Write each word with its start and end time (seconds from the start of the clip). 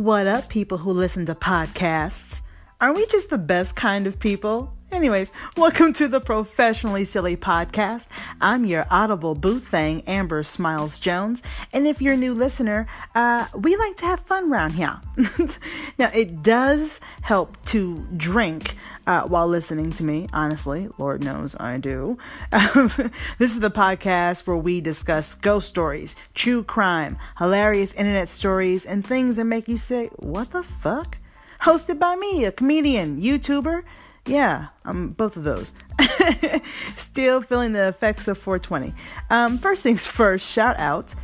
What 0.00 0.26
up, 0.26 0.48
people 0.48 0.78
who 0.78 0.92
listen 0.92 1.26
to 1.26 1.34
podcasts? 1.34 2.40
Aren't 2.80 2.96
we 2.96 3.04
just 3.04 3.28
the 3.28 3.36
best 3.36 3.76
kind 3.76 4.06
of 4.06 4.18
people? 4.18 4.72
Anyways, 4.90 5.30
welcome 5.58 5.92
to 5.92 6.08
the 6.08 6.20
Professionally 6.20 7.04
Silly 7.04 7.36
Podcast. 7.36 8.08
I'm 8.40 8.64
your 8.64 8.86
audible 8.90 9.34
booth 9.34 9.68
thing, 9.68 10.00
Amber 10.06 10.42
Smiles 10.42 10.98
Jones. 10.98 11.42
And 11.74 11.86
if 11.86 12.00
you're 12.00 12.14
a 12.14 12.16
new 12.16 12.32
listener, 12.32 12.86
uh, 13.14 13.48
we 13.54 13.76
like 13.76 13.96
to 13.96 14.06
have 14.06 14.20
fun 14.20 14.50
around 14.50 14.70
here. 14.70 14.98
now, 15.98 16.10
it 16.14 16.42
does 16.42 16.98
help 17.20 17.62
to 17.66 18.08
drink 18.16 18.76
uh, 19.10 19.22
while 19.22 19.48
listening 19.48 19.90
to 19.90 20.04
me, 20.04 20.28
honestly. 20.32 20.88
Lord 20.96 21.24
knows 21.24 21.56
I 21.58 21.78
do. 21.78 22.16
Um, 22.52 22.92
this 23.38 23.54
is 23.54 23.58
the 23.58 23.70
podcast 23.70 24.46
where 24.46 24.56
we 24.56 24.80
discuss 24.80 25.34
ghost 25.34 25.66
stories, 25.66 26.14
true 26.32 26.62
crime, 26.62 27.18
hilarious 27.38 27.92
internet 27.94 28.28
stories, 28.28 28.86
and 28.86 29.04
things 29.04 29.34
that 29.34 29.46
make 29.46 29.66
you 29.66 29.76
say, 29.76 30.10
What 30.16 30.52
the 30.52 30.62
fuck? 30.62 31.18
Hosted 31.62 31.98
by 31.98 32.14
me, 32.14 32.44
a 32.44 32.52
comedian, 32.52 33.20
YouTuber, 33.20 33.82
yeah, 34.26 34.68
um, 34.84 35.08
both 35.08 35.36
of 35.36 35.42
those. 35.42 35.72
Still 36.96 37.42
feeling 37.42 37.72
the 37.72 37.88
effects 37.88 38.28
of 38.28 38.38
420. 38.38 38.94
Um, 39.28 39.58
first 39.58 39.82
things 39.82 40.06
first, 40.20 40.48
shout 40.48 40.78
out, 40.78 41.16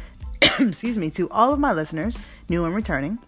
excuse 0.58 0.98
me, 0.98 1.10
to 1.12 1.30
all 1.30 1.52
of 1.52 1.60
my 1.60 1.72
listeners, 1.72 2.18
new 2.48 2.64
and 2.64 2.74
returning 2.74 3.20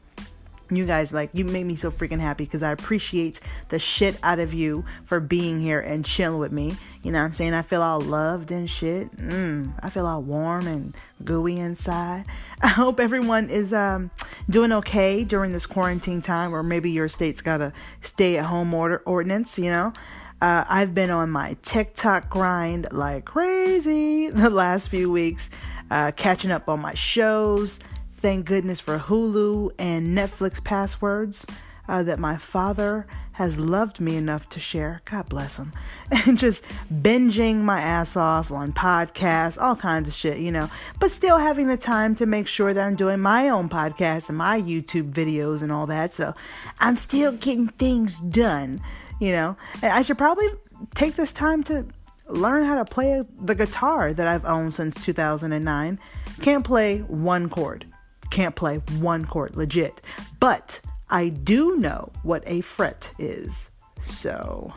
you 0.71 0.87
guys 0.87 1.13
like 1.13 1.31
you 1.33 1.45
make 1.45 1.65
me 1.65 1.77
so 1.77 1.91
freaking 1.91 2.21
happy 2.21 2.45
because 2.45 2.63
i 2.63 2.71
appreciate 2.71 3.41
the 3.69 3.79
shit 3.79 4.19
out 4.23 4.39
of 4.39 4.53
you 4.53 4.85
for 5.05 5.21
being 5.21 5.61
here 5.61 5.81
and 5.81 6.05
chilling 6.05 6.39
with 6.39 6.53
me. 6.53 6.77
You 7.03 7.13
know 7.13 7.21
what 7.21 7.27
i'm 7.27 7.33
saying? 7.33 7.55
I 7.55 7.63
feel 7.63 7.83
all 7.83 8.01
loved 8.01 8.51
and 8.51 8.69
shit. 8.69 9.15
Mm, 9.17 9.73
i 9.83 9.91
feel 9.91 10.07
all 10.07 10.23
warm 10.23 10.67
and 10.67 10.95
gooey 11.25 11.59
inside. 11.59 12.25
I 12.62 12.69
hope 12.69 13.01
everyone 13.01 13.51
is 13.51 13.73
um, 13.73 14.11
doing 14.51 14.73
okay 14.73 15.25
during 15.25 15.53
this 15.53 15.67
quarantine 15.67 16.20
time 16.20 16.55
or 16.55 16.62
maybe 16.62 16.91
your 16.91 17.09
state's 17.09 17.41
got 17.41 17.61
a 17.61 17.73
stay 18.03 18.37
at 18.39 18.47
home 18.47 18.75
order 18.75 19.03
ordinance 19.07 19.59
you 19.59 19.70
know? 19.70 19.92
Uh, 20.41 20.64
I've 20.69 20.95
been 20.95 21.11
on 21.11 21.31
my 21.31 21.57
TikTok 21.62 22.31
grind 22.31 22.87
like 22.92 23.25
crazy 23.25 24.29
the 24.31 24.51
last 24.51 24.89
few 24.89 25.11
weeks, 25.11 25.51
uh, 25.91 26.12
catching 26.14 26.53
up 26.53 26.69
on 26.69 26.81
my 26.81 26.95
shows, 26.95 27.81
Thank 28.20 28.47
goodness 28.47 28.80
for 28.80 28.98
Hulu 28.98 29.70
and 29.78 30.19
Netflix 30.19 30.62
passwords 30.62 31.47
uh, 31.88 32.02
that 32.02 32.19
my 32.19 32.36
father 32.36 33.06
has 33.34 33.61
loved 33.61 34.00
me 34.00 34.16
enough 34.16 34.48
to 34.48 34.58
share. 34.58 35.00
God 35.05 35.28
bless 35.28 35.56
him. 35.56 35.72
And 36.27 36.36
just 36.36 36.64
binging 36.92 37.61
my 37.61 37.80
ass 37.80 38.16
off 38.16 38.50
on 38.50 38.72
podcasts, 38.72 39.61
all 39.62 39.77
kinds 39.77 40.08
of 40.08 40.14
shit, 40.14 40.39
you 40.39 40.50
know. 40.50 40.69
But 40.98 41.12
still 41.12 41.39
having 41.39 41.69
the 41.69 41.77
time 41.77 42.16
to 42.16 42.27
make 42.27 42.48
sure 42.48 42.74
that 42.74 42.84
I'm 42.84 42.96
doing 42.96 43.20
my 43.20 43.50
own 43.50 43.69
podcast 43.69 44.30
and 44.30 44.36
my 44.36 44.61
YouTube 44.61 45.12
videos 45.12 45.62
and 45.62 45.70
all 45.70 45.86
that. 45.86 46.12
So 46.12 46.34
I'm 46.80 46.96
still 46.96 47.30
getting 47.30 47.69
things 47.69 48.19
done, 48.19 48.80
you 49.20 49.30
know. 49.30 49.56
And 49.74 49.92
I 49.92 50.02
should 50.02 50.19
probably 50.19 50.48
take 50.96 51.14
this 51.14 51.33
time 51.33 51.62
to 51.64 51.86
learn 52.28 52.64
how 52.64 52.74
to 52.74 52.84
play 52.84 53.22
the 53.41 53.55
guitar 53.55 54.12
that 54.12 54.27
I've 54.27 54.44
owned 54.44 54.74
since 54.74 55.05
2009. 55.05 56.00
Can't 56.41 56.64
play 56.64 56.98
one 56.98 57.48
chord 57.48 57.86
can't 58.39 58.55
play 58.55 58.77
one 59.00 59.25
chord 59.25 59.56
legit. 59.56 60.00
But 60.39 60.78
I 61.11 61.28
do 61.28 61.77
know 61.77 62.12
what 62.22 62.45
a 62.47 62.61
fret 62.61 63.11
is. 63.19 63.69
So, 64.00 64.72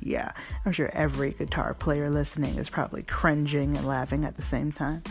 yeah, 0.00 0.32
I'm 0.66 0.72
sure 0.72 0.90
every 0.92 1.30
guitar 1.30 1.74
player 1.74 2.10
listening 2.10 2.58
is 2.58 2.68
probably 2.68 3.04
cringing 3.04 3.76
and 3.76 3.86
laughing 3.86 4.24
at 4.24 4.36
the 4.36 4.42
same 4.42 4.72
time. 4.72 5.04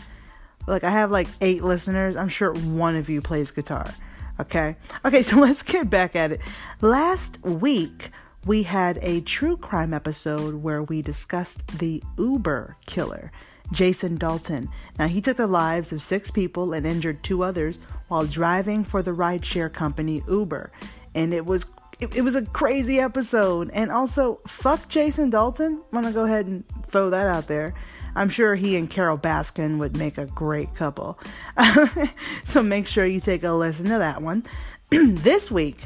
Like, 0.68 0.84
I 0.84 0.90
have 0.90 1.12
like 1.12 1.30
eight 1.40 1.64
listeners. 1.64 2.18
I'm 2.18 2.28
sure 2.28 2.52
one 2.54 2.98
of 2.98 3.10
you 3.10 3.22
plays 3.22 3.52
guitar. 3.52 3.90
Okay. 4.38 4.76
Okay, 5.06 5.24
so 5.30 5.38
let's 5.38 5.64
get 5.64 5.90
back 5.90 6.14
at 6.14 6.34
it. 6.34 6.42
Last 6.82 7.42
week, 7.42 8.10
we 8.46 8.64
had 8.64 9.00
a 9.02 9.22
true 9.22 9.56
crime 9.56 9.94
episode 9.94 10.56
where 10.56 10.84
we 10.84 11.02
discussed 11.02 11.80
the 11.80 12.04
Uber 12.18 12.76
killer. 12.86 13.32
Jason 13.72 14.18
Dalton. 14.18 14.70
Now, 15.00 15.08
he 15.08 15.22
took 15.22 15.38
the 15.38 15.48
lives 15.48 15.92
of 15.92 16.02
six 16.02 16.32
people 16.32 16.74
and 16.74 16.86
injured 16.86 17.24
two 17.24 17.44
others 17.44 17.80
while 18.08 18.26
driving 18.26 18.84
for 18.84 19.02
the 19.02 19.12
rideshare 19.12 19.72
company 19.72 20.22
Uber. 20.28 20.72
And 21.16 21.34
it 21.34 21.46
was 21.46 21.66
it, 22.00 22.16
it 22.16 22.22
was 22.22 22.36
a 22.36 22.46
crazy 22.46 23.00
episode. 23.00 23.70
And 23.74 23.92
also, 23.92 24.40
fuck 24.48 24.90
Jason 24.90 25.30
Dalton. 25.30 25.82
I'm 25.92 26.02
gonna 26.02 26.12
go 26.12 26.26
ahead 26.26 26.48
and 26.48 26.64
throw 26.88 27.10
that 27.12 27.28
out 27.28 27.48
there. 27.48 27.74
I'm 28.16 28.30
sure 28.30 28.56
he 28.56 28.76
and 28.76 28.90
Carole 28.90 29.18
Baskin 29.18 29.78
would 29.78 29.96
make 29.96 30.18
a 30.18 30.26
great 30.26 30.76
couple. 30.76 31.18
so 32.44 32.62
make 32.62 32.88
sure 32.88 33.06
you 33.06 33.22
take 33.22 33.44
a 33.44 33.52
listen 33.52 33.86
to 33.86 34.00
that 34.00 34.22
one. 34.22 34.44
this 34.90 35.50
week, 35.50 35.86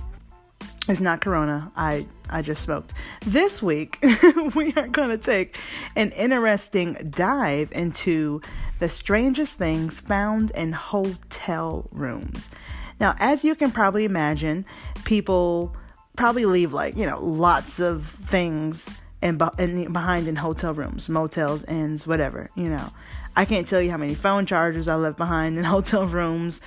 it's 0.88 1.02
not 1.02 1.22
Corona. 1.22 1.72
I 1.76 2.06
I 2.30 2.42
just 2.42 2.64
smoked. 2.64 2.94
This 3.26 3.62
week 3.62 4.04
we 4.56 4.74
are 4.74 4.88
going 4.88 5.10
to 5.10 5.18
take 5.18 5.58
an 5.96 6.12
interesting 6.12 6.98
dive 7.10 7.72
into 7.72 8.42
the 8.80 8.90
strangest 8.90 9.58
things 9.58 10.00
found 10.00 10.52
in 10.52 10.74
hotel 10.74 11.88
rooms. 11.92 12.50
Now, 13.00 13.16
as 13.20 13.44
you 13.44 13.56
can 13.56 13.72
probably 13.72 14.06
imagine, 14.06 14.66
people 15.04 15.76
probably 16.16 16.46
leave 16.46 16.72
like 16.72 16.96
you 16.96 17.06
know 17.06 17.20
lots 17.20 17.80
of 17.80 18.06
things 18.06 18.90
in, 19.22 19.40
in 19.58 19.92
behind 19.92 20.28
in 20.28 20.36
hotel 20.36 20.74
rooms, 20.74 21.10
motels, 21.10 21.64
inns, 21.66 22.06
whatever. 22.06 22.50
You 22.56 22.70
know, 22.70 22.92
I 23.36 23.46
can't 23.46 23.66
tell 23.66 23.82
you 23.82 23.90
how 23.90 23.98
many 23.98 24.14
phone 24.14 24.46
chargers 24.46 24.88
I 24.88 24.96
left 24.96 25.18
behind 25.18 25.58
in 25.58 25.64
hotel 25.76 26.06
rooms 26.06 26.62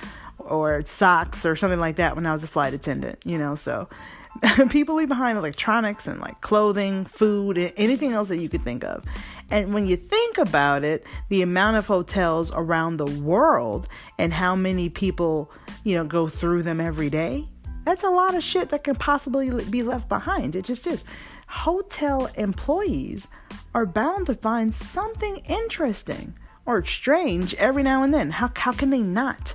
or 0.49 0.85
socks 0.85 1.47
or 1.47 1.57
something 1.57 1.81
like 1.81 1.97
that 1.97 2.17
when 2.17 2.27
I 2.27 2.33
was 2.33 2.45
a 2.45 2.49
flight 2.49 2.75
attendant, 2.75 3.19
you 3.25 3.39
know. 3.39 3.55
So 3.55 3.89
people 4.71 4.95
leave 4.95 5.09
behind 5.09 5.39
electronics 5.39 6.07
and 6.07 6.21
like 6.21 6.41
clothing, 6.41 7.05
food, 7.05 7.73
anything 7.77 8.13
else 8.13 8.29
that 8.29 8.39
you 8.39 8.49
could 8.49 8.63
think 8.63 8.85
of. 8.85 9.05
And 9.51 9.73
when 9.73 9.87
you 9.87 9.97
think 9.97 10.39
about 10.39 10.85
it, 10.85 11.07
the 11.29 11.43
amount 11.43 11.77
of 11.79 11.87
hotels 11.87 12.53
around 12.55 12.99
the 12.99 13.07
world 13.07 13.89
and 14.19 14.33
how 14.33 14.55
many 14.55 14.89
people, 14.89 15.51
you 15.85 15.97
know, 15.97 16.05
go 16.05 16.29
through 16.29 16.63
them 16.65 16.81
every 16.81 17.09
day, 17.09 17.49
that's 17.85 18.03
a 18.03 18.11
lot 18.11 18.35
of 18.35 18.43
shit 18.43 18.69
that 18.69 18.85
can 18.85 18.97
possibly 18.97 19.51
be 19.65 19.83
left 19.83 20.09
behind. 20.09 20.55
It 20.55 20.67
just 20.67 20.87
is. 20.87 21.05
Hotel 21.47 22.27
employees 22.35 23.29
are 23.75 23.87
bound 23.87 24.27
to 24.27 24.35
find 24.35 24.75
something 24.75 25.37
interesting 25.49 26.35
or 26.67 26.85
strange 26.85 27.55
every 27.55 27.83
now 27.83 28.03
and 28.03 28.13
then. 28.13 28.31
How, 28.31 28.51
how 28.55 28.73
can 28.73 28.91
they 28.91 29.01
not? 29.01 29.55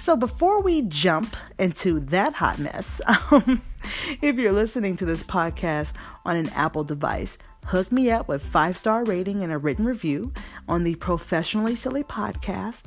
So 0.00 0.16
before 0.16 0.62
we 0.62 0.82
jump 0.82 1.36
into 1.58 1.98
that 2.00 2.34
hot 2.34 2.58
mess, 2.58 3.00
um, 3.30 3.62
if 4.22 4.36
you're 4.36 4.52
listening 4.52 4.96
to 4.98 5.04
this 5.04 5.24
podcast 5.24 5.92
on 6.24 6.36
an 6.36 6.48
Apple 6.50 6.84
device, 6.84 7.36
hook 7.66 7.90
me 7.90 8.08
up 8.10 8.28
with 8.28 8.42
five 8.42 8.78
star 8.78 9.04
rating 9.04 9.42
and 9.42 9.52
a 9.52 9.58
written 9.58 9.84
review 9.84 10.32
on 10.68 10.84
the 10.84 10.94
Professionally 10.94 11.74
Silly 11.74 12.04
podcast. 12.04 12.84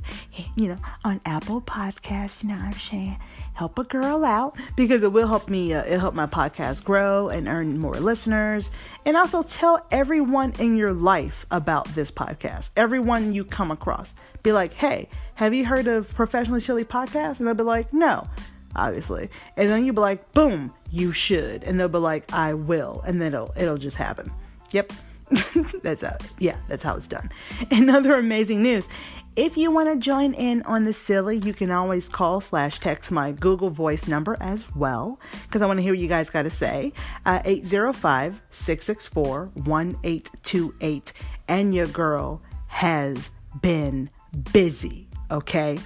You 0.56 0.68
know, 0.68 0.78
on 1.04 1.20
Apple 1.26 1.60
Podcast. 1.60 2.42
You 2.42 2.48
know 2.48 2.54
I'm 2.54 2.72
saying? 2.72 3.18
Help 3.52 3.78
a 3.78 3.84
girl 3.84 4.24
out 4.24 4.56
because 4.74 5.02
it 5.02 5.12
will 5.12 5.28
help 5.28 5.50
me. 5.50 5.74
Uh, 5.74 5.84
it'll 5.84 6.00
help 6.00 6.14
my 6.14 6.26
podcast 6.26 6.82
grow 6.82 7.28
and 7.28 7.46
earn 7.46 7.78
more 7.78 7.94
listeners. 7.94 8.70
And 9.04 9.18
also 9.18 9.42
tell 9.42 9.86
everyone 9.90 10.54
in 10.58 10.76
your 10.76 10.94
life 10.94 11.44
about 11.50 11.88
this 11.88 12.10
podcast. 12.10 12.70
Everyone 12.74 13.34
you 13.34 13.44
come 13.44 13.70
across, 13.70 14.14
be 14.42 14.52
like, 14.52 14.72
hey 14.72 15.08
have 15.34 15.54
you 15.54 15.66
heard 15.66 15.86
of 15.86 16.12
Professionally 16.14 16.60
Silly 16.60 16.84
Podcast? 16.84 17.38
And 17.38 17.46
they'll 17.46 17.54
be 17.54 17.62
like, 17.62 17.92
no, 17.92 18.28
obviously. 18.76 19.30
And 19.56 19.68
then 19.68 19.84
you'll 19.84 19.94
be 19.94 20.00
like, 20.00 20.32
boom, 20.32 20.72
you 20.90 21.12
should. 21.12 21.64
And 21.64 21.78
they'll 21.78 21.88
be 21.88 21.98
like, 21.98 22.32
I 22.32 22.54
will. 22.54 23.02
And 23.06 23.20
then 23.20 23.34
it'll, 23.34 23.52
it'll 23.56 23.78
just 23.78 23.96
happen. 23.96 24.30
Yep. 24.72 24.92
that's 25.82 26.02
how, 26.02 26.16
yeah, 26.38 26.58
that's 26.68 26.82
how 26.82 26.94
it's 26.94 27.06
done. 27.06 27.30
Another 27.70 28.14
amazing 28.14 28.62
news. 28.62 28.88
If 29.34 29.56
you 29.56 29.70
want 29.70 29.88
to 29.88 29.96
join 29.96 30.34
in 30.34 30.60
on 30.64 30.84
the 30.84 30.92
silly, 30.92 31.38
you 31.38 31.54
can 31.54 31.70
always 31.70 32.06
call 32.06 32.42
slash 32.42 32.78
text 32.80 33.10
my 33.10 33.32
Google 33.32 33.70
Voice 33.70 34.06
number 34.06 34.36
as 34.40 34.76
well, 34.76 35.18
because 35.46 35.62
I 35.62 35.66
want 35.66 35.78
to 35.78 35.82
hear 35.82 35.92
what 35.92 36.00
you 36.00 36.08
guys 36.08 36.28
got 36.28 36.42
to 36.42 36.50
say. 36.50 36.92
Uh, 37.24 37.40
805 37.42 38.42
664 38.50 39.50
1828. 39.54 41.12
And 41.48 41.74
your 41.74 41.86
girl 41.86 42.42
has 42.68 43.30
been 43.62 44.10
busy 44.52 45.08
okay? 45.32 45.78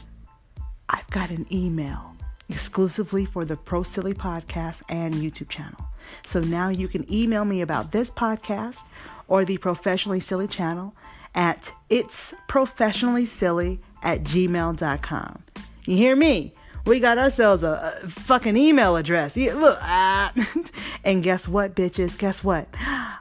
I've 0.88 1.08
got 1.10 1.30
an 1.30 1.46
email 1.52 2.14
exclusively 2.48 3.24
for 3.24 3.44
the 3.44 3.56
Pro 3.56 3.82
Silly 3.82 4.14
podcast 4.14 4.82
and 4.88 5.14
YouTube 5.14 5.48
channel. 5.48 5.86
So 6.24 6.40
now 6.40 6.68
you 6.68 6.88
can 6.88 7.10
email 7.12 7.44
me 7.44 7.60
about 7.60 7.92
this 7.92 8.10
podcast 8.10 8.84
or 9.28 9.44
the 9.44 9.58
Professionally 9.58 10.20
Silly 10.20 10.46
channel 10.46 10.94
at 11.34 11.72
it's 11.90 12.34
professionally 12.48 13.26
silly 13.26 13.80
at 14.02 14.22
gmail.com. 14.22 15.42
You 15.84 15.96
hear 15.96 16.16
me? 16.16 16.54
We 16.86 17.00
got 17.00 17.18
ourselves 17.18 17.64
a, 17.64 17.92
a 18.04 18.08
fucking 18.08 18.56
email 18.56 18.96
address. 18.96 19.36
Yeah, 19.36 19.54
look, 19.54 19.78
ah. 19.80 20.32
and 21.04 21.22
guess 21.22 21.48
what, 21.48 21.74
bitches? 21.74 22.16
Guess 22.16 22.44
what? 22.44 22.68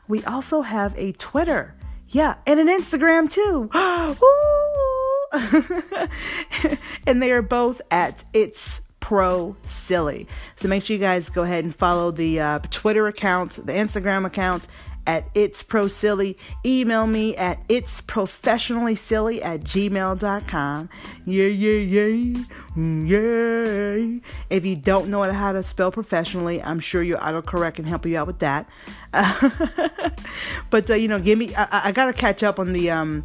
We 0.07 0.23
also 0.23 0.61
have 0.61 0.93
a 0.97 1.13
Twitter. 1.13 1.75
Yeah, 2.09 2.35
and 2.45 2.59
an 2.59 2.67
Instagram 2.67 3.29
too. 3.29 3.69
and 7.07 7.21
they 7.21 7.31
are 7.31 7.41
both 7.41 7.81
at 7.91 8.23
It's 8.33 8.81
Pro 8.99 9.55
Silly. 9.63 10.27
So 10.55 10.67
make 10.67 10.85
sure 10.85 10.95
you 10.95 10.99
guys 10.99 11.29
go 11.29 11.43
ahead 11.43 11.63
and 11.63 11.73
follow 11.73 12.11
the 12.11 12.39
uh, 12.39 12.59
Twitter 12.71 13.07
account, 13.07 13.51
the 13.51 13.73
Instagram 13.73 14.25
account 14.25 14.67
at 15.07 15.25
It's 15.33 15.61
Pro 15.61 15.87
Silly. 15.87 16.37
Email 16.65 17.07
me 17.07 17.35
at 17.35 17.59
It's 17.69 18.01
Professionally 18.01 18.95
Silly 18.95 19.41
at 19.41 19.61
gmail.com. 19.61 20.89
Yeah, 21.25 21.45
yeah, 21.45 21.71
yeah. 21.77 22.43
Mm, 22.75 23.07
yay. 23.07 24.21
If 24.49 24.65
you 24.65 24.75
don't 24.75 25.09
know 25.09 25.21
how 25.31 25.51
to 25.51 25.63
spell 25.63 25.91
professionally, 25.91 26.61
I'm 26.61 26.79
sure 26.79 27.03
your 27.03 27.19
autocorrect 27.19 27.75
can 27.75 27.85
help 27.85 28.05
you 28.05 28.17
out 28.17 28.27
with 28.27 28.39
that. 28.39 28.67
Uh, 29.13 29.49
but, 30.69 30.89
uh, 30.89 30.95
you 30.95 31.07
know, 31.07 31.19
give 31.19 31.37
me, 31.37 31.53
I, 31.55 31.89
I 31.89 31.91
got 31.91 32.07
to 32.07 32.13
catch 32.13 32.43
up 32.43 32.59
on 32.59 32.73
the, 32.73 32.89
um, 32.89 33.23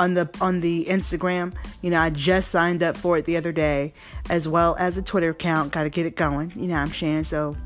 on 0.00 0.14
the 0.14 0.28
on 0.40 0.60
the 0.60 0.86
Instagram. 0.86 1.52
You 1.82 1.90
know, 1.90 2.00
I 2.00 2.10
just 2.10 2.50
signed 2.50 2.82
up 2.82 2.96
for 2.96 3.18
it 3.18 3.26
the 3.26 3.36
other 3.36 3.52
day, 3.52 3.92
as 4.30 4.48
well 4.48 4.74
as 4.78 4.96
a 4.96 5.02
Twitter 5.02 5.30
account. 5.30 5.72
Got 5.72 5.84
to 5.84 5.90
get 5.90 6.06
it 6.06 6.16
going. 6.16 6.52
You 6.56 6.68
know, 6.68 6.76
I'm 6.76 6.90
saying 6.90 7.24
so. 7.24 7.56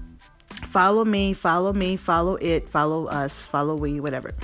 Follow 0.49 1.05
me, 1.05 1.33
follow 1.33 1.73
me, 1.73 1.97
follow 1.97 2.37
it, 2.37 2.69
follow 2.69 3.07
us, 3.07 3.47
follow 3.47 3.77
we, 3.77 3.99
whatever. 4.01 4.35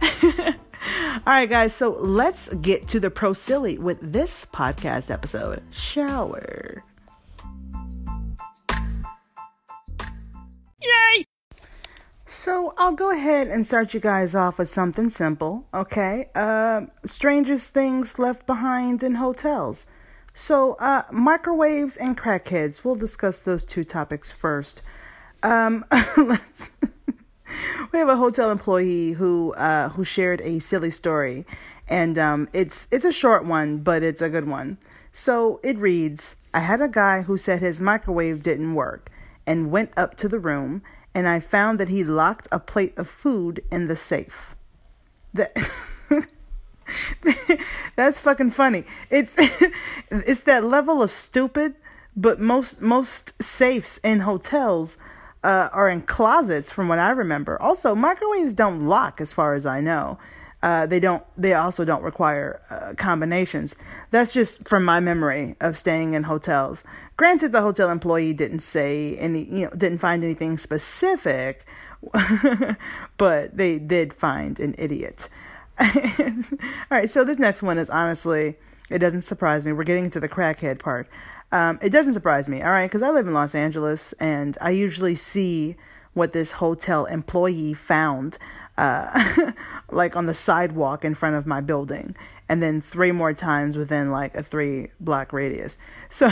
All 0.22 1.22
right, 1.26 1.48
guys, 1.48 1.74
so 1.74 1.90
let's 1.90 2.52
get 2.54 2.88
to 2.88 3.00
the 3.00 3.10
pro 3.10 3.32
silly 3.32 3.76
with 3.76 3.98
this 4.00 4.46
podcast 4.46 5.10
episode. 5.10 5.62
Shower. 5.70 6.84
Yay! 10.80 11.27
So 12.30 12.74
I'll 12.76 12.92
go 12.92 13.10
ahead 13.10 13.48
and 13.48 13.64
start 13.64 13.94
you 13.94 14.00
guys 14.00 14.34
off 14.34 14.58
with 14.58 14.68
something 14.68 15.08
simple, 15.08 15.64
okay? 15.72 16.28
Uh, 16.34 16.82
strangest 17.06 17.72
things 17.72 18.18
left 18.18 18.46
behind 18.46 19.02
in 19.02 19.14
hotels. 19.14 19.86
So, 20.34 20.74
uh, 20.74 21.04
microwaves 21.10 21.96
and 21.96 22.18
crackheads. 22.18 22.84
We'll 22.84 22.96
discuss 22.96 23.40
those 23.40 23.64
two 23.64 23.82
topics 23.82 24.30
first. 24.30 24.82
Um, 25.42 25.86
we 27.92 27.98
have 27.98 28.10
a 28.10 28.16
hotel 28.16 28.50
employee 28.50 29.12
who 29.12 29.54
uh, 29.54 29.88
who 29.88 30.04
shared 30.04 30.42
a 30.42 30.58
silly 30.58 30.90
story, 30.90 31.46
and 31.88 32.18
um, 32.18 32.46
it's 32.52 32.88
it's 32.90 33.06
a 33.06 33.12
short 33.12 33.46
one, 33.46 33.78
but 33.78 34.02
it's 34.02 34.20
a 34.20 34.28
good 34.28 34.46
one. 34.46 34.76
So 35.12 35.60
it 35.64 35.78
reads: 35.78 36.36
I 36.52 36.60
had 36.60 36.82
a 36.82 36.88
guy 36.88 37.22
who 37.22 37.38
said 37.38 37.60
his 37.60 37.80
microwave 37.80 38.42
didn't 38.42 38.74
work, 38.74 39.10
and 39.46 39.70
went 39.70 39.92
up 39.96 40.14
to 40.18 40.28
the 40.28 40.38
room, 40.38 40.82
and 41.18 41.26
I 41.28 41.40
found 41.40 41.80
that 41.80 41.88
he 41.88 42.04
locked 42.04 42.46
a 42.52 42.60
plate 42.60 42.96
of 42.96 43.08
food 43.08 43.64
in 43.72 43.88
the 43.88 43.96
safe. 43.96 44.54
That. 45.34 45.50
That's 47.96 48.20
fucking 48.20 48.50
funny. 48.50 48.84
It's 49.10 49.34
it's 50.12 50.44
that 50.44 50.62
level 50.62 51.02
of 51.02 51.10
stupid, 51.10 51.74
but 52.16 52.38
most 52.38 52.80
most 52.80 53.42
safes 53.42 53.98
in 54.04 54.20
hotels 54.20 54.96
uh, 55.42 55.70
are 55.72 55.88
in 55.88 56.02
closets, 56.02 56.70
from 56.70 56.86
what 56.86 57.00
I 57.00 57.10
remember. 57.10 57.60
Also, 57.60 57.96
microwaves 57.96 58.54
don't 58.54 58.86
lock, 58.86 59.20
as 59.20 59.32
far 59.32 59.54
as 59.54 59.66
I 59.66 59.80
know. 59.80 60.18
Uh, 60.62 60.86
they 60.86 61.00
don't. 61.00 61.24
They 61.36 61.54
also 61.54 61.84
don't 61.84 62.04
require 62.04 62.60
uh, 62.70 62.94
combinations. 62.96 63.74
That's 64.12 64.32
just 64.32 64.68
from 64.68 64.84
my 64.84 65.00
memory 65.00 65.56
of 65.60 65.76
staying 65.76 66.14
in 66.14 66.22
hotels. 66.22 66.84
Granted, 67.18 67.50
the 67.50 67.62
hotel 67.62 67.90
employee 67.90 68.32
didn't 68.32 68.60
say 68.60 69.16
any, 69.16 69.42
you 69.44 69.64
know, 69.64 69.70
didn't 69.70 69.98
find 69.98 70.22
anything 70.22 70.56
specific, 70.56 71.64
but 73.16 73.56
they 73.56 73.80
did 73.80 74.14
find 74.14 74.60
an 74.60 74.76
idiot. 74.78 75.28
All 75.80 75.86
right, 76.90 77.10
so 77.10 77.24
this 77.24 77.40
next 77.40 77.60
one 77.60 77.76
is 77.76 77.90
honestly, 77.90 78.54
it 78.88 79.00
doesn't 79.00 79.22
surprise 79.22 79.66
me. 79.66 79.72
We're 79.72 79.82
getting 79.82 80.04
into 80.04 80.20
the 80.20 80.28
crackhead 80.28 80.78
part. 80.78 81.08
Um, 81.50 81.80
it 81.82 81.90
doesn't 81.90 82.14
surprise 82.14 82.48
me, 82.48 82.62
all 82.62 82.70
right, 82.70 82.86
because 82.86 83.02
I 83.02 83.10
live 83.10 83.26
in 83.26 83.32
Los 83.32 83.54
Angeles 83.54 84.12
and 84.14 84.56
I 84.60 84.70
usually 84.70 85.14
see 85.14 85.76
what 86.12 86.32
this 86.32 86.52
hotel 86.52 87.06
employee 87.06 87.72
found, 87.74 88.38
uh, 88.76 89.52
like 89.90 90.14
on 90.14 90.26
the 90.26 90.34
sidewalk 90.34 91.04
in 91.04 91.14
front 91.14 91.36
of 91.36 91.46
my 91.46 91.62
building, 91.62 92.14
and 92.48 92.62
then 92.62 92.80
three 92.80 93.12
more 93.12 93.32
times 93.32 93.76
within 93.76 94.10
like 94.10 94.34
a 94.34 94.42
three 94.42 94.88
block 95.00 95.32
radius. 95.32 95.76
So, 96.10 96.30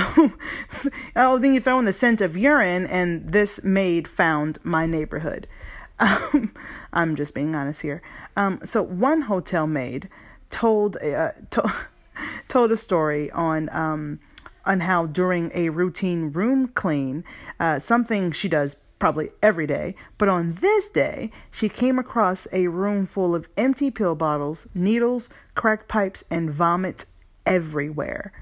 oh, 1.15 1.39
then 1.39 1.53
you 1.53 1.61
throw 1.61 1.79
in 1.79 1.85
the 1.85 1.93
scent 1.93 2.23
of 2.23 2.35
urine, 2.35 2.87
and 2.87 3.31
this 3.31 3.63
maid 3.63 4.09
found 4.09 4.59
my 4.63 4.87
neighborhood. 4.87 5.47
Um, 5.99 6.53
I'm 6.93 7.17
just 7.17 7.35
being 7.35 7.55
honest 7.55 7.81
here. 7.81 8.03
Um, 8.37 8.61
so, 8.63 8.83
one 8.83 9.23
hotel 9.23 9.67
maid 9.67 10.11
told 10.51 10.97
uh, 10.97 11.33
to- 11.51 11.73
told 12.49 12.71
a 12.71 12.77
story 12.77 13.31
on 13.31 13.71
um, 13.73 14.21
on 14.67 14.81
how 14.81 15.07
during 15.07 15.51
a 15.55 15.71
routine 15.71 16.33
room 16.33 16.69
clean, 16.69 17.25
uh, 17.61 17.79
something 17.79 18.33
she 18.33 18.49
does 18.49 18.77
probably 18.99 19.31
every 19.43 19.67
day, 19.67 19.95
but 20.19 20.29
on 20.29 20.55
this 20.55 20.89
day, 20.89 21.31
she 21.51 21.69
came 21.69 21.99
across 21.99 22.47
a 22.53 22.67
room 22.69 23.07
full 23.07 23.35
of 23.35 23.49
empty 23.57 23.91
pill 23.91 24.15
bottles, 24.15 24.67
needles, 24.75 25.29
crack 25.57 25.89
pipes, 25.89 26.23
and 26.31 26.51
vomit 26.51 27.07
everywhere. 27.45 28.33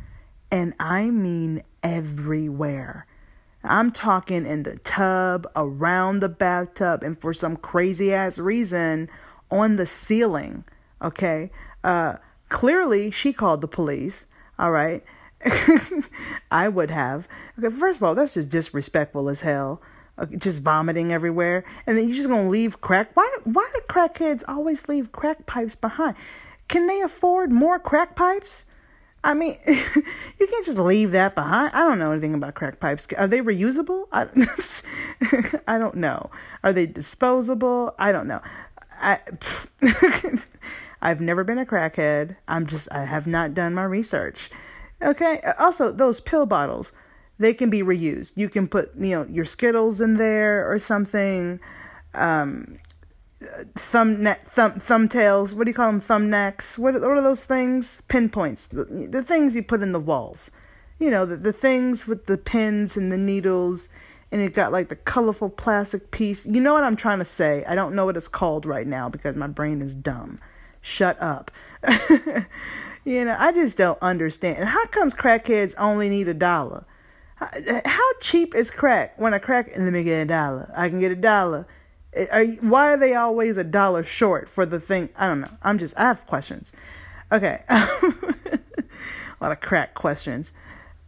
And 0.51 0.75
I 0.79 1.11
mean 1.11 1.63
everywhere. 1.83 3.07
I'm 3.63 3.91
talking 3.91 4.45
in 4.45 4.65
the 4.65 4.77
tub, 4.79 5.47
around 5.57 6.21
the 6.21 6.29
bathtub, 6.29 7.03
and 7.03 7.19
for 7.19 7.33
some 7.33 7.57
crazy 7.57 8.13
ass 8.13 8.39
reason, 8.39 9.09
on 9.51 9.77
the 9.77 9.87
ceiling. 9.87 10.65
Okay? 11.01 11.51
Uh, 11.83 12.17
clearly, 12.51 13.11
she 13.11 13.33
called 13.33 13.63
the 13.63 13.69
police. 13.69 14.27
All 14.59 14.71
right. 14.71 15.03
I 16.51 16.69
would 16.69 16.91
have. 16.91 17.27
Okay, 17.59 17.75
first 17.75 17.99
of 17.99 18.03
all, 18.03 18.15
that's 18.15 18.35
just 18.35 18.49
disrespectful 18.49 19.29
as 19.29 19.41
hell. 19.41 19.81
just 20.39 20.63
vomiting 20.63 21.13
everywhere, 21.13 21.65
and 21.87 21.97
then 21.97 22.07
you're 22.07 22.17
just 22.17 22.29
gonna 22.29 22.49
leave 22.49 22.81
crack. 22.81 23.11
Why? 23.15 23.29
Why 23.45 23.69
do 23.75 23.81
crackheads 23.89 24.43
always 24.47 24.89
leave 24.89 25.13
crack 25.13 25.45
pipes 25.47 25.75
behind? 25.75 26.17
Can 26.69 26.87
they 26.87 27.01
afford 27.01 27.53
more 27.53 27.79
crack 27.79 28.17
pipes? 28.17 28.67
I 29.25 29.33
mean, 29.33 29.57
you 29.67 30.47
can't 30.47 30.67
just 30.67 30.79
leave 30.79 31.13
that 31.13 31.35
behind. 31.35 31.73
I 31.75 31.81
don't 31.81 31.99
know 31.99 32.13
anything 32.13 32.35
about 32.35 32.55
crack 32.55 32.79
pipes. 32.79 33.09
Are 33.17 33.27
they 33.27 33.41
reusable? 33.41 34.07
I, 34.13 34.27
I 35.75 35.79
don't 35.79 35.97
know. 35.97 36.31
Are 36.63 36.73
they 36.73 36.87
disposable? 36.87 37.95
I 37.99 38.13
don't 38.13 38.29
know. 38.29 38.43
I, 39.01 39.21
I've 41.03 41.23
never 41.23 41.43
been 41.43 41.59
a 41.59 41.65
crackhead. 41.65 42.37
I'm 42.47 42.67
just, 42.67 42.93
I 42.93 43.05
have 43.05 43.27
not 43.27 43.55
done 43.55 43.75
my 43.75 43.85
research. 43.85 44.51
Okay. 45.03 45.41
Also, 45.59 45.91
those 45.91 46.21
pill 46.21 46.45
bottles, 46.45 46.93
they 47.39 47.55
can 47.55 47.71
be 47.71 47.83
reused. 47.83 48.33
You 48.37 48.51
can 48.51 48.69
put, 48.69 48.93
you 48.97 49.17
know, 49.17 49.27
your 49.31 49.47
Skittles 49.47 50.03
in 50.03 50.15
there 50.15 50.71
or 50.71 50.79
something. 50.79 51.61
Um, 52.15 52.77
thumb 53.75 54.23
ne- 54.23 54.37
thumb 54.45 54.73
thumbtails. 54.73 55.55
What 55.55 55.65
do 55.65 55.71
you 55.71 55.75
call 55.75 55.91
them? 55.91 56.01
Thumbnacks. 56.01 56.79
What, 56.79 56.95
what 56.95 57.05
are 57.05 57.23
those 57.23 57.45
things? 57.45 58.03
Pinpoints. 58.09 58.69
The, 58.69 58.85
the 59.11 59.23
things 59.23 59.55
you 59.55 59.63
put 59.63 59.83
in 59.83 59.93
the 59.93 60.01
walls. 60.01 60.51
You 60.99 61.11
know, 61.11 61.27
the, 61.27 61.37
the 61.37 61.53
things 61.53 62.07
with 62.07 62.27
the 62.27 62.39
pins 62.39 62.97
and 62.97 63.11
the 63.11 63.19
needles, 63.19 63.89
and 64.31 64.41
it 64.41 64.55
got 64.55 64.73
like 64.73 64.89
the 64.89 64.97
colorful 64.97 65.51
plastic 65.51 66.11
piece. 66.11 66.47
You 66.47 66.61
know 66.61 66.73
what 66.73 66.85
I'm 66.85 66.97
trying 66.97 67.19
to 67.19 67.25
say? 67.25 67.65
I 67.67 67.75
don't 67.75 67.95
know 67.95 68.05
what 68.05 68.17
it's 68.17 68.29
called 68.29 68.65
right 68.67 68.87
now 68.87 69.09
because 69.09 69.37
my 69.37 69.49
brain 69.49 69.83
is 69.83 69.95
dumb. 69.95 70.41
Shut 70.81 71.21
up. 71.21 71.51
You 73.05 73.25
know, 73.27 73.37
I 73.39 73.53
just 73.53 73.77
don't 73.77 73.99
understand. 74.01 74.59
And 74.59 74.69
how 74.69 74.87
comes 74.87 75.15
crackheads 75.15 75.75
only 75.79 76.09
need 76.09 76.29
a 76.29 76.35
dollar? 76.35 76.87
How, 77.37 78.13
cheap 78.21 78.55
is 78.55 78.71
crack? 78.71 79.19
When 79.21 79.35
I 79.35 79.39
crack, 79.39 79.77
let 79.77 79.93
me 79.93 80.03
get 80.03 80.23
a 80.23 80.25
dollar. 80.25 80.73
I 80.75 80.89
can 80.89 81.01
get 81.01 81.13
a 81.13 81.17
dollar. 81.17 81.67
Are 82.33 82.45
why 82.45 82.93
are 82.93 82.97
they 82.97 83.15
always 83.15 83.57
a 83.57 83.65
dollar 83.65 84.05
short 84.05 84.49
for 84.49 84.65
the 84.65 84.81
thing? 84.81 85.09
I 85.17 85.27
don't 85.27 85.41
know. 85.41 85.51
I'm 85.63 85.79
just, 85.79 85.97
I 85.97 86.03
have 86.03 86.27
questions. 86.27 86.73
Okay. 87.33 87.63
a 87.69 87.89
lot 89.41 89.53
of 89.53 89.61
crack 89.61 89.95
questions. 89.95 90.53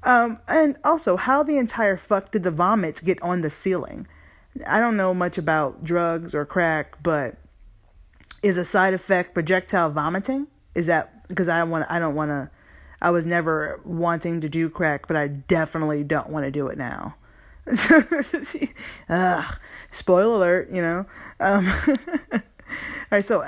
Um, 0.03 0.39
and 0.49 0.79
also, 0.85 1.17
how 1.17 1.43
the 1.43 1.59
entire 1.59 1.97
fuck 1.97 2.31
did 2.31 2.43
the 2.43 2.51
vomits 2.51 3.01
get 3.01 3.21
on 3.23 3.43
the 3.43 3.51
ceiling? 3.51 4.07
I 4.67 4.81
don't 4.81 4.97
know 4.97 5.13
much 5.13 5.39
about 5.39 5.85
drugs 5.85 6.35
or 6.35 6.45
crack, 6.45 7.03
but 7.03 7.37
is 8.43 8.57
a 8.57 8.65
side 8.65 8.95
effect 8.95 9.35
projectile 9.35 9.91
vomiting? 9.91 10.47
Is 10.75 10.87
that 10.87 11.27
because 11.29 11.49
I 11.49 11.59
don't 11.59 11.71
want 11.71 11.87
I 11.91 11.99
don't 11.99 12.15
want 12.15 12.31
to 12.31 12.51
I 13.01 13.11
was 13.11 13.27
never 13.27 13.81
wanting 13.85 14.41
to 14.41 14.49
do 14.49 14.71
crack, 14.71 15.07
but 15.07 15.17
I 15.17 15.29
definitely 15.29 16.05
don't 16.05 16.31
want 16.31 16.45
to 16.45 16.51
do 16.51 16.69
it 16.69 16.79
now. 16.79 17.17
Ugh, 19.09 19.57
spoiler 19.91 20.35
alert, 20.35 20.71
you 20.71 20.83
know. 20.83 21.07
Um, 21.41 21.67
all 22.33 22.41
right, 23.11 23.25
so 23.25 23.45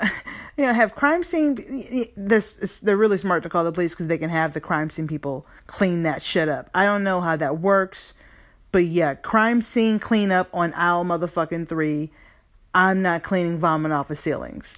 you 0.57 0.65
know, 0.65 0.73
have 0.73 0.93
crime 0.93 1.23
scene. 1.23 2.11
This 2.17 2.79
they're 2.79 2.97
really 2.97 3.17
smart 3.17 3.43
to 3.43 3.49
call 3.49 3.63
the 3.63 3.71
police 3.71 3.93
because 3.93 4.07
they 4.07 4.17
can 4.17 4.29
have 4.29 4.53
the 4.53 4.59
crime 4.59 4.89
scene 4.89 5.07
people 5.07 5.47
clean 5.67 6.03
that 6.03 6.21
shit 6.21 6.49
up. 6.49 6.69
I 6.75 6.83
don't 6.83 7.03
know 7.03 7.21
how 7.21 7.37
that 7.37 7.59
works, 7.59 8.13
but 8.71 8.85
yeah, 8.85 9.15
crime 9.15 9.61
scene 9.61 9.99
cleanup 9.99 10.49
on 10.53 10.73
aisle 10.73 11.05
motherfucking 11.05 11.67
three. 11.67 12.11
I'm 12.73 13.01
not 13.01 13.23
cleaning 13.23 13.57
vomit 13.57 13.91
off 13.91 14.09
of 14.09 14.17
ceilings. 14.17 14.77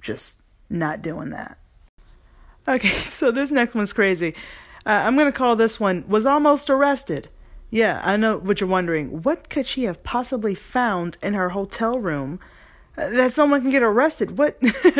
Just 0.00 0.38
not 0.68 1.00
doing 1.00 1.30
that. 1.30 1.58
Okay, 2.68 2.98
so 3.04 3.32
this 3.32 3.50
next 3.50 3.74
one's 3.74 3.92
crazy. 3.92 4.34
Uh, 4.84 4.90
I'm 4.90 5.16
to 5.16 5.32
call 5.32 5.56
this 5.56 5.80
one 5.80 6.04
Was 6.08 6.26
Almost 6.26 6.68
Arrested. 6.68 7.28
Yeah, 7.72 8.02
I 8.04 8.18
know 8.18 8.36
what 8.36 8.60
you're 8.60 8.68
wondering. 8.68 9.22
What 9.22 9.48
could 9.48 9.66
she 9.66 9.84
have 9.84 10.04
possibly 10.04 10.54
found 10.54 11.16
in 11.22 11.32
her 11.32 11.48
hotel 11.48 11.98
room 11.98 12.38
uh, 12.98 13.08
that 13.08 13.32
someone 13.32 13.62
can 13.62 13.70
get 13.70 13.82
arrested? 13.82 14.36
What? 14.36 14.58
All 14.84 14.92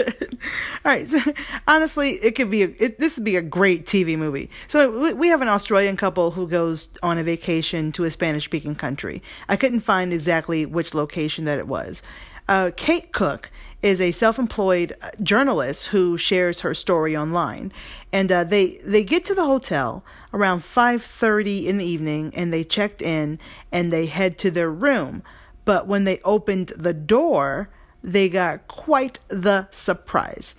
right. 0.83 1.07
So, 1.07 1.21
honestly, 1.69 2.13
it 2.13 2.35
could 2.35 2.51
be 2.51 2.63
a, 2.63 2.75
it, 2.79 2.99
this 2.99 3.19
would 3.19 3.27
be 3.27 3.37
a 3.37 3.43
great 3.43 3.85
TV 3.85 4.17
movie. 4.17 4.49
So 4.69 5.13
we, 5.15 5.29
have 5.29 5.43
an 5.43 5.49
Australian 5.49 5.99
couple 5.99 6.31
who 6.31 6.49
goes 6.49 6.89
on 7.03 7.19
a 7.19 7.23
vacation 7.23 7.93
to 7.93 8.05
a 8.05 8.11
Spanish-speaking 8.11 8.77
country. 8.77 9.23
I 9.51 9.57
couldn't 9.57 9.81
find 9.81 10.11
exactly 10.11 10.65
which 10.65 10.95
location 10.95 11.45
that 11.45 11.59
it 11.59 11.69
was. 11.69 12.01
Uh, 12.49 12.71
Kate 12.75 13.13
Cook 13.13 13.51
is 13.83 14.01
a 14.01 14.13
self-employed 14.13 14.97
uh, 15.03 15.11
journalist 15.23 15.89
who 15.89 16.17
shares 16.17 16.61
her 16.61 16.73
story 16.73 17.15
online, 17.15 17.71
and 18.13 18.33
uh, 18.33 18.45
they 18.45 18.81
they 18.83 19.05
get 19.05 19.27
to 19.27 19.35
the 19.35 19.45
hotel 19.45 20.03
around 20.33 20.61
5:30 20.61 21.67
in 21.67 21.79
the 21.79 21.85
evening, 21.85 22.33
and 22.35 22.53
they 22.53 22.65
checked 22.65 23.03
in, 23.03 23.39
and 23.71 23.93
they 23.93 24.07
head 24.07 24.39
to 24.39 24.51
their 24.51 24.71
room. 24.71 25.23
But 25.65 25.87
when 25.87 26.05
they 26.05 26.21
opened 26.25 26.73
the 26.77 26.95
door, 26.95 27.69
they 28.03 28.29
got 28.29 28.67
quite 28.67 29.19
the 29.29 29.69
surprise. 29.71 30.55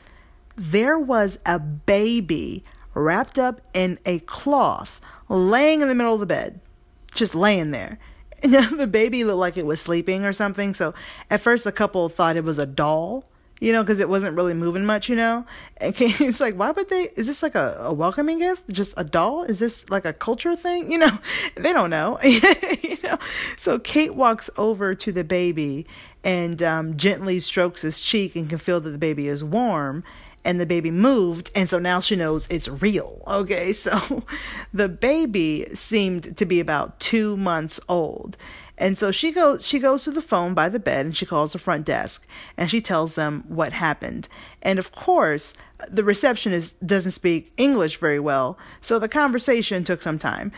There 0.55 0.99
was 0.99 1.39
a 1.45 1.59
baby 1.59 2.63
wrapped 2.93 3.39
up 3.39 3.61
in 3.73 3.99
a 4.05 4.19
cloth, 4.19 5.01
laying 5.27 5.81
in 5.81 5.87
the 5.87 5.95
middle 5.95 6.13
of 6.13 6.19
the 6.19 6.25
bed, 6.25 6.59
just 7.15 7.35
laying 7.35 7.71
there. 7.71 7.99
And 8.41 8.53
the 8.79 8.87
baby 8.87 9.23
looked 9.23 9.39
like 9.39 9.57
it 9.57 9.65
was 9.65 9.81
sleeping 9.81 10.25
or 10.25 10.33
something. 10.33 10.73
So 10.73 10.93
at 11.29 11.41
first, 11.41 11.63
the 11.63 11.71
couple 11.71 12.07
thought 12.09 12.37
it 12.37 12.43
was 12.43 12.59
a 12.59 12.65
doll, 12.65 13.25
you 13.63 13.71
know, 13.71 13.81
because 13.81 14.01
it 14.01 14.09
wasn't 14.09 14.35
really 14.35 14.53
moving 14.53 14.85
much, 14.85 15.07
you 15.07 15.15
know. 15.15 15.45
And 15.77 15.95
it's 15.99 16.41
like, 16.41 16.55
why 16.55 16.71
would 16.71 16.89
they? 16.89 17.11
Is 17.15 17.27
this 17.27 17.41
like 17.41 17.55
a, 17.55 17.77
a 17.79 17.93
welcoming 17.93 18.39
gift? 18.39 18.69
Just 18.69 18.93
a 18.97 19.05
doll? 19.05 19.43
Is 19.43 19.59
this 19.59 19.89
like 19.89 20.03
a 20.03 20.11
culture 20.11 20.53
thing? 20.57 20.91
You 20.91 20.97
know, 20.97 21.17
they 21.55 21.71
don't 21.71 21.89
know. 21.89 22.19
you 22.23 22.97
know. 23.03 23.17
So 23.55 23.79
Kate 23.79 24.15
walks 24.15 24.49
over 24.57 24.93
to 24.95 25.11
the 25.13 25.23
baby 25.23 25.87
and 26.25 26.61
um, 26.61 26.97
gently 26.97 27.39
strokes 27.39 27.83
his 27.83 28.01
cheek 28.01 28.35
and 28.35 28.49
can 28.49 28.57
feel 28.57 28.81
that 28.81 28.89
the 28.89 28.97
baby 28.97 29.29
is 29.29 29.45
warm 29.45 30.03
and 30.43 30.59
the 30.59 30.65
baby 30.65 30.91
moved 30.91 31.49
and 31.55 31.69
so 31.69 31.79
now 31.79 32.01
she 32.01 32.17
knows 32.17 32.47
it's 32.49 32.67
real 32.67 33.21
okay 33.25 33.71
so 33.71 34.23
the 34.73 34.89
baby 34.89 35.65
seemed 35.73 36.35
to 36.35 36.45
be 36.45 36.59
about 36.59 36.99
two 36.99 37.37
months 37.37 37.79
old 37.87 38.35
and 38.83 38.97
so 38.97 39.11
she 39.11 39.31
goes 39.31 39.65
she 39.65 39.79
goes 39.79 40.03
to 40.03 40.11
the 40.11 40.21
phone 40.21 40.53
by 40.53 40.67
the 40.67 40.77
bed 40.77 41.05
and 41.05 41.15
she 41.15 41.25
calls 41.25 41.53
the 41.53 41.59
front 41.59 41.85
desk 41.85 42.27
and 42.57 42.69
she 42.69 42.81
tells 42.81 43.15
them 43.15 43.45
what 43.47 43.71
happened 43.71 44.27
and 44.61 44.77
of 44.77 44.91
course 44.91 45.53
the 45.89 46.03
receptionist 46.03 46.85
doesn't 46.85 47.13
speak 47.13 47.53
english 47.57 47.97
very 47.97 48.19
well 48.19 48.57
so 48.81 48.99
the 48.99 49.07
conversation 49.07 49.83
took 49.83 50.01
some 50.01 50.19
time 50.19 50.51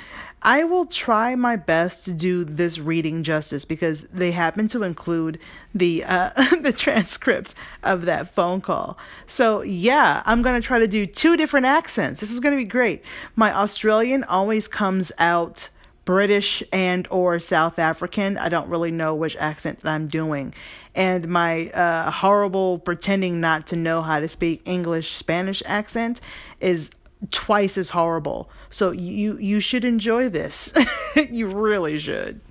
I 0.48 0.64
will 0.64 0.86
try 0.86 1.34
my 1.34 1.56
best 1.56 2.06
to 2.06 2.12
do 2.12 2.44
this 2.46 2.78
reading 2.78 3.24
justice 3.24 3.66
because 3.66 4.04
they 4.14 4.32
happen 4.32 4.68
to 4.68 4.84
include 4.84 5.40
the 5.74 6.04
uh, 6.04 6.30
the 6.62 6.72
transcript 6.72 7.56
of 7.82 8.04
that 8.06 8.32
phone 8.32 8.62
call. 8.62 8.96
So 9.26 9.64
yeah, 9.64 10.22
I'm 10.28 10.44
gonna 10.44 10.62
try 10.62 10.78
to 10.78 10.88
do 10.88 11.08
two 11.08 11.36
different 11.36 11.66
accents. 11.66 12.20
This 12.20 12.32
is 12.32 12.40
gonna 12.40 12.58
be 12.58 12.64
great. 12.64 13.02
My 13.36 13.52
Australian 13.52 14.24
always 14.26 14.68
comes 14.68 15.12
out 15.18 15.70
British 16.06 16.64
and 16.72 17.08
or 17.10 17.40
South 17.40 17.80
African. 17.80 18.38
I 18.38 18.50
don't 18.50 18.70
really 18.70 18.92
know 18.92 19.14
which 19.14 19.36
accent 19.38 19.82
that 19.82 19.90
I'm 19.90 20.08
doing. 20.08 20.54
And 20.94 21.28
my 21.28 21.70
uh, 21.72 22.12
horrible 22.12 22.80
pretending 22.80 23.42
not 23.42 23.68
to 23.68 23.76
know 23.76 24.02
how 24.02 24.20
to 24.20 24.28
speak 24.28 24.62
English 24.66 25.18
Spanish 25.18 25.62
accent 25.66 26.22
is 26.60 26.92
twice 27.32 27.78
as 27.78 27.90
horrible. 27.90 28.50
So 28.70 28.92
you 28.92 29.38
you 29.38 29.60
should 29.60 29.84
enjoy 29.84 30.30
this. 30.30 30.74
you 31.30 31.48
really 31.48 31.98
should. 32.00 32.42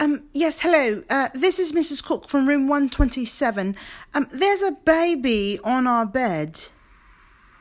Um, 0.00 0.24
yes, 0.32 0.60
hello. 0.60 1.02
Uh, 1.08 1.28
this 1.34 1.58
is 1.58 1.72
Mrs. 1.72 2.02
Cook 2.02 2.28
from 2.28 2.48
room 2.48 2.66
127. 2.66 3.76
Um, 4.12 4.26
there's 4.32 4.60
a 4.60 4.72
baby 4.72 5.58
on 5.62 5.86
our 5.86 6.04
bed. 6.04 6.60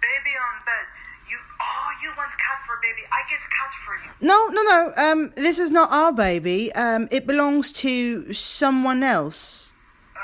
Baby 0.01 0.33
on 0.35 0.65
bed. 0.65 0.85
You, 1.29 1.37
oh, 1.61 1.89
you 2.01 2.09
want 2.17 2.31
cat 2.31 2.59
for 2.65 2.72
baby. 2.83 3.07
I 3.11 3.23
get 3.29 3.39
for 3.85 3.95
you. 3.95 4.11
No, 4.21 4.47
no, 4.47 4.61
no. 4.63 4.91
Um, 4.97 5.33
this 5.35 5.59
is 5.59 5.71
not 5.71 5.91
our 5.91 6.11
baby. 6.13 6.71
Um, 6.73 7.07
it 7.11 7.25
belongs 7.25 7.71
to 7.83 8.33
someone 8.33 9.03
else. 9.03 9.71
Uh, 10.15 10.19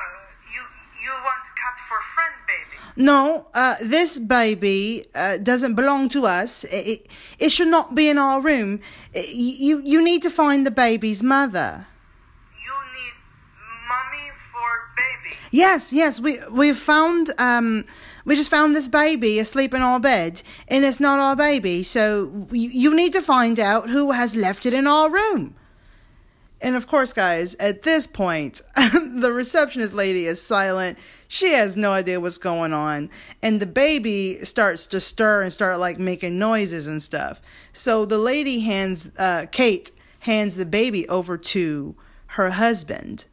you 0.54 0.62
you 1.04 1.12
want 1.12 1.44
cut 1.64 1.76
for 1.88 1.98
a 1.98 2.08
friend 2.16 2.36
baby? 2.48 2.76
No, 2.96 3.48
uh, 3.54 3.76
this 3.82 4.20
baby 4.20 5.06
uh, 5.16 5.38
doesn't 5.38 5.76
belong 5.76 6.10
to 6.10 6.26
us. 6.26 6.66
It, 6.66 7.08
it, 7.40 7.50
should 7.50 7.70
not 7.70 7.96
be 7.96 8.10
in 8.10 8.18
our 8.18 8.42
room. 8.42 8.82
you, 9.14 9.82
you 9.86 10.04
need 10.04 10.22
to 10.24 10.30
find 10.30 10.66
the 10.66 10.72
baby's 10.72 11.24
mother. 11.24 11.88
You 12.66 12.76
need 12.98 13.16
mommy 13.88 14.28
for 14.52 14.70
baby. 14.96 15.38
Yes, 15.52 15.94
yes. 15.94 16.20
We 16.20 16.40
we 16.52 16.74
found 16.74 17.32
um 17.38 17.86
we 18.30 18.36
just 18.36 18.52
found 18.52 18.76
this 18.76 18.88
baby 18.88 19.40
asleep 19.40 19.74
in 19.74 19.82
our 19.82 20.00
bed, 20.00 20.44
and 20.68 20.86
it's 20.86 21.00
not 21.00 21.18
our 21.18 21.36
baby. 21.36 21.82
So 21.82 22.48
you, 22.52 22.96
need 22.96 23.12
to 23.14 23.24
find 23.24 23.60
out 23.60 23.90
who 23.90 24.12
has 24.12 24.36
left 24.36 24.68
it 24.68 24.74
in 24.74 24.86
our 24.86 25.10
room. 25.10 25.56
And 26.62 26.76
of 26.76 26.86
course, 26.86 27.12
guys, 27.12 27.56
at 27.56 27.82
this 27.82 28.06
point, 28.06 28.62
the 28.76 29.32
receptionist 29.34 29.96
lady 29.96 30.28
is 30.28 30.40
silent. 30.40 31.00
She 31.28 31.54
has 31.54 31.76
no 31.76 31.94
idea 31.94 32.20
what's 32.20 32.38
going 32.38 32.72
on. 32.72 33.10
And 33.42 33.60
the 33.60 33.66
baby 33.66 34.38
starts 34.46 34.86
to 34.88 35.02
stir 35.02 35.42
and 35.42 35.52
start 35.52 35.80
like 35.80 35.98
making 35.98 36.38
noises 36.38 36.86
and 36.86 37.02
stuff. 37.02 37.42
So 37.74 38.06
the 38.06 38.20
lady 38.20 38.60
hands, 38.60 39.10
uh, 39.18 39.48
Kate 39.52 39.90
hands 40.20 40.56
the 40.56 40.68
baby 40.68 41.10
over 41.10 41.36
to 41.36 41.96
her 42.28 42.52
husband. 42.52 43.26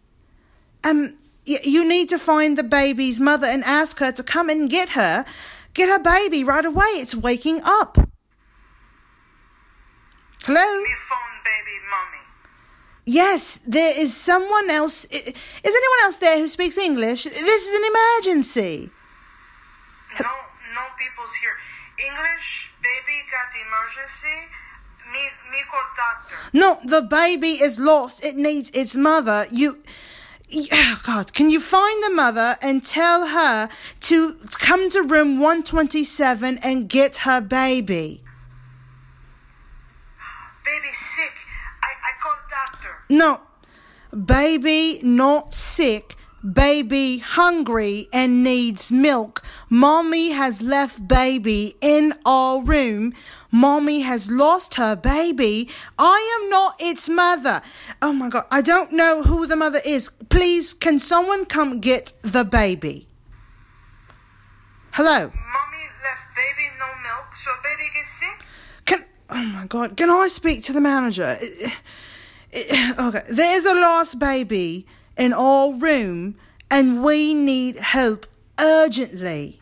Um, 0.83 1.19
you 1.47 1.89
need 1.89 2.09
to 2.09 2.19
find 2.19 2.59
the 2.59 2.65
baby's 2.65 3.21
mother 3.21 3.47
and 3.47 3.63
ask 3.65 3.99
her 4.01 4.13
to 4.13 4.23
come 4.23 4.51
and 4.51 4.69
get 4.69 4.91
her. 4.91 5.25
Get 5.75 5.89
her 5.89 5.99
baby 5.99 6.43
right 6.43 6.65
away. 6.65 6.93
It's 6.97 7.15
waking 7.15 7.61
up. 7.65 7.99
Hello? 10.45 10.85
Yes, 13.09 13.61
there 13.65 13.93
is 13.97 14.17
someone 14.17 14.69
else. 14.69 15.05
Is 15.05 15.33
anyone 15.65 16.01
else 16.03 16.17
there 16.17 16.39
who 16.39 16.49
speaks 16.49 16.77
English? 16.77 17.23
This 17.23 17.69
is 17.69 17.79
an 17.79 17.85
emergency. 17.95 18.91
No, 20.19 20.27
no 20.75 20.83
people's 20.99 21.33
here. 21.41 21.57
English, 22.05 22.71
baby 22.83 23.23
got 23.31 23.49
emergency. 23.55 24.51
Me, 25.13 25.21
me 25.53 25.63
call 25.71 25.83
doctor. 25.97 26.37
No, 26.53 26.81
the 26.85 27.07
baby 27.07 27.63
is 27.63 27.79
lost. 27.79 28.25
It 28.25 28.37
needs 28.37 28.71
its 28.71 28.97
mother. 28.97 29.47
You. 29.53 29.81
Oh 30.73 31.01
God, 31.05 31.33
can 31.33 31.51
you 31.51 31.61
find 31.61 32.03
the 32.03 32.11
mother 32.11 32.57
and 32.63 32.85
tell 32.85 33.29
her 33.29 33.69
to 34.01 34.35
come 34.53 34.89
to 34.91 35.03
room 35.03 35.39
127 35.39 36.59
and 36.63 36.89
get 36.89 37.17
her 37.17 37.41
baby? 37.41 38.23
Baby's 40.65 40.99
sick. 41.17 41.33
I, 41.83 41.91
I 42.09 42.13
called 42.23 42.39
doctor. 42.51 42.97
No, 43.09 43.41
baby 44.25 45.01
not 45.03 45.55
sick, 45.55 46.17
baby 46.53 47.19
hungry 47.19 48.09
and 48.13 48.43
needs 48.43 48.91
milk. 48.91 49.43
Mommy 49.69 50.31
has 50.31 50.63
left 50.63 51.07
baby 51.07 51.75
in 51.81 52.15
our 52.25 52.63
room. 52.63 53.13
Mommy 53.57 54.01
has 54.01 54.31
lost 54.31 54.75
her 54.75 54.95
baby. 54.95 55.71
I 55.99 56.39
am 56.39 56.51
not 56.51 56.77
its 56.79 57.09
mother. 57.09 57.63
Oh 58.03 58.13
my 58.13 58.29
God, 58.29 58.45
I 58.51 58.61
don't 58.61 58.93
know 58.93 59.23
who 59.23 59.47
the 59.47 59.57
mother 59.57 59.81
is. 59.83 60.11
Please, 60.29 60.75
can 60.75 60.99
someone 60.99 61.47
come 61.47 61.81
get 61.81 62.13
the 62.21 62.45
baby? 62.45 63.07
Hello? 64.93 65.33
Mommy 65.33 65.85
left 66.05 66.37
baby 66.37 66.69
no 66.79 66.87
milk, 67.03 67.29
so 67.43 67.51
baby 67.65 67.89
gets 67.95 68.13
sick? 68.21 68.47
Can, 68.85 69.05
oh 69.31 69.43
my 69.43 69.65
God, 69.65 69.97
can 69.97 70.11
I 70.11 70.29
speak 70.29 70.63
to 70.65 70.75
the 70.75 70.83
manager? 70.83 71.37
okay, 72.99 73.23
there's 73.31 73.65
a 73.65 73.75
lost 73.75 74.19
baby 74.19 74.87
in 75.17 75.33
our 75.33 75.73
room 75.73 76.37
and 76.71 77.03
we 77.03 77.33
need 77.33 77.79
help 77.79 78.27
urgently. 78.61 79.61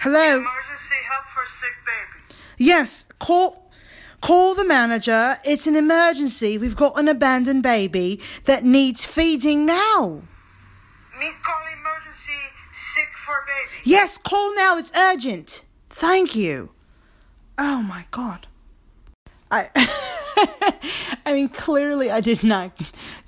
Hello? 0.00 0.36
Emergency 0.36 1.00
help 1.08 1.24
for 1.32 1.46
sick 1.48 1.72
baby. 1.86 2.13
Yes, 2.56 3.06
call 3.18 3.70
call 4.20 4.54
the 4.54 4.64
manager. 4.64 5.36
It's 5.44 5.66
an 5.66 5.76
emergency. 5.76 6.58
We've 6.58 6.76
got 6.76 6.98
an 6.98 7.08
abandoned 7.08 7.62
baby 7.62 8.20
that 8.44 8.64
needs 8.64 9.04
feeding 9.04 9.66
now. 9.66 10.22
Me 11.18 11.30
call 11.42 11.62
emergency 11.72 12.40
sick 12.74 13.08
for 13.26 13.44
baby. 13.46 13.82
Yes, 13.84 14.18
call 14.18 14.54
now. 14.54 14.76
It's 14.76 14.92
urgent. 14.96 15.64
Thank 15.90 16.34
you. 16.34 16.70
Oh 17.58 17.82
my 17.82 18.06
god. 18.10 18.46
I 19.50 19.70
I 21.26 21.32
mean, 21.32 21.48
clearly 21.48 22.10
I 22.10 22.20
did 22.20 22.44
not 22.44 22.72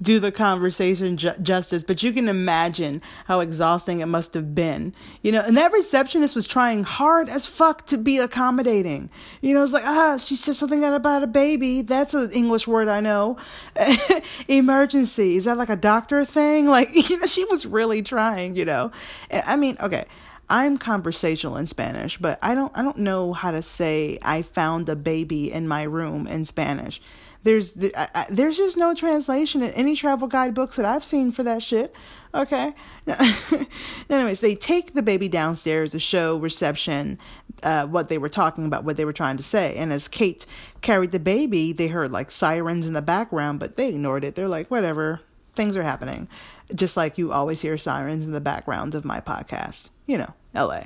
do 0.03 0.21
the 0.21 0.31
conversation 0.31 1.17
ju- 1.17 1.35
justice, 1.41 1.83
but 1.83 2.03
you 2.03 2.13
can 2.13 2.29
imagine 2.29 3.01
how 3.27 3.41
exhausting 3.41 4.01
it 4.01 4.07
must 4.07 4.35
have 4.35 4.55
been. 4.55 4.95
You 5.23 5.33
know, 5.33 5.41
and 5.41 5.57
that 5.57 5.73
receptionist 5.73 6.35
was 6.35 6.47
trying 6.47 6.85
hard 6.85 7.29
as 7.29 7.47
fuck 7.47 7.87
to 7.87 7.97
be 7.97 8.19
accommodating. 8.19 9.09
You 9.41 9.55
know, 9.55 9.65
it's 9.65 9.73
like, 9.73 9.87
ah, 9.87 10.19
she 10.19 10.37
said 10.37 10.57
something 10.57 10.85
about 10.85 11.23
a 11.23 11.27
baby. 11.27 11.81
That's 11.83 12.13
an 12.13 12.31
English 12.33 12.67
word 12.67 12.89
I 12.89 13.01
know. 13.01 13.39
Emergency. 14.49 15.37
Is 15.37 15.47
that 15.47 15.57
like 15.57 15.71
a 15.71 15.77
doctor 15.77 16.25
thing? 16.25 16.67
Like, 16.67 16.89
you 17.09 17.19
know, 17.19 17.27
she 17.27 17.45
was 17.47 17.65
really 17.65 18.03
trying, 18.03 18.57
you 18.57 18.65
know. 18.65 18.91
I 19.31 19.57
mean, 19.57 19.77
okay. 19.81 20.05
I'm 20.49 20.77
conversational 20.77 21.57
in 21.57 21.67
Spanish, 21.67 22.19
but 22.19 22.39
I 22.41 22.55
don't 22.55 22.77
I 22.77 22.83
don't 22.83 22.99
know 22.99 23.33
how 23.33 23.51
to 23.51 23.63
say 23.63 24.19
I 24.23 24.43
found 24.43 24.89
a 24.89 24.97
baby 24.97 25.51
in 25.51 25.67
my 25.67 25.83
room 25.83 26.27
in 26.27 26.45
Spanish. 26.45 27.01
There's 27.43 27.75
there's 27.75 28.57
just 28.57 28.77
no 28.77 28.95
translation 28.95 29.63
in 29.63 29.73
any 29.73 29.97
travel 29.97 30.29
guidebooks 30.29 30.77
that 30.77 30.85
I've 30.85 31.05
seen 31.05 31.33
for 31.33 31.43
that 31.43 31.63
shit. 31.63 31.95
Okay. 32.35 32.75
Anyways, 34.11 34.41
they 34.41 34.55
take 34.55 34.95
the 34.95 35.03
baby 35.03 35.29
downstairs 35.29 35.93
to 35.93 35.99
show 35.99 36.37
reception 36.37 37.19
uh, 37.63 37.87
what 37.87 38.09
they 38.09 38.19
were 38.19 38.29
talking 38.29 38.67
about, 38.67 38.85
what 38.85 38.97
they 38.97 39.05
were 39.05 39.13
trying 39.13 39.37
to 39.39 39.43
say. 39.43 39.75
And 39.77 39.93
as 39.93 40.07
Kate 40.07 40.45
carried 40.81 41.13
the 41.13 41.19
baby, 41.19 41.73
they 41.73 41.87
heard 41.89 42.13
like 42.13 42.31
sirens 42.31 42.87
in 42.87 42.93
the 42.93 43.03
background, 43.03 43.59
but 43.59 43.77
they 43.77 43.89
ignored 43.89 44.23
it. 44.23 44.35
They're 44.35 44.49
like, 44.49 44.71
whatever, 44.71 45.21
things 45.55 45.77
are 45.77 45.83
happening. 45.83 46.29
Just 46.75 46.97
like 46.97 47.17
you 47.17 47.33
always 47.33 47.63
hear 47.63 47.79
sirens 47.79 48.27
in 48.27 48.33
the 48.33 48.41
background 48.41 48.95
of 48.95 49.05
my 49.05 49.21
podcast 49.21 49.91
you 50.07 50.19
know, 50.19 50.33
LA. 50.55 50.85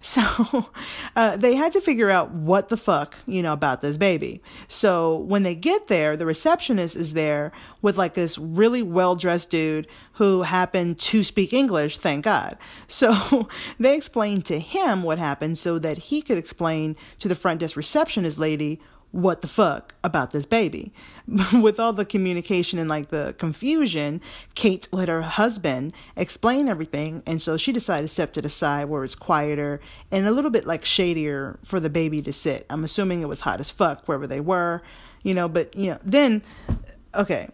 So 0.00 0.70
uh, 1.16 1.36
they 1.36 1.54
had 1.54 1.72
to 1.72 1.80
figure 1.80 2.10
out 2.10 2.30
what 2.30 2.68
the 2.68 2.76
fuck, 2.76 3.16
you 3.26 3.42
know, 3.42 3.52
about 3.52 3.82
this 3.82 3.96
baby. 3.96 4.42
So 4.66 5.16
when 5.16 5.42
they 5.42 5.54
get 5.54 5.88
there, 5.88 6.16
the 6.16 6.26
receptionist 6.26 6.96
is 6.96 7.12
there 7.12 7.52
with 7.82 7.98
like 7.98 8.14
this 8.14 8.38
really 8.38 8.82
well 8.82 9.14
dressed 9.14 9.50
dude 9.50 9.86
who 10.14 10.42
happened 10.42 10.98
to 11.00 11.22
speak 11.22 11.52
English, 11.52 11.98
thank 11.98 12.24
God. 12.24 12.56
So 12.88 13.48
they 13.78 13.96
explained 13.96 14.44
to 14.46 14.58
him 14.58 15.02
what 15.02 15.18
happened 15.18 15.58
so 15.58 15.78
that 15.78 15.96
he 15.96 16.22
could 16.22 16.36
explain 16.38 16.96
to 17.18 17.28
the 17.28 17.34
front 17.34 17.60
desk 17.60 17.76
receptionist 17.76 18.38
lady 18.38 18.80
what 19.12 19.40
the 19.40 19.48
fuck 19.48 19.94
about 20.04 20.30
this 20.30 20.46
baby. 20.46 20.92
With 21.52 21.80
all 21.80 21.92
the 21.92 22.04
communication 22.04 22.78
and 22.78 22.88
like 22.88 23.08
the 23.08 23.34
confusion, 23.38 24.20
Kate 24.54 24.86
let 24.92 25.08
her 25.08 25.22
husband 25.22 25.92
explain 26.16 26.68
everything, 26.68 27.22
and 27.26 27.42
so 27.42 27.56
she 27.56 27.72
decided 27.72 28.02
to 28.02 28.08
step 28.08 28.32
to 28.34 28.42
the 28.42 28.48
side 28.48 28.88
where 28.88 29.04
it's 29.04 29.14
quieter 29.14 29.80
and 30.10 30.26
a 30.26 30.32
little 30.32 30.50
bit 30.50 30.66
like 30.66 30.84
shadier 30.84 31.58
for 31.64 31.80
the 31.80 31.90
baby 31.90 32.22
to 32.22 32.32
sit. 32.32 32.66
I'm 32.70 32.84
assuming 32.84 33.22
it 33.22 33.28
was 33.28 33.40
hot 33.40 33.60
as 33.60 33.70
fuck 33.70 34.06
wherever 34.06 34.26
they 34.26 34.40
were, 34.40 34.82
you 35.22 35.34
know, 35.34 35.48
but 35.48 35.74
you 35.76 35.92
know, 35.92 35.98
then 36.04 36.42
okay. 37.14 37.48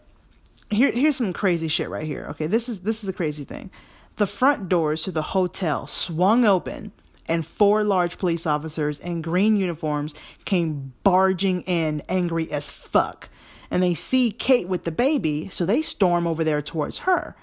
Here 0.68 0.90
here's 0.90 1.16
some 1.16 1.32
crazy 1.32 1.68
shit 1.68 1.88
right 1.88 2.06
here. 2.06 2.26
Okay, 2.30 2.48
this 2.48 2.68
is 2.68 2.80
this 2.80 3.02
is 3.02 3.06
the 3.06 3.12
crazy 3.12 3.44
thing. 3.44 3.70
The 4.16 4.26
front 4.26 4.68
doors 4.68 5.02
to 5.04 5.12
the 5.12 5.22
hotel 5.22 5.86
swung 5.86 6.44
open 6.44 6.92
and 7.28 7.46
four 7.46 7.84
large 7.84 8.18
police 8.18 8.46
officers 8.46 8.98
in 8.98 9.22
green 9.22 9.56
uniforms 9.56 10.14
came 10.44 10.92
barging 11.02 11.62
in, 11.62 12.02
angry 12.08 12.50
as 12.50 12.70
fuck. 12.70 13.28
And 13.70 13.82
they 13.82 13.94
see 13.94 14.30
Kate 14.30 14.68
with 14.68 14.84
the 14.84 14.92
baby, 14.92 15.48
so 15.48 15.64
they 15.64 15.82
storm 15.82 16.26
over 16.26 16.44
there 16.44 16.62
towards 16.62 17.00
her. 17.00 17.36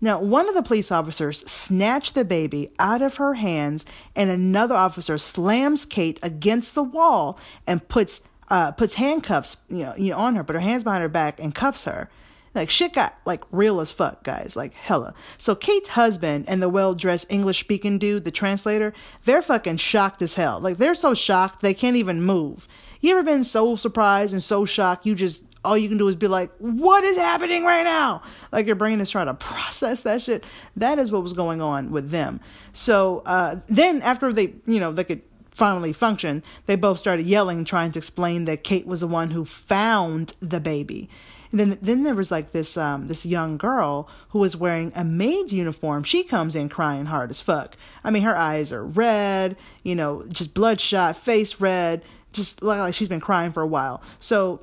Now, 0.00 0.20
one 0.20 0.48
of 0.48 0.54
the 0.54 0.62
police 0.62 0.92
officers 0.92 1.48
snatched 1.50 2.14
the 2.14 2.24
baby 2.24 2.70
out 2.78 3.02
of 3.02 3.16
her 3.16 3.34
hands, 3.34 3.84
and 4.14 4.30
another 4.30 4.76
officer 4.76 5.18
slams 5.18 5.84
Kate 5.84 6.20
against 6.22 6.74
the 6.74 6.84
wall 6.84 7.38
and 7.66 7.86
puts 7.88 8.20
uh, 8.50 8.72
puts 8.72 8.94
handcuffs 8.94 9.58
you 9.68 9.84
know, 9.84 9.94
you 9.96 10.10
know 10.10 10.16
on 10.16 10.34
her, 10.34 10.42
put 10.42 10.54
her 10.54 10.60
hands 10.60 10.82
behind 10.82 11.02
her 11.02 11.08
back 11.08 11.38
and 11.40 11.54
cuffs 11.54 11.84
her. 11.84 12.08
Like 12.54 12.70
shit 12.70 12.92
got 12.92 13.16
like 13.24 13.44
real 13.50 13.80
as 13.80 13.92
fuck, 13.92 14.24
guys. 14.24 14.56
Like 14.56 14.74
hella. 14.74 15.14
So 15.36 15.54
Kate's 15.54 15.90
husband 15.90 16.46
and 16.48 16.62
the 16.62 16.68
well 16.68 16.94
dressed 16.94 17.26
English 17.30 17.60
speaking 17.60 17.98
dude, 17.98 18.24
the 18.24 18.30
translator, 18.30 18.92
they're 19.24 19.42
fucking 19.42 19.76
shocked 19.78 20.22
as 20.22 20.34
hell. 20.34 20.60
Like 20.60 20.78
they're 20.78 20.94
so 20.94 21.14
shocked 21.14 21.60
they 21.60 21.74
can't 21.74 21.96
even 21.96 22.22
move. 22.22 22.68
You 23.00 23.12
ever 23.12 23.22
been 23.22 23.44
so 23.44 23.76
surprised 23.76 24.32
and 24.32 24.42
so 24.42 24.64
shocked 24.64 25.06
you 25.06 25.14
just 25.14 25.42
all 25.64 25.76
you 25.76 25.88
can 25.88 25.98
do 25.98 26.08
is 26.08 26.16
be 26.16 26.28
like, 26.28 26.50
what 26.58 27.04
is 27.04 27.16
happening 27.16 27.64
right 27.64 27.82
now? 27.82 28.22
Like 28.52 28.66
your 28.66 28.76
brain 28.76 29.00
is 29.00 29.10
trying 29.10 29.26
to 29.26 29.34
process 29.46 30.02
that 30.02 30.22
shit. 30.22 30.46
That 30.76 30.98
is 30.98 31.10
what 31.10 31.22
was 31.22 31.32
going 31.32 31.60
on 31.60 31.90
with 31.90 32.10
them. 32.10 32.40
So 32.72 33.22
uh, 33.26 33.56
then 33.68 34.02
after 34.02 34.32
they, 34.32 34.54
you 34.66 34.80
know, 34.80 34.92
they 34.92 35.04
could 35.04 35.22
finally 35.50 35.92
function, 35.92 36.42
they 36.66 36.76
both 36.76 36.98
started 36.98 37.26
yelling, 37.26 37.64
trying 37.64 37.92
to 37.92 37.98
explain 37.98 38.44
that 38.44 38.62
Kate 38.62 38.86
was 38.86 39.00
the 39.00 39.08
one 39.08 39.30
who 39.32 39.44
found 39.44 40.34
the 40.40 40.60
baby. 40.60 41.10
And 41.50 41.60
then 41.60 41.78
then 41.80 42.02
there 42.02 42.14
was 42.14 42.30
like 42.30 42.52
this 42.52 42.76
um 42.76 43.08
this 43.08 43.24
young 43.24 43.56
girl 43.56 44.08
who 44.30 44.38
was 44.38 44.56
wearing 44.56 44.92
a 44.94 45.04
maid's 45.04 45.52
uniform. 45.52 46.04
She 46.04 46.24
comes 46.24 46.54
in 46.54 46.68
crying 46.68 47.06
hard 47.06 47.30
as 47.30 47.40
fuck. 47.40 47.76
I 48.04 48.10
mean, 48.10 48.22
her 48.22 48.36
eyes 48.36 48.72
are 48.72 48.84
red, 48.84 49.56
you 49.82 49.94
know, 49.94 50.24
just 50.28 50.54
bloodshot, 50.54 51.16
face 51.16 51.60
red, 51.60 52.02
just 52.32 52.62
like 52.62 52.94
she's 52.94 53.08
been 53.08 53.20
crying 53.20 53.52
for 53.52 53.62
a 53.62 53.66
while. 53.66 54.02
So 54.18 54.60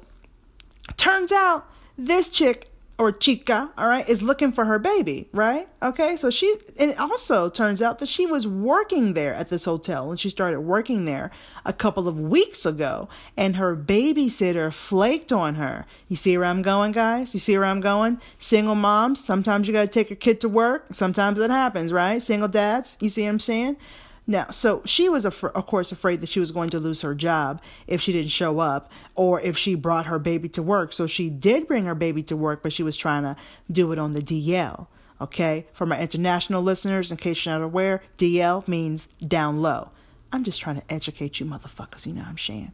turns 0.98 1.32
out 1.32 1.68
this 1.98 2.30
chick 2.30 2.70
or 2.98 3.12
chica, 3.12 3.70
all 3.78 3.88
right, 3.88 4.08
is 4.08 4.22
looking 4.22 4.54
for 4.54 4.66
her 4.66 4.80
baby, 4.80 5.28
right? 5.34 5.68
Okay, 5.84 6.16
so 6.16 6.30
she, 6.30 6.56
and 6.80 6.92
it 6.92 7.00
also 7.00 7.50
turns 7.50 7.82
out 7.82 8.00
that 8.00 8.08
she 8.08 8.26
was 8.26 8.48
working 8.48 9.14
there 9.14 9.34
at 9.34 9.50
this 9.50 9.66
hotel 9.66 10.12
and 10.12 10.20
she 10.20 10.30
started 10.30 10.62
working 10.62 11.04
there 11.04 11.30
a 11.66 11.74
couple 11.74 12.08
of 12.08 12.20
weeks 12.20 12.66
ago 12.66 13.10
and 13.36 13.58
her 13.58 13.76
babysitter 13.76 14.72
flaked 14.72 15.34
on 15.34 15.56
her. 15.56 15.86
You 16.08 16.16
see 16.16 16.38
where 16.38 16.48
I'm 16.48 16.62
going, 16.62 16.94
guys? 16.94 17.34
You 17.34 17.40
see 17.42 17.58
where 17.58 17.68
I'm 17.68 17.82
going? 17.82 18.22
Single 18.40 18.76
moms, 18.76 19.24
sometimes 19.24 19.68
you 19.68 19.74
gotta 19.74 19.88
take 19.88 20.10
your 20.10 20.18
kid 20.18 20.40
to 20.42 20.50
work, 20.50 20.86
sometimes 20.92 21.38
it 21.40 21.52
happens, 21.52 21.92
right? 21.92 22.22
Single 22.22 22.48
dads, 22.48 22.96
you 23.02 23.10
see 23.10 23.24
what 23.24 23.30
I'm 23.30 23.40
saying? 23.40 23.78
Now, 24.28 24.50
so 24.50 24.82
she 24.86 25.08
was, 25.08 25.24
af- 25.26 25.44
of 25.44 25.66
course, 25.68 25.92
afraid 25.92 26.22
that 26.22 26.30
she 26.30 26.40
was 26.40 26.52
going 26.52 26.72
to 26.72 26.80
lose 26.80 27.02
her 27.02 27.14
job 27.14 27.62
if 27.86 28.02
she 28.02 28.12
didn't 28.12 28.32
show 28.32 28.60
up 28.60 28.92
or 29.14 29.40
if 29.42 29.58
she 29.58 29.76
brought 29.76 30.08
her 30.08 30.18
baby 30.18 30.50
to 30.50 30.64
work. 30.64 30.94
So 30.94 31.06
she 31.06 31.30
did 31.30 31.68
bring 31.68 31.86
her 31.86 31.96
baby 31.96 32.24
to 32.24 32.36
work, 32.36 32.64
but 32.64 32.74
she 32.74 32.84
was 32.84 32.98
trying 32.98 33.24
to 33.24 33.36
do 33.72 33.92
it 33.92 34.00
on 34.00 34.14
the 34.14 34.22
DL. 34.22 34.88
Okay, 35.22 35.66
for 35.72 35.86
my 35.86 36.00
international 36.00 36.62
listeners, 36.62 37.10
in 37.10 37.18
case 37.18 37.46
you're 37.46 37.58
not 37.58 37.64
aware, 37.64 38.02
DL 38.18 38.68
means 38.68 39.08
down 39.26 39.62
low. 39.62 39.92
I'm 40.34 40.44
just 40.44 40.60
trying 40.60 40.76
to 40.76 40.94
educate 40.94 41.40
you 41.40 41.46
motherfuckers, 41.46 42.06
you 42.06 42.14
know 42.14 42.26
I'm 42.28 42.38
saying. 42.38 42.74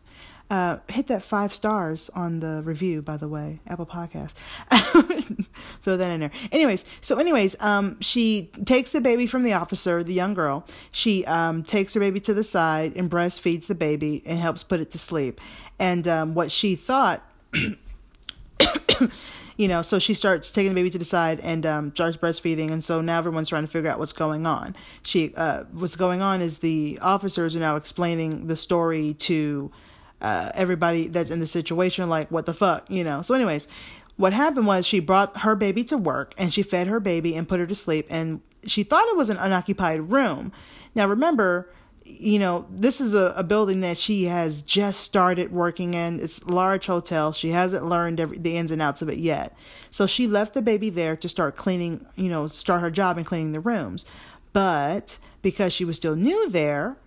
Uh, 0.52 0.80
hit 0.90 1.08
that 1.08 1.24
five 1.24 1.54
stars 1.54 2.10
on 2.14 2.42
the 2.42 2.62
review, 2.66 3.02
by 3.02 3.16
the 3.16 3.30
way, 3.30 3.62
Apple 3.68 3.86
Podcast. 3.86 4.34
Throw 5.82 5.96
that 5.96 6.12
in 6.12 6.20
there. 6.20 6.32
Anyways, 6.52 6.84
so 7.00 7.18
anyways, 7.20 7.56
um, 7.62 7.98
she 8.02 8.52
takes 8.66 8.92
the 8.92 9.00
baby 9.00 9.26
from 9.26 9.44
the 9.44 9.54
officer, 9.54 10.04
the 10.04 10.14
young 10.14 10.34
girl. 10.34 10.68
She 10.92 11.26
um 11.26 11.64
takes 11.64 11.94
her 11.94 12.02
baby 12.02 12.20
to 12.20 12.34
the 12.34 12.44
side 12.44 12.98
and 12.98 13.10
breastfeeds 13.10 13.68
the 13.68 13.76
baby 13.76 14.24
and 14.26 14.40
helps 14.40 14.62
put 14.62 14.82
it 14.82 14.92
to 14.92 15.00
sleep. 15.00 15.40
And 15.80 16.06
um, 16.06 16.34
what 16.34 16.52
she 16.52 16.76
thought. 16.76 17.24
you 19.56 19.70
know, 19.70 19.82
so 19.82 20.00
she 20.00 20.14
starts 20.14 20.52
taking 20.52 20.72
the 20.72 20.76
baby 20.76 20.90
to 20.90 20.98
the 20.98 21.06
side 21.06 21.40
and 21.40 21.66
um, 21.66 21.92
starts 21.92 22.18
breastfeeding, 22.18 22.72
and 22.72 22.84
so 22.84 23.00
now 23.00 23.18
everyone's 23.18 23.48
trying 23.48 23.64
to 23.64 23.72
figure 23.72 23.90
out 23.90 24.00
what's 24.00 24.12
going 24.12 24.46
on. 24.46 24.76
She, 25.02 25.34
uh, 25.36 25.64
what's 25.72 25.96
going 25.96 26.22
on 26.22 26.42
is 26.42 26.60
the 26.60 27.00
officers 27.02 27.56
are 27.56 27.60
now 27.60 27.78
explaining 27.78 28.48
the 28.48 28.58
story 28.58 29.14
to 29.14 29.72
uh, 30.22 30.52
everybody 30.54 31.08
that's 31.08 31.32
in 31.32 31.40
the 31.40 31.48
situation, 31.48 32.10
like, 32.10 32.30
what 32.32 32.46
the 32.46 32.54
fuck, 32.54 32.90
you 32.90 33.04
know. 33.04 33.22
So, 33.22 33.34
anyways, 33.36 33.68
what 34.18 34.34
happened 34.34 34.68
was 34.68 34.86
she 34.86 35.00
brought 35.00 35.38
her 35.38 35.56
baby 35.56 35.84
to 35.86 35.98
work 35.98 36.34
and 36.38 36.54
she 36.54 36.64
fed 36.64 36.88
her 36.88 37.00
baby 37.00 37.36
and 37.36 37.48
put 37.48 37.60
her 37.60 37.68
to 37.68 37.76
sleep, 37.76 38.08
and 38.10 38.42
she 38.66 38.84
thought 38.84 39.08
it 39.08 39.18
was 39.18 39.30
an 39.30 39.38
unoccupied 39.38 40.12
room. 40.12 40.52
Now, 40.94 41.08
remember, 41.08 41.72
you 42.04 42.40
know, 42.40 42.68
this 42.70 43.00
is 43.00 43.14
a, 43.14 43.34
a 43.38 43.44
building 43.44 43.82
that 43.82 43.98
she 43.98 44.26
has 44.26 44.62
just 44.62 45.00
started 45.02 45.52
working 45.52 45.94
in. 45.94 46.20
It's 46.20 46.40
a 46.40 46.50
large 46.50 46.86
hotel. 46.86 47.32
She 47.32 47.50
hasn't 47.50 47.86
learned 47.86 48.20
every, 48.20 48.38
the 48.38 48.58
ins 48.58 48.72
and 48.72 48.82
outs 48.82 49.02
of 49.02 49.10
it 49.10 49.18
yet. 49.18 49.56
So 49.92 50.06
she 50.06 50.28
left 50.28 50.54
the 50.54 50.62
baby 50.62 50.90
there 50.90 51.16
to 51.16 51.30
start 51.30 51.56
cleaning, 51.56 52.06
you 52.16 52.30
know, 52.30 52.48
start 52.48 52.82
her 52.82 52.92
job 52.92 53.18
in 53.18 53.24
cleaning 53.24 53.54
the 53.54 53.60
rooms. 53.60 54.06
But 54.54 55.18
because 55.42 55.74
she 55.74 55.86
was 55.86 55.96
still 55.96 56.16
new 56.16 56.50
there, 56.50 56.98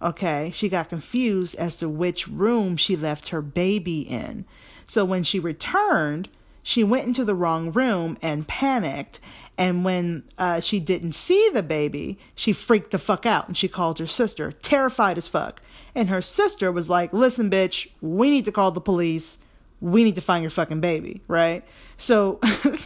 Okay, 0.00 0.52
she 0.54 0.68
got 0.68 0.88
confused 0.88 1.54
as 1.56 1.76
to 1.76 1.88
which 1.88 2.28
room 2.28 2.76
she 2.76 2.96
left 2.96 3.30
her 3.30 3.42
baby 3.42 4.02
in. 4.02 4.44
So 4.84 5.04
when 5.04 5.24
she 5.24 5.40
returned, 5.40 6.28
she 6.62 6.84
went 6.84 7.06
into 7.06 7.24
the 7.24 7.34
wrong 7.34 7.72
room 7.72 8.16
and 8.22 8.46
panicked. 8.46 9.18
And 9.56 9.84
when 9.84 10.22
uh, 10.38 10.60
she 10.60 10.78
didn't 10.78 11.12
see 11.12 11.50
the 11.52 11.64
baby, 11.64 12.16
she 12.36 12.52
freaked 12.52 12.92
the 12.92 12.98
fuck 12.98 13.26
out 13.26 13.48
and 13.48 13.56
she 13.56 13.66
called 13.66 13.98
her 13.98 14.06
sister, 14.06 14.52
terrified 14.52 15.18
as 15.18 15.26
fuck. 15.26 15.60
And 15.96 16.08
her 16.08 16.22
sister 16.22 16.70
was 16.70 16.88
like, 16.88 17.12
Listen, 17.12 17.50
bitch, 17.50 17.88
we 18.00 18.30
need 18.30 18.44
to 18.44 18.52
call 18.52 18.70
the 18.70 18.80
police. 18.80 19.38
we 19.80 20.04
need 20.04 20.14
to 20.14 20.20
find 20.20 20.42
your 20.42 20.50
fucking 20.50 20.80
baby, 20.80 21.22
right? 21.26 21.64
So, 21.98 22.40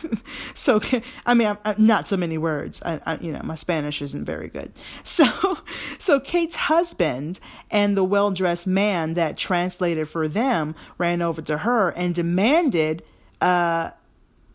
so 0.55 0.81
I 1.27 1.35
mean, 1.35 1.49
I'm, 1.49 1.59
I'm, 1.65 1.87
not 1.87 2.09
so 2.09 2.17
many 2.17 2.39
words. 2.39 2.83
I, 2.83 3.01
I, 3.07 3.19
you 3.19 3.31
know, 3.31 3.41
my 3.45 3.55
Spanish 3.55 4.03
isn't 4.03 4.25
very 4.25 4.49
good. 4.49 4.73
So, 5.05 5.59
so 5.99 6.19
Kate's 6.19 6.57
husband 6.57 7.39
and 7.71 7.97
the 7.97 8.05
well-dressed 8.05 8.67
man 8.67 9.15
that 9.15 9.37
translated 9.37 10.09
for 10.09 10.27
them 10.27 10.75
ran 10.97 11.21
over 11.21 11.43
to 11.43 11.59
her 11.59 11.91
and 11.91 12.15
demanded, 12.15 13.03
uh, 13.43 13.91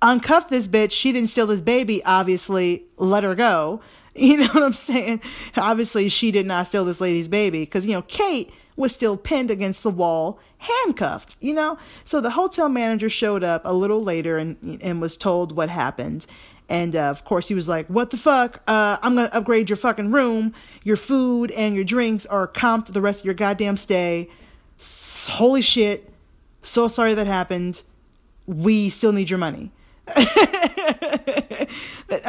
uncuff 0.01 0.49
this 0.49 0.67
bitch. 0.67 0.91
She 0.91 1.11
didn't 1.11 1.29
steal 1.29 1.47
this 1.47 1.61
baby. 1.61 2.03
Obviously, 2.03 2.85
let 2.97 3.23
her 3.23 3.35
go. 3.35 3.81
You 4.17 4.37
know 4.37 4.47
what 4.47 4.63
I'm 4.63 4.73
saying? 4.73 5.21
Obviously, 5.55 6.09
she 6.09 6.31
did 6.31 6.47
not 6.47 6.65
steal 6.65 6.85
this 6.85 6.99
lady's 6.99 7.27
baby 7.27 7.59
because 7.59 7.85
you 7.85 7.93
know 7.93 8.01
Kate 8.01 8.51
was 8.77 8.93
still 8.93 9.17
pinned 9.17 9.51
against 9.51 9.83
the 9.83 9.89
wall 9.89 10.39
handcuffed, 10.59 11.35
you 11.41 11.53
know? 11.53 11.77
So 12.05 12.21
the 12.21 12.29
hotel 12.29 12.69
manager 12.69 13.09
showed 13.09 13.43
up 13.43 13.63
a 13.65 13.73
little 13.73 14.01
later 14.01 14.37
and, 14.37 14.79
and 14.81 15.01
was 15.01 15.17
told 15.17 15.51
what 15.51 15.69
happened. 15.69 16.25
And 16.69 16.95
uh, 16.95 17.09
of 17.09 17.25
course, 17.25 17.47
he 17.47 17.55
was 17.55 17.67
like, 17.67 17.87
What 17.87 18.11
the 18.11 18.17
fuck? 18.17 18.61
Uh, 18.67 18.97
I'm 19.01 19.15
to 19.15 19.35
upgrade 19.35 19.69
your 19.69 19.77
fucking 19.77 20.11
room. 20.11 20.53
Your 20.83 20.97
food 20.97 21.51
and 21.51 21.75
your 21.75 21.83
drinks 21.83 22.25
are 22.25 22.47
comped 22.47 22.93
the 22.93 23.01
rest 23.01 23.21
of 23.21 23.25
your 23.25 23.33
goddamn 23.33 23.77
stay. 23.77 24.29
Holy 25.27 25.61
shit. 25.61 26.11
So 26.61 26.87
sorry 26.87 27.13
that 27.13 27.27
happened. 27.27 27.83
We 28.45 28.89
still 28.89 29.11
need 29.11 29.29
your 29.29 29.39
money. 29.39 29.71
I 30.15 31.67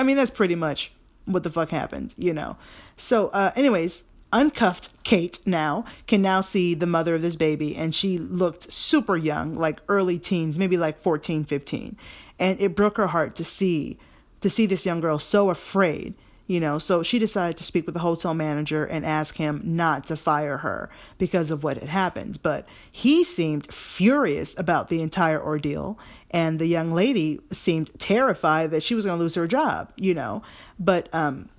mean, 0.05 0.17
that's 0.17 0.31
pretty 0.31 0.55
much 0.55 0.93
what 1.25 1.43
the 1.43 1.51
fuck 1.51 1.71
happened, 1.71 2.15
you 2.17 2.33
know? 2.33 2.57
So, 2.97 3.29
uh, 3.29 3.53
anyways, 3.55 4.05
uncuffed 4.33 5.03
Kate 5.05 5.39
now 5.47 5.85
can 6.07 6.21
now 6.21 6.41
see 6.41 6.75
the 6.75 6.87
mother 6.87 7.15
of 7.15 7.23
this 7.23 7.37
baby 7.37 7.75
and 7.77 7.95
she 7.95 8.19
looked 8.19 8.71
super 8.71 9.17
young 9.17 9.55
like 9.55 9.81
early 9.89 10.19
teens 10.19 10.59
maybe 10.59 10.77
like 10.77 11.01
14 11.01 11.45
15 11.45 11.97
and 12.39 12.61
it 12.61 12.75
broke 12.75 12.97
her 12.97 13.09
heart 13.09 13.35
to 13.37 13.45
see 13.45 13.99
to 14.41 14.51
see 14.51 14.67
this 14.67 14.85
young 14.85 15.01
girl 15.01 15.19
so 15.19 15.51
afraid 15.51 16.15
you 16.49 16.59
know? 16.59 16.79
So 16.79 17.05
she 17.05 17.21
decided 17.21 17.57
to 17.59 17.65
speak 17.65 17.87
with 17.87 17.93
the 17.93 18.01
hotel 18.01 18.35
manager 18.35 18.85
and 18.85 19.07
ask 19.07 19.37
him 19.37 19.61
not 19.63 20.07
to 20.07 20.17
fire 20.17 20.57
her 20.57 20.91
because 21.19 21.51
of 21.53 21.63
what 21.63 21.77
had 21.77 21.91
happened. 21.91 22.43
But 22.43 22.67
he 22.91 23.23
seemed 23.23 23.73
furious 23.73 24.59
about 24.59 24.89
the 24.89 25.03
entire 25.03 25.41
ordeal 25.41 25.99
and 26.31 26.59
the 26.59 26.67
young 26.67 26.93
lady 26.93 27.39
seemed 27.53 27.91
terrified 28.01 28.71
that 28.73 28.83
she 28.83 28.95
was 28.95 29.05
going 29.05 29.19
to 29.19 29.23
lose 29.23 29.37
her 29.37 29.47
job 29.47 29.93
you 29.97 30.15
know? 30.15 30.43
But 30.81 31.09
um 31.15 31.51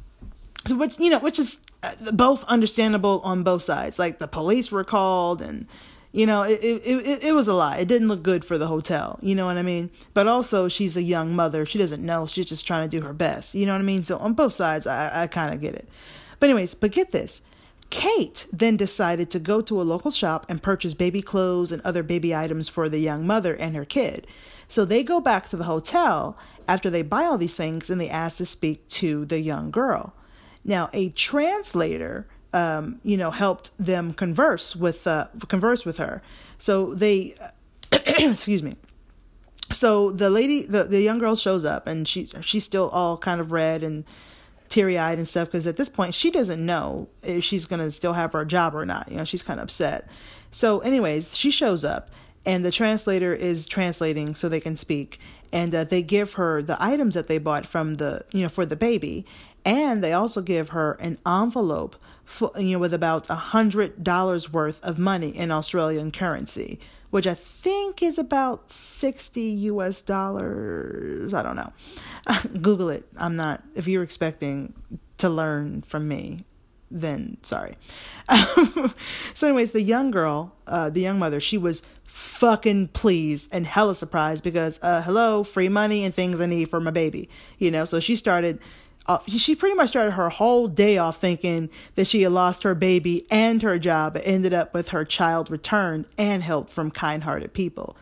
so 0.66 0.76
which 0.76 1.00
you 1.00 1.10
know 1.10 1.20
which 1.20 1.40
is 1.40 1.60
both 2.12 2.44
understandable 2.46 3.22
on 3.24 3.44
both 3.44 3.64
sides. 3.64 4.00
Like 4.00 4.20
the 4.20 4.28
police 4.28 4.72
were 4.72 4.84
called 4.84 5.42
and 5.42 5.68
you 6.12 6.26
know 6.26 6.42
it, 6.42 6.60
it, 6.62 6.82
it, 6.86 7.24
it 7.26 7.32
was 7.34 7.48
a 7.48 7.54
lot. 7.54 7.80
It 7.80 7.88
didn't 7.88 8.08
look 8.08 8.24
good 8.24 8.44
for 8.44 8.58
the 8.58 8.68
hotel. 8.68 9.20
You 9.22 9.36
know 9.36 9.46
what 9.46 9.58
i 9.58 9.62
mean? 9.62 9.90
But 10.14 10.28
also 10.28 10.68
she's 10.68 10.98
a 10.98 11.02
young 11.02 11.36
mother. 11.36 11.66
She 11.66 11.78
doesn't 11.78 12.06
know. 12.06 12.28
She's 12.28 12.48
just 12.48 12.68
trying 12.68 12.90
to 12.90 12.98
do 12.98 13.06
her 13.06 13.14
best. 13.14 13.56
You 13.56 13.66
know 13.66 13.74
what 13.74 13.82
i 13.82 13.86
mean? 13.86 14.04
So 14.04 14.18
on 14.18 14.34
both 14.34 14.54
sides 14.54 14.88
i, 14.88 15.24
I 15.24 15.28
kind 15.28 15.54
of 15.54 15.62
get 15.62 15.76
it. 15.76 15.88
But 16.40 16.50
anyways 16.50 16.74
but 16.74 16.92
get 16.92 17.12
this. 17.12 17.42
Kate 17.90 18.46
then 18.54 18.78
decided 18.78 19.32
to 19.32 19.40
go 19.40 19.62
to 19.62 19.82
a 19.82 19.84
local 19.84 20.12
shop 20.12 20.46
and 20.48 20.62
purchase 20.62 20.94
baby 20.94 21.24
clothes 21.24 21.72
and 21.72 21.82
other 21.82 22.04
baby 22.04 22.36
items 22.36 22.70
for 22.70 22.88
the 22.88 23.00
young 23.00 23.26
mother 23.26 23.56
and 23.56 23.76
her 23.76 23.86
kid. 23.86 24.28
So 24.68 24.86
they 24.86 25.02
go 25.02 25.20
back 25.20 25.50
to 25.50 25.58
the 25.58 25.64
hotel 25.64 26.38
after 26.68 26.92
they 26.92 27.02
buy 27.02 27.24
all 27.24 27.40
these 27.40 27.56
things 27.56 27.90
and 27.90 28.00
they 28.00 28.10
ask 28.10 28.38
to 28.38 28.46
speak 28.46 28.88
to 28.90 29.26
the 29.26 29.40
young 29.40 29.72
girl 29.72 30.14
now, 30.64 30.90
a 30.94 31.10
translator, 31.10 32.28
um, 32.54 33.00
you 33.04 33.18
know, 33.18 33.32
helped 33.32 33.72
them 33.78 34.14
converse 34.14 34.76
with 34.76 35.08
uh, 35.08 35.28
converse 35.48 35.86
with 35.86 35.98
her. 35.98 36.22
So 36.58 36.94
they, 36.94 37.36
excuse 37.92 38.64
me. 38.64 38.76
So 39.72 40.12
the 40.12 40.30
lady, 40.30 40.64
the, 40.64 40.84
the 40.84 41.02
young 41.02 41.20
girl 41.20 41.36
shows 41.36 41.64
up, 41.64 41.88
and 41.88 42.08
she 42.08 42.28
she's 42.42 42.64
still 42.64 42.90
all 42.90 43.18
kind 43.18 43.40
of 43.40 43.52
red 43.52 43.84
and 43.84 44.04
teary 44.68 44.98
eyed 44.98 45.18
and 45.18 45.28
stuff 45.28 45.48
because 45.48 45.66
at 45.66 45.78
this 45.78 45.90
point 45.90 46.14
she 46.14 46.30
doesn't 46.30 46.64
know 46.64 47.08
if 47.24 47.44
she's 47.44 47.66
gonna 47.66 47.90
still 47.90 48.14
have 48.14 48.34
her 48.34 48.46
job 48.46 48.76
or 48.76 48.86
not. 48.86 49.10
You 49.12 49.18
know, 49.18 49.26
she's 49.26 49.44
kind 49.44 49.60
of 49.60 49.66
upset. 49.66 50.10
So, 50.52 50.80
anyways, 50.80 51.38
she 51.38 51.52
shows 51.52 51.86
up, 51.86 52.10
and 52.46 52.66
the 52.66 52.72
translator 52.72 53.34
is 53.34 53.66
translating 53.66 54.34
so 54.34 54.50
they 54.50 54.60
can 54.60 54.76
speak 54.76 55.20
and 55.52 55.74
uh, 55.74 55.84
they 55.84 56.02
give 56.02 56.34
her 56.34 56.62
the 56.62 56.82
items 56.82 57.16
that 57.16 57.28
they 57.28 57.38
bought 57.38 57.66
from 57.66 57.96
the 57.96 58.24
you 58.32 58.44
know 58.44 58.50
for 58.50 58.66
the 58.66 58.76
baby 58.76 59.26
and 59.66 60.04
they 60.04 60.14
also 60.14 60.42
give 60.42 60.70
her 60.70 60.94
an 60.94 61.18
envelope 61.26 61.96
for, 62.24 62.52
you 62.58 62.74
know 62.74 62.80
with 62.80 62.94
about 62.94 63.30
a 63.30 63.36
hundred 63.36 64.04
dollars 64.04 64.52
worth 64.54 64.84
of 64.84 65.00
money 65.00 65.30
in 65.30 65.52
Australian 65.52 66.12
currency, 66.12 66.80
which 67.10 67.26
I 67.28 67.34
think 67.34 68.04
is 68.04 68.18
about 68.18 68.72
sixty 68.72 69.42
U.S. 69.72 70.02
dollars. 70.02 71.34
I 71.34 71.42
don't 71.42 71.56
know. 71.56 71.74
Google 72.62 72.90
it. 72.90 73.06
I'm 73.18 73.36
not. 73.36 73.64
If 73.76 73.88
you're 73.88 74.04
expecting 74.04 74.74
to 75.18 75.30
learn 75.30 75.82
from 75.82 76.08
me, 76.08 76.46
then 76.92 77.38
sorry. 77.42 77.76
so, 79.34 79.48
anyways, 79.48 79.72
the 79.72 79.82
young 79.82 80.12
girl, 80.12 80.54
uh, 80.68 80.90
the 80.90 81.02
young 81.02 81.20
mother, 81.20 81.40
she 81.40 81.58
was 81.58 81.84
fucking 82.04 82.88
pleased 82.90 83.50
and 83.54 83.66
hella 83.66 83.96
surprised 83.96 84.44
because, 84.44 84.80
uh, 84.82 85.02
hello, 85.02 85.44
free 85.44 85.70
money 85.70 86.04
and 86.04 86.14
things 86.14 86.40
I 86.42 86.46
need 86.46 86.70
for 86.70 86.80
my 86.80 86.92
baby, 86.92 87.30
you 87.58 87.72
know. 87.72 87.86
So 87.86 88.00
she 88.00 88.16
started 88.16 88.60
uh, 89.10 89.18
she 89.28 89.56
pretty 89.56 89.76
much 89.76 89.90
started 89.90 90.12
her 90.12 90.30
whole 90.30 90.68
day 90.68 91.00
off 91.00 91.20
thinking 91.20 91.68
that 91.96 92.06
she 92.06 92.22
had 92.22 92.32
lost 92.32 92.62
her 92.62 92.76
baby 92.76 93.26
and 93.32 93.64
her 93.64 93.80
job, 93.80 94.14
but 94.14 94.22
ended 94.24 94.54
up 94.54 94.72
with 94.72 94.90
her 94.90 95.04
child 95.04 95.50
returned 95.50 96.06
and 96.16 96.44
help 96.44 96.70
from 96.70 96.92
kind 96.92 97.24
hearted 97.24 97.52
people, 97.52 97.98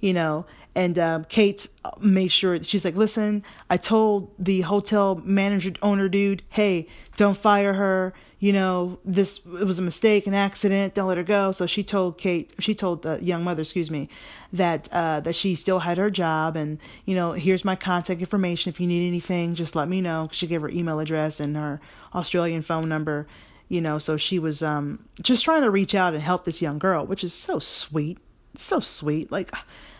you 0.00 0.14
know. 0.14 0.46
And 0.74 0.98
um, 0.98 1.24
Kate 1.24 1.68
made 2.00 2.28
sure 2.28 2.62
she's 2.62 2.86
like, 2.86 2.96
listen, 2.96 3.44
I 3.68 3.76
told 3.76 4.32
the 4.38 4.62
hotel 4.62 5.20
manager 5.24 5.72
owner 5.82 6.08
dude, 6.08 6.42
hey, 6.48 6.86
don't 7.18 7.36
fire 7.36 7.74
her 7.74 8.14
you 8.38 8.52
know, 8.52 8.98
this 9.04 9.38
it 9.38 9.64
was 9.64 9.78
a 9.78 9.82
mistake, 9.82 10.26
an 10.26 10.34
accident. 10.34 10.94
Don't 10.94 11.08
let 11.08 11.16
her 11.16 11.24
go. 11.24 11.52
So 11.52 11.64
she 11.66 11.82
told 11.82 12.18
Kate, 12.18 12.52
she 12.58 12.74
told 12.74 13.02
the 13.02 13.22
young 13.24 13.42
mother, 13.42 13.62
excuse 13.62 13.90
me, 13.90 14.10
that 14.52 14.88
uh, 14.92 15.20
that 15.20 15.34
she 15.34 15.54
still 15.54 15.80
had 15.80 15.96
her 15.96 16.10
job, 16.10 16.54
and 16.54 16.78
you 17.06 17.14
know, 17.14 17.32
here's 17.32 17.64
my 17.64 17.76
contact 17.76 18.20
information. 18.20 18.70
If 18.70 18.78
you 18.78 18.86
need 18.86 19.06
anything, 19.06 19.54
just 19.54 19.74
let 19.74 19.88
me 19.88 20.02
know. 20.02 20.28
She 20.32 20.46
gave 20.46 20.60
her 20.60 20.68
email 20.68 21.00
address 21.00 21.40
and 21.40 21.56
her 21.56 21.80
Australian 22.14 22.62
phone 22.62 22.88
number. 22.88 23.26
You 23.68 23.80
know, 23.80 23.98
so 23.98 24.16
she 24.16 24.38
was 24.38 24.62
um, 24.62 25.08
just 25.20 25.44
trying 25.44 25.62
to 25.62 25.70
reach 25.70 25.94
out 25.94 26.14
and 26.14 26.22
help 26.22 26.44
this 26.44 26.62
young 26.62 26.78
girl, 26.78 27.04
which 27.04 27.24
is 27.24 27.32
so 27.34 27.58
sweet, 27.58 28.18
so 28.54 28.78
sweet. 28.78 29.32
Like, 29.32 29.50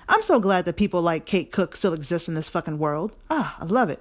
I'm 0.08 0.22
so 0.22 0.38
glad 0.38 0.66
that 0.66 0.76
people 0.76 1.02
like 1.02 1.26
Kate 1.26 1.50
Cook 1.50 1.74
still 1.74 1.92
exist 1.92 2.28
in 2.28 2.34
this 2.34 2.48
fucking 2.48 2.78
world. 2.78 3.16
Ah, 3.28 3.56
I 3.58 3.64
love 3.64 3.90
it. 3.90 4.00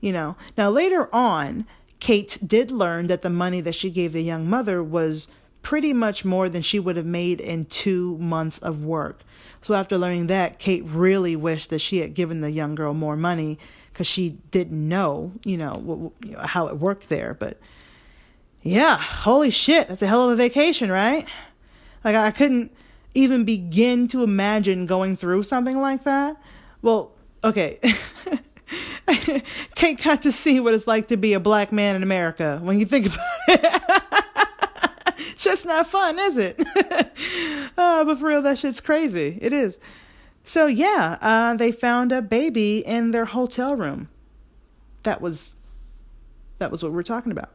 You 0.00 0.12
know, 0.12 0.36
now 0.58 0.68
later 0.68 1.08
on, 1.14 1.66
Kate 2.00 2.38
did 2.46 2.70
learn 2.70 3.08
that 3.08 3.22
the 3.22 3.30
money 3.30 3.60
that 3.60 3.74
she 3.74 3.90
gave 3.90 4.12
the 4.12 4.22
young 4.22 4.48
mother 4.48 4.82
was 4.82 5.28
pretty 5.62 5.92
much 5.92 6.24
more 6.24 6.48
than 6.48 6.62
she 6.62 6.78
would 6.78 6.96
have 6.96 7.06
made 7.06 7.40
in 7.40 7.64
two 7.64 8.16
months 8.18 8.58
of 8.58 8.84
work. 8.84 9.22
So 9.60 9.74
after 9.74 9.98
learning 9.98 10.28
that, 10.28 10.58
Kate 10.58 10.84
really 10.84 11.34
wished 11.34 11.70
that 11.70 11.80
she 11.80 11.98
had 11.98 12.14
given 12.14 12.40
the 12.40 12.50
young 12.50 12.74
girl 12.74 12.94
more 12.94 13.16
money 13.16 13.58
because 13.92 14.06
she 14.06 14.38
didn't 14.50 14.88
know, 14.88 15.32
you 15.44 15.56
know, 15.56 16.12
how 16.44 16.68
it 16.68 16.78
worked 16.78 17.08
there. 17.08 17.34
But 17.34 17.58
yeah, 18.62 18.96
holy 18.96 19.50
shit, 19.50 19.88
that's 19.88 20.02
a 20.02 20.06
hell 20.06 20.24
of 20.24 20.30
a 20.30 20.36
vacation, 20.36 20.90
right? 20.90 21.26
Like 22.04 22.14
I 22.14 22.30
couldn't 22.30 22.72
even 23.14 23.44
begin 23.44 24.06
to 24.08 24.22
imagine 24.22 24.86
going 24.86 25.16
through 25.16 25.42
something 25.42 25.80
like 25.80 26.04
that. 26.04 26.36
Well, 26.82 27.12
okay. 27.42 27.80
Can't 29.74 30.02
got 30.02 30.22
to 30.22 30.32
see 30.32 30.60
what 30.60 30.74
it's 30.74 30.86
like 30.86 31.08
to 31.08 31.16
be 31.16 31.32
a 31.32 31.40
black 31.40 31.72
man 31.72 31.96
in 31.96 32.02
America 32.02 32.58
when 32.62 32.78
you 32.78 32.86
think 32.86 33.06
about 33.06 33.26
it. 33.48 33.82
just 35.36 35.66
not 35.66 35.86
fun, 35.86 36.18
is 36.18 36.36
it? 36.36 36.60
uh, 37.76 38.04
but 38.04 38.18
for 38.18 38.26
real, 38.26 38.42
that 38.42 38.58
shit's 38.58 38.80
crazy. 38.80 39.38
It 39.40 39.52
is. 39.52 39.78
So 40.42 40.66
yeah, 40.66 41.18
uh, 41.20 41.54
they 41.54 41.72
found 41.72 42.12
a 42.12 42.22
baby 42.22 42.78
in 42.78 43.10
their 43.10 43.26
hotel 43.26 43.76
room. 43.76 44.08
That 45.02 45.20
was 45.20 45.54
that 46.58 46.70
was 46.70 46.82
what 46.82 46.92
we 46.92 46.98
are 46.98 47.04
talking 47.04 47.32
about. 47.32 47.50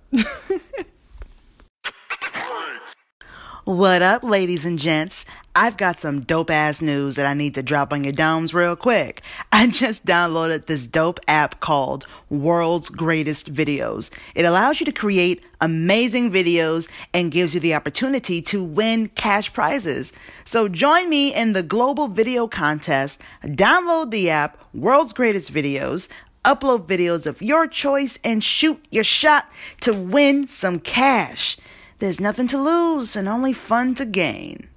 What 3.66 4.02
up, 4.02 4.24
ladies 4.24 4.66
and 4.66 4.78
gents? 4.78 5.24
I've 5.56 5.78
got 5.78 5.98
some 5.98 6.20
dope 6.20 6.50
ass 6.50 6.82
news 6.82 7.16
that 7.16 7.26
I 7.26 7.34
need 7.34 7.56
to 7.56 7.64
drop 7.64 7.94
on 7.94 8.04
your 8.04 8.12
domes 8.12 8.54
real 8.54 8.76
quick. 8.76 9.22
I 9.54 9.68
just 9.68 10.06
downloaded 10.06 10.66
this 10.66 10.86
dope 10.86 11.22
app 11.30 11.62
called 11.62 12.06
World's 12.30 12.90
Greatest 12.90 13.54
Videos. 13.54 14.10
It 14.36 14.44
allows 14.44 14.82
you 14.82 14.86
to 14.88 14.92
create 14.92 15.46
amazing 15.62 16.30
videos 16.30 16.90
and 17.14 17.32
gives 17.32 17.54
you 17.54 17.62
the 17.62 17.74
opportunity 17.74 18.42
to 18.42 18.62
win 18.62 19.08
cash 19.08 19.54
prizes. 19.54 20.12
So 20.44 20.68
join 20.68 21.08
me 21.08 21.34
in 21.34 21.54
the 21.54 21.64
global 21.64 22.10
video 22.10 22.50
contest. 22.50 23.22
Download 23.46 24.12
the 24.12 24.30
app 24.30 24.58
World's 24.74 25.14
Greatest 25.14 25.54
Videos 25.54 26.10
upload 26.44 26.86
videos 26.86 27.26
of 27.26 27.42
your 27.42 27.68
choice 27.68 28.20
and 28.22 28.44
shoot 28.44 28.84
your 28.90 29.06
shot 29.06 29.50
to 29.80 29.94
win 29.94 30.46
some 30.46 30.78
cash. 30.78 31.56
There's 32.04 32.20
nothing 32.20 32.50
to 32.50 32.62
lose 32.62 33.16
and 33.16 33.30
only 33.30 33.54
fun 33.54 33.96
to 33.96 34.04
gain. 34.04 34.68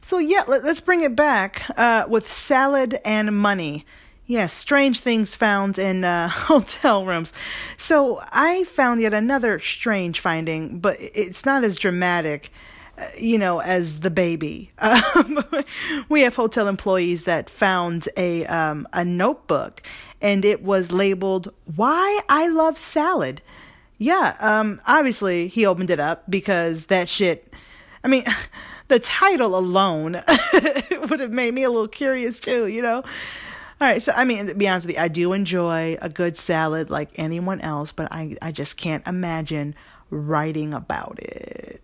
So 0.00 0.16
yeah, 0.16 0.44
let, 0.48 0.64
us 0.64 0.80
bring 0.80 1.02
it 1.02 1.14
back 1.14 1.70
uh, 1.76 2.06
with 2.08 2.32
salad 2.32 2.98
and 3.04 3.36
money. 3.36 3.84
Yes, 4.24 4.54
strange 4.54 5.00
things 5.00 5.34
found 5.34 5.78
in 5.78 6.04
uh, 6.04 6.28
hotel 6.30 7.04
rooms. 7.04 7.34
So 7.76 8.24
I 8.32 8.64
found 8.64 9.02
yet 9.02 9.12
another 9.12 9.60
strange 9.60 10.20
finding, 10.20 10.78
but 10.78 10.96
it's 10.98 11.44
not 11.44 11.64
as 11.64 11.76
dramatic, 11.76 12.50
uh, 12.96 13.08
you 13.18 13.36
know, 13.36 13.60
as 13.60 14.00
the 14.00 14.08
baby. 14.08 14.72
Um, 14.80 15.44
we 16.08 16.22
have 16.22 16.36
hotel 16.36 16.66
employees 16.66 17.24
that 17.24 17.50
found 17.50 18.08
a 18.16 18.46
um, 18.46 18.88
a 18.94 19.04
notebook, 19.04 19.82
and 20.22 20.46
it 20.46 20.62
was 20.62 20.92
labeled 20.92 21.52
"Why 21.76 22.22
I 22.30 22.48
Love 22.48 22.78
Salad." 22.78 23.42
Yeah, 24.02 24.36
um, 24.40 24.80
obviously 24.86 25.48
he 25.48 25.64
opened 25.64 25.90
it 25.90 26.00
up 26.00 26.24
because 26.28 26.86
that 26.86 27.08
shit. 27.08 27.52
I 28.04 28.08
mean. 28.08 28.24
the 28.88 28.98
title 28.98 29.56
alone 29.56 30.22
would 31.08 31.20
have 31.20 31.30
made 31.30 31.54
me 31.54 31.62
a 31.62 31.70
little 31.70 31.88
curious 31.88 32.38
too, 32.38 32.66
you 32.66 32.82
know. 32.82 32.96
All 32.96 33.88
right, 33.88 34.02
so 34.02 34.12
I 34.14 34.24
mean, 34.24 34.48
to 34.48 34.54
be 34.54 34.68
honest 34.68 34.86
with 34.86 34.96
you, 34.96 35.02
I 35.02 35.08
do 35.08 35.32
enjoy 35.32 35.96
a 36.02 36.10
good 36.10 36.36
salad 36.36 36.90
like 36.90 37.10
anyone 37.16 37.60
else, 37.62 37.90
but 37.90 38.12
I, 38.12 38.36
I 38.42 38.52
just 38.52 38.76
can't 38.76 39.06
imagine 39.06 39.74
writing 40.10 40.74
about 40.74 41.18
it. 41.20 41.80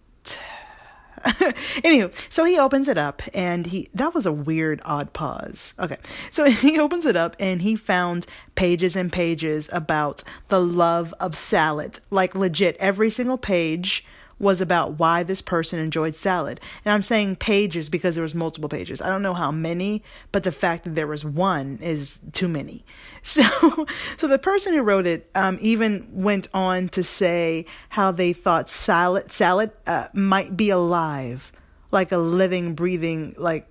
Anywho, 1.84 2.12
so 2.28 2.44
he 2.44 2.58
opens 2.58 2.88
it 2.88 2.98
up 2.98 3.22
and 3.34 3.66
he 3.66 3.88
that 3.94 4.14
was 4.14 4.26
a 4.26 4.32
weird 4.32 4.80
odd 4.84 5.12
pause. 5.12 5.74
Okay. 5.78 5.98
So 6.30 6.44
he 6.50 6.78
opens 6.78 7.06
it 7.06 7.16
up 7.16 7.36
and 7.38 7.62
he 7.62 7.76
found 7.76 8.26
pages 8.54 8.96
and 8.96 9.12
pages 9.12 9.68
about 9.72 10.22
the 10.48 10.60
love 10.60 11.14
of 11.20 11.36
salad. 11.36 12.00
Like 12.10 12.34
legit 12.34 12.76
every 12.78 13.10
single 13.10 13.38
page 13.38 14.04
was 14.38 14.60
about 14.60 14.98
why 14.98 15.22
this 15.22 15.40
person 15.40 15.80
enjoyed 15.80 16.14
salad. 16.14 16.60
And 16.84 16.92
I'm 16.92 17.02
saying 17.02 17.36
pages 17.36 17.88
because 17.88 18.14
there 18.14 18.22
was 18.22 18.34
multiple 18.34 18.68
pages. 18.68 19.00
I 19.00 19.08
don't 19.08 19.22
know 19.22 19.34
how 19.34 19.50
many, 19.50 20.02
but 20.30 20.44
the 20.44 20.52
fact 20.52 20.84
that 20.84 20.94
there 20.94 21.06
was 21.06 21.24
one 21.24 21.78
is 21.82 22.18
too 22.32 22.48
many. 22.48 22.84
So, 23.24 23.86
so 24.16 24.26
the 24.26 24.38
person 24.38 24.72
who 24.72 24.80
wrote 24.80 25.06
it 25.06 25.28
um, 25.34 25.58
even 25.60 26.08
went 26.12 26.46
on 26.54 26.88
to 26.90 27.04
say 27.04 27.66
how 27.90 28.10
they 28.10 28.32
thought 28.32 28.70
salad 28.70 29.30
salad 29.30 29.72
uh, 29.86 30.06
might 30.14 30.56
be 30.56 30.70
alive, 30.70 31.52
like 31.90 32.10
a 32.10 32.16
living, 32.16 32.74
breathing 32.74 33.34
like 33.36 33.68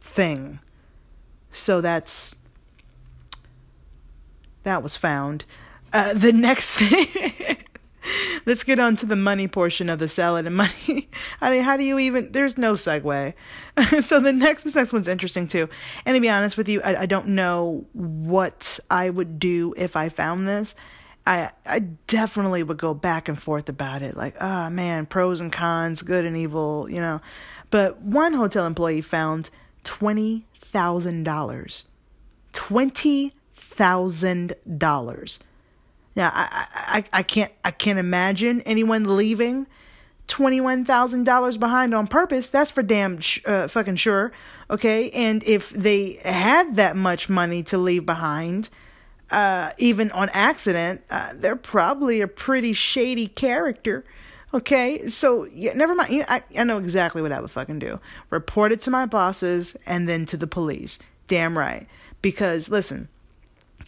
thing. 0.00 0.60
So 1.52 1.82
that's 1.82 2.34
that 4.62 4.82
was 4.82 4.96
found. 4.96 5.44
Uh, 5.92 6.14
the 6.14 6.32
next 6.32 6.74
thing. 6.76 7.58
Let's 8.46 8.62
get 8.62 8.78
on 8.78 8.96
to 8.96 9.06
the 9.06 9.16
money 9.16 9.48
portion 9.48 9.88
of 9.88 9.98
the 9.98 10.08
salad 10.08 10.46
and 10.46 10.56
money. 10.56 11.08
I 11.40 11.50
mean, 11.50 11.62
how 11.62 11.76
do 11.76 11.84
you 11.84 11.98
even? 11.98 12.32
There's 12.32 12.58
no 12.58 12.74
segue. 12.74 13.34
so 14.02 14.20
the 14.20 14.32
next, 14.32 14.64
this 14.64 14.74
next 14.74 14.92
one's 14.92 15.08
interesting 15.08 15.48
too. 15.48 15.68
And 16.04 16.14
to 16.14 16.20
be 16.20 16.28
honest 16.28 16.56
with 16.56 16.68
you, 16.68 16.80
I, 16.82 17.02
I 17.02 17.06
don't 17.06 17.28
know 17.28 17.86
what 17.92 18.78
I 18.90 19.10
would 19.10 19.38
do 19.38 19.74
if 19.76 19.96
I 19.96 20.08
found 20.08 20.48
this. 20.48 20.74
I 21.26 21.50
I 21.64 21.80
definitely 22.06 22.62
would 22.62 22.78
go 22.78 22.94
back 22.94 23.28
and 23.28 23.40
forth 23.40 23.68
about 23.68 24.02
it. 24.02 24.16
Like, 24.16 24.36
ah, 24.40 24.66
oh, 24.66 24.70
man, 24.70 25.06
pros 25.06 25.40
and 25.40 25.52
cons, 25.52 26.02
good 26.02 26.24
and 26.24 26.36
evil, 26.36 26.88
you 26.90 27.00
know. 27.00 27.20
But 27.70 28.02
one 28.02 28.34
hotel 28.34 28.66
employee 28.66 29.00
found 29.00 29.50
twenty 29.84 30.46
thousand 30.54 31.24
dollars. 31.24 31.84
Twenty 32.52 33.34
thousand 33.54 34.54
dollars 34.76 35.40
now, 36.16 36.30
I, 36.34 36.66
I, 36.74 37.04
I 37.12 37.22
can't 37.22 37.52
I 37.64 37.70
can't 37.70 37.98
imagine 37.98 38.60
anyone 38.62 39.16
leaving 39.16 39.66
twenty 40.26 40.60
one 40.60 40.84
thousand 40.84 41.24
dollars 41.24 41.56
behind 41.56 41.94
on 41.94 42.06
purpose. 42.06 42.48
That's 42.48 42.70
for 42.70 42.82
damn 42.82 43.20
sh- 43.20 43.40
uh, 43.46 43.68
fucking 43.68 43.96
sure. 43.96 44.32
Okay, 44.70 45.10
and 45.10 45.42
if 45.44 45.70
they 45.70 46.20
had 46.24 46.76
that 46.76 46.96
much 46.96 47.28
money 47.28 47.62
to 47.64 47.76
leave 47.76 48.06
behind, 48.06 48.68
uh, 49.30 49.72
even 49.76 50.10
on 50.12 50.30
accident, 50.30 51.02
uh, 51.10 51.32
they're 51.34 51.56
probably 51.56 52.20
a 52.20 52.28
pretty 52.28 52.72
shady 52.72 53.28
character. 53.28 54.04
Okay, 54.54 55.08
so 55.08 55.44
yeah, 55.52 55.72
never 55.74 55.94
mind. 55.96 56.12
You 56.12 56.24
I, 56.28 56.44
I 56.56 56.62
know 56.62 56.78
exactly 56.78 57.20
what 57.20 57.32
I 57.32 57.40
would 57.40 57.50
fucking 57.50 57.80
do. 57.80 57.98
Report 58.30 58.70
it 58.70 58.80
to 58.82 58.90
my 58.90 59.04
bosses 59.04 59.76
and 59.84 60.08
then 60.08 60.26
to 60.26 60.36
the 60.36 60.46
police. 60.46 61.00
Damn 61.26 61.58
right. 61.58 61.88
Because 62.22 62.68
listen, 62.68 63.08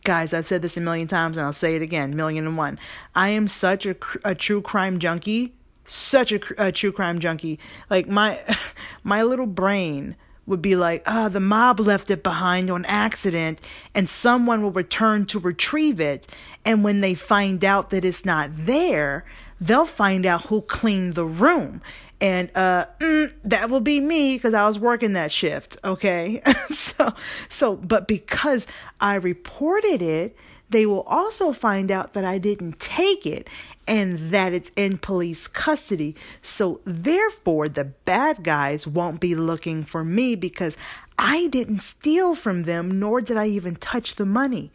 Guys, 0.07 0.33
I've 0.33 0.47
said 0.47 0.63
this 0.63 0.77
a 0.77 0.81
million 0.81 1.09
times 1.09 1.37
and 1.37 1.45
I'll 1.45 1.53
say 1.53 1.75
it 1.75 1.83
again, 1.83 2.15
million 2.15 2.47
and 2.47 2.57
one. 2.57 2.79
I 3.17 3.31
am 3.31 3.49
such 3.49 3.85
a, 3.87 3.97
a 4.25 4.37
true 4.37 4.63
crime 4.63 5.01
junkie, 5.01 5.53
such 5.85 6.31
a, 6.31 6.39
a 6.57 6.71
true 6.71 6.93
crime 6.93 7.19
junkie. 7.19 7.59
Like 7.91 8.07
my 8.07 8.39
my 9.03 9.25
little 9.25 9.47
brain 9.49 10.15
would 10.47 10.63
be 10.63 10.77
like, 10.77 11.03
ah, 11.07 11.25
oh, 11.25 11.29
the 11.29 11.41
mob 11.41 11.81
left 11.81 12.09
it 12.09 12.23
behind 12.23 12.71
on 12.71 12.85
accident, 12.85 13.59
and 13.97 14.09
someone 14.09 14.63
will 14.63 14.71
return 14.71 15.27
to 15.27 15.41
retrieve 15.41 15.99
it. 15.99 16.29
And 16.65 16.85
when 16.85 17.01
they 17.01 17.15
find 17.15 17.65
out 17.65 17.91
that 17.91 18.05
it's 18.05 18.25
not 18.25 18.51
there, 18.55 19.25
they'll 19.61 19.85
find 19.85 20.25
out 20.25 20.47
who 20.47 20.61
cleaned 20.63 21.17
the 21.17 21.27
room 21.27 21.83
and 22.21 22.51
uh 22.57 22.87
mm, 22.99 23.33
that 23.45 23.69
will 23.69 23.81
be 23.81 24.01
me 24.01 24.35
because 24.35 24.55
i 24.55 24.67
was 24.67 24.79
working 24.79 25.13
that 25.13 25.31
shift 25.31 25.77
okay 25.85 26.43
so 26.71 27.13
so 27.49 27.77
but 27.77 28.09
because 28.09 28.67
i 29.01 29.15
reported 29.15 30.01
it 30.01 30.37
they 30.71 30.87
will 30.87 31.03
also 31.03 31.53
find 31.53 31.91
out 31.91 32.15
that 32.15 32.25
i 32.25 32.39
didn't 32.39 32.81
take 32.81 33.27
it 33.27 33.49
and 33.87 34.31
that 34.31 34.53
it's 34.53 34.71
in 34.77 34.99
police 34.99 35.47
custody 35.47 36.15
so 36.43 36.81
therefore 36.85 37.69
the 37.69 37.85
bad 37.85 38.43
guys 38.43 38.87
won't 38.87 39.21
be 39.21 39.35
looking 39.35 39.85
for 39.85 40.03
me 40.03 40.35
because 40.35 40.77
i 41.19 41.47
didn't 41.49 41.81
steal 41.81 42.35
from 42.35 42.63
them 42.63 42.99
nor 42.99 43.21
did 43.21 43.37
i 43.37 43.47
even 43.47 43.77
touch 43.77 44.15
the 44.15 44.27
money 44.27 44.73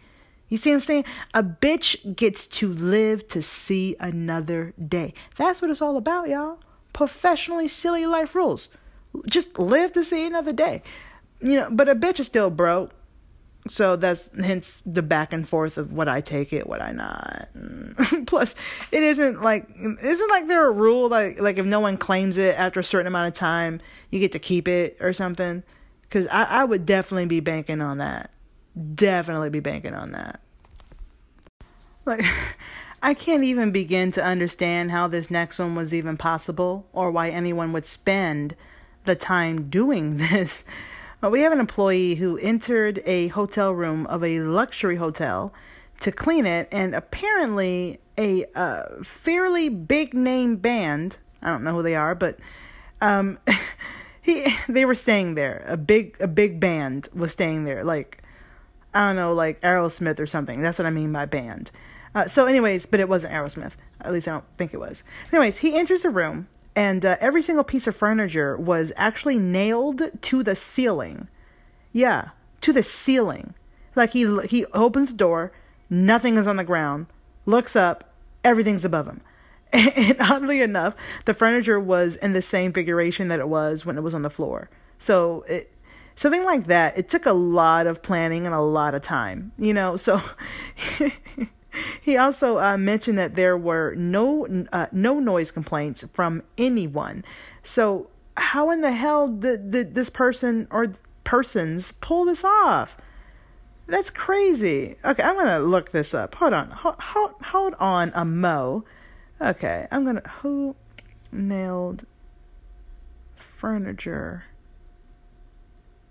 you 0.48 0.58
see 0.58 0.72
what 0.72 0.76
I'm 0.76 0.82
saying? 0.82 1.06
A 1.34 1.44
bitch 1.44 2.14
gets 2.18 2.46
to 2.48 2.74
live 2.74 3.26
to 3.30 3.42
see 3.42 3.96
another 4.02 4.74
day. 4.86 5.14
That's 5.38 5.62
what 5.62 5.72
it's 5.72 5.82
all 5.82 5.96
about, 5.96 6.28
y'all 6.28 6.60
professionally 6.94 7.68
silly 7.68 8.06
life 8.06 8.36
rules. 8.36 8.70
Just 9.30 9.60
live 9.60 9.92
to 9.94 10.04
see 10.04 10.26
another 10.26 10.54
day. 10.54 10.82
You 11.42 11.56
know, 11.56 11.70
but 11.72 11.90
a 11.90 11.96
bitch 11.96 12.20
is 12.20 12.28
still 12.28 12.50
broke. 12.50 12.92
So 13.68 13.96
that's 13.96 14.30
hence 14.40 14.82
the 14.86 15.04
back 15.04 15.32
and 15.32 15.48
forth 15.48 15.78
of 15.78 15.92
what 15.92 16.08
I 16.08 16.20
take 16.20 16.52
it, 16.52 16.66
what 16.66 16.82
I 16.82 16.92
not. 16.92 17.50
Plus, 18.26 18.56
it 18.92 19.04
isn't 19.04 19.44
like 19.44 19.68
isn't 20.02 20.30
like 20.30 20.48
there 20.48 20.68
a 20.68 20.72
rule 20.72 21.10
like 21.10 21.40
like 21.40 21.58
if 21.58 21.66
no 21.66 21.80
one 21.80 21.98
claims 21.98 22.38
it 22.38 22.58
after 22.58 22.80
a 22.80 22.84
certain 22.84 23.08
amount 23.08 23.28
of 23.28 23.34
time, 23.36 23.80
you 24.10 24.20
get 24.20 24.32
to 24.32 24.40
keep 24.40 24.68
it 24.68 24.98
or 25.00 25.14
something. 25.14 25.62
Because 26.02 26.28
I, 26.28 26.44
I 26.44 26.64
would 26.64 26.86
definitely 26.86 27.28
be 27.28 27.40
banking 27.40 27.82
on 27.82 28.00
that. 28.00 28.32
Definitely 28.96 29.50
be 29.50 29.60
banking 29.60 29.94
on 29.94 30.12
that. 30.14 30.42
Like 32.06 32.26
I 33.02 33.14
can't 33.14 33.44
even 33.44 33.72
begin 33.72 34.12
to 34.12 34.24
understand 34.24 34.92
how 34.92 35.08
this 35.08 35.32
next 35.32 35.60
one 35.60 35.76
was 35.76 35.94
even 35.94 36.18
possible 36.18 36.88
or 36.94 37.10
why 37.12 37.30
anyone 37.30 37.74
would 37.74 37.86
spend 37.86 38.56
the 39.06 39.16
time 39.16 39.70
doing 39.70 40.18
this. 40.30 40.64
We 41.22 41.42
have 41.42 41.52
an 41.52 41.60
employee 41.60 42.16
who 42.16 42.38
entered 42.38 43.02
a 43.06 43.28
hotel 43.28 43.72
room 43.72 44.08
of 44.08 44.24
a 44.24 44.40
luxury 44.40 44.96
hotel 44.96 45.54
to 46.00 46.12
clean 46.12 46.48
it, 46.48 46.68
and 46.72 46.96
apparently, 46.96 48.00
a 48.18 48.46
uh, 48.56 49.04
fairly 49.04 49.70
big 49.70 50.16
name 50.16 50.56
band 50.56 51.18
I 51.42 51.50
don't 51.50 51.64
know 51.64 51.74
who 51.74 51.84
they 51.84 51.96
are, 51.96 52.16
but 52.16 52.38
um, 53.02 53.40
he 54.22 54.56
they 54.68 54.86
were 54.86 54.96
staying 54.96 55.36
there. 55.36 55.64
A 55.68 55.78
big 55.78 56.18
a 56.20 56.28
big 56.28 56.60
band 56.60 57.10
was 57.14 57.32
staying 57.32 57.64
there, 57.66 57.84
like 57.84 58.24
I 58.94 59.08
don't 59.08 59.16
know, 59.16 59.34
like 59.34 59.60
Aerosmith 59.62 60.20
or 60.20 60.28
something. 60.28 60.62
That's 60.62 60.78
what 60.78 60.86
I 60.86 60.92
mean 60.92 61.12
by 61.12 61.26
band. 61.26 61.72
Uh, 62.13 62.28
so, 62.28 62.45
anyways, 62.45 62.86
but 62.86 63.00
it 63.00 63.10
wasn't 63.10 63.34
Aerosmith. 63.34 63.74
At 64.02 64.13
least 64.13 64.28
I 64.28 64.32
don't 64.32 64.45
think 64.58 64.74
it 64.74 64.80
was. 64.80 65.04
Anyways, 65.32 65.60
he 65.60 65.78
enters 65.78 66.02
the 66.02 66.10
room, 66.10 66.47
and 66.76 67.06
uh, 67.06 67.17
every 67.19 67.41
single 67.41 67.63
piece 67.63 67.88
of 67.88 67.95
furniture 67.95 68.58
was 68.58 68.91
actually 68.95 69.38
nailed 69.38 70.02
to 70.21 70.43
the 70.43 70.56
ceiling. 70.56 71.28
Yeah, 71.93 72.30
to 72.62 72.74
the 72.74 72.84
ceiling. 72.84 73.54
Like 73.95 74.12
he 74.12 74.39
he 74.47 74.65
opens 74.67 75.12
the 75.12 75.17
door, 75.17 75.52
nothing 75.89 76.38
is 76.38 76.47
on 76.47 76.56
the 76.56 76.63
ground. 76.63 77.08
Looks 77.45 77.76
up, 77.76 78.13
everything's 78.43 78.86
above 78.86 79.08
him. 79.08 79.21
And 79.74 80.17
oddly 80.19 80.62
enough, 80.62 80.95
the 81.24 81.34
furniture 81.34 81.80
was 81.80 82.17
in 82.17 82.34
the 82.34 82.41
same 82.41 82.74
configuration 82.74 83.30
that 83.30 83.39
it 83.39 83.47
was 83.47 83.86
when 83.86 83.97
it 83.97 84.02
was 84.02 84.13
on 84.13 84.21
the 84.21 84.30
floor. 84.30 84.69
So 85.00 85.45
it, 85.47 85.71
something 86.15 86.43
like 86.43 86.65
that. 86.65 86.97
It 86.97 87.08
took 87.08 87.26
a 87.26 87.34
lot 87.34 87.88
of 87.88 88.02
planning 88.02 88.45
and 88.45 88.54
a 88.54 88.60
lot 88.60 88.95
of 88.95 89.02
time, 89.02 89.54
you 89.58 89.74
know. 89.74 89.95
So 89.95 90.21
he 92.02 92.18
also 92.18 92.60
uh, 92.60 92.78
mentioned 92.78 93.18
that 93.18 93.36
there 93.36 93.58
were 93.58 93.94
no 93.96 94.66
uh, 94.72 94.88
no 94.92 95.20
noise 95.20 95.52
complaints 95.52 96.06
from 96.12 96.44
anyone. 96.58 97.24
So 97.64 98.10
how 98.38 98.72
in 98.72 98.82
the 98.82 98.92
hell 98.92 99.28
did, 99.28 99.72
did 99.72 99.96
this 99.96 100.10
person 100.10 100.68
or 100.72 100.94
persons 101.24 101.94
pull 101.94 102.26
this 102.26 102.44
off? 102.44 102.98
That's 103.88 104.10
crazy. 104.10 104.96
Okay, 105.04 105.24
I'm 105.24 105.36
gonna 105.36 105.60
look 105.60 105.92
this 105.92 106.14
up. 106.14 106.36
Hold 106.36 106.54
on, 106.54 106.70
hold 106.72 106.96
hold, 107.00 107.34
hold 107.42 107.74
on 107.80 108.12
a 108.16 108.24
mo. 108.24 108.86
Okay, 109.40 109.88
I'm 109.92 110.06
gonna 110.06 110.28
who 110.42 110.76
nailed 111.32 112.06
furniture 113.36 114.46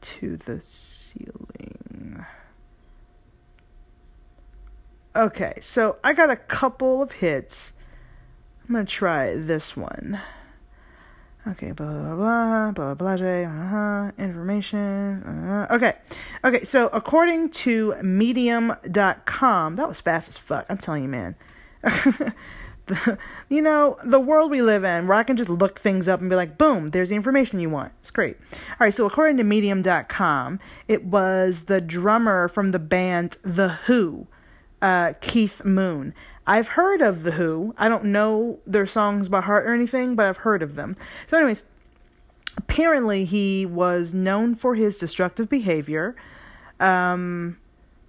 to 0.00 0.36
the 0.36 0.60
ceiling. 0.60 1.49
Okay, 5.14 5.54
so 5.60 5.96
I 6.04 6.12
got 6.12 6.30
a 6.30 6.36
couple 6.36 7.02
of 7.02 7.12
hits. 7.12 7.72
I'm 8.68 8.74
gonna 8.74 8.86
try 8.86 9.34
this 9.34 9.76
one. 9.76 10.20
Okay, 11.48 11.72
blah 11.72 12.14
blah 12.14 12.14
blah 12.14 12.70
blah 12.70 12.94
blah 12.94 13.16
blah. 13.16 13.26
Uh-huh, 13.26 14.12
information. 14.18 15.24
Uh, 15.24 15.66
okay, 15.68 15.94
okay. 16.44 16.62
So 16.62 16.86
according 16.92 17.50
to 17.50 17.96
Medium.com, 18.04 19.74
that 19.74 19.88
was 19.88 20.00
fast 20.00 20.28
as 20.28 20.38
fuck. 20.38 20.64
I'm 20.68 20.78
telling 20.78 21.02
you, 21.02 21.08
man. 21.08 21.34
the, 21.82 23.18
you 23.48 23.62
know 23.62 23.96
the 24.04 24.20
world 24.20 24.52
we 24.52 24.62
live 24.62 24.84
in, 24.84 25.08
where 25.08 25.18
I 25.18 25.24
can 25.24 25.36
just 25.36 25.50
look 25.50 25.80
things 25.80 26.06
up 26.06 26.20
and 26.20 26.30
be 26.30 26.36
like, 26.36 26.56
boom, 26.56 26.90
there's 26.90 27.08
the 27.08 27.16
information 27.16 27.58
you 27.58 27.70
want. 27.70 27.94
It's 27.98 28.12
great. 28.12 28.36
All 28.52 28.76
right. 28.78 28.94
So 28.94 29.06
according 29.06 29.38
to 29.38 29.44
Medium.com, 29.44 30.60
it 30.86 31.04
was 31.04 31.64
the 31.64 31.80
drummer 31.80 32.46
from 32.46 32.70
the 32.70 32.78
band 32.78 33.38
The 33.42 33.70
Who 33.86 34.28
uh, 34.82 35.14
Keith 35.20 35.64
Moon. 35.64 36.14
I've 36.46 36.68
heard 36.68 37.00
of 37.00 37.22
The 37.22 37.32
Who. 37.32 37.74
I 37.78 37.88
don't 37.88 38.06
know 38.06 38.58
their 38.66 38.86
songs 38.86 39.28
by 39.28 39.40
heart 39.40 39.66
or 39.66 39.74
anything, 39.74 40.16
but 40.16 40.26
I've 40.26 40.38
heard 40.38 40.62
of 40.62 40.74
them. 40.74 40.96
So, 41.28 41.36
anyways, 41.36 41.64
apparently 42.56 43.24
he 43.24 43.66
was 43.66 44.12
known 44.12 44.54
for 44.54 44.74
his 44.74 44.98
destructive 44.98 45.48
behavior. 45.48 46.16
Um, 46.78 47.58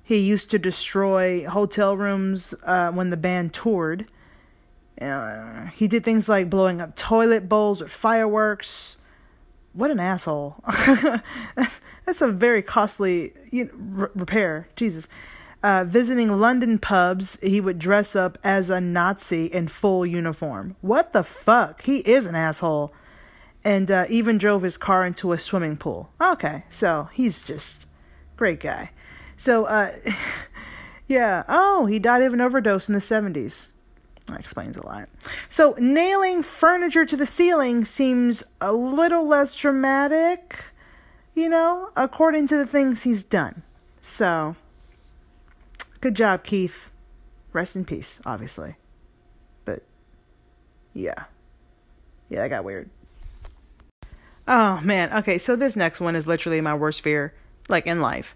he 0.04 0.18
used 0.18 0.50
to 0.52 0.60
destroy 0.60 1.48
hotel 1.48 1.96
rooms 1.96 2.54
uh, 2.64 2.92
when 2.92 3.12
the 3.12 3.18
band 3.18 3.54
toured. 3.54 4.08
Uh, 5.00 5.68
he 5.68 5.88
did 5.88 6.04
things 6.04 6.28
like 6.28 6.50
blowing 6.50 6.82
up 6.82 6.96
toilet 6.96 7.48
bowls 7.48 7.82
with 7.82 7.92
fireworks. 7.92 8.98
What 9.74 9.90
an 9.90 10.00
asshole. 10.00 10.64
That's 12.06 12.22
a 12.22 12.28
very 12.28 12.62
costly 12.62 13.34
you 13.52 13.66
know, 13.66 14.04
r- 14.04 14.12
repair. 14.14 14.68
Jesus. 14.76 15.08
Uh, 15.63 15.84
visiting 15.84 16.39
London 16.39 16.80
pubs, 16.80 17.39
he 17.41 17.62
would 17.62 17.78
dress 17.78 18.15
up 18.15 18.38
as 18.43 18.69
a 18.69 18.82
Nazi 18.82 19.45
in 19.45 19.67
full 19.67 20.06
uniform. 20.06 20.76
What 20.82 21.13
the 21.13 21.24
fuck? 21.24 21.84
He 21.84 21.97
is 22.00 22.26
an 22.26 22.36
asshole. 22.36 22.93
And 23.63 23.91
uh, 23.91 24.06
even 24.10 24.39
drove 24.39 24.63
his 24.63 24.76
car 24.76 25.06
into 25.06 25.34
a 25.34 25.38
swimming 25.38 25.78
pool. 25.78 26.12
Okay, 26.19 26.63
so 26.71 27.10
he's 27.13 27.43
just 27.43 27.88
great 28.36 28.60
guy. 28.60 28.89
So, 29.38 29.65
uh, 29.65 29.91
yeah. 31.08 31.43
Oh, 31.47 31.86
he 31.86 32.00
died 32.00 32.24
of 32.24 32.34
an 32.34 32.41
overdose 32.41 32.89
in 32.89 32.93
the 32.93 33.00
70s. 33.00 33.67
That 34.28 34.39
explains 34.39 34.78
a 34.78 34.86
lot. 34.86 35.10
So, 35.47 35.76
nailing 35.78 36.41
furniture 36.41 37.06
to 37.06 37.15
the 37.15 37.26
ceiling 37.26 37.86
seems 37.86 38.43
a 38.60 38.74
little 38.74 39.28
less 39.28 39.54
dramatic, 39.54 40.71
you 41.34 41.50
know, 41.50 41.91
according 41.95 42.47
to 42.47 42.58
the 42.58 42.65
things 42.65 43.04
he's 43.04 43.24
done. 43.24 43.62
So, 44.02 44.56
Good 46.02 46.16
job, 46.16 46.44
Keith. 46.44 46.92
Rest 47.54 47.76
in 47.76 47.86
peace, 47.86 48.20
obviously. 48.26 48.76
But 49.66 49.84
yeah. 50.94 51.26
Yeah, 52.30 52.42
that 52.42 52.50
got 52.50 52.64
weird. 52.64 52.90
Oh 54.48 54.82
man, 54.82 55.14
okay, 55.20 55.38
so 55.38 55.56
this 55.56 55.76
next 55.76 56.02
one 56.02 56.16
is 56.16 56.26
literally 56.26 56.60
my 56.62 56.74
worst 56.74 57.02
fear, 57.02 57.34
like 57.70 57.86
in 57.86 58.02
life. 58.02 58.36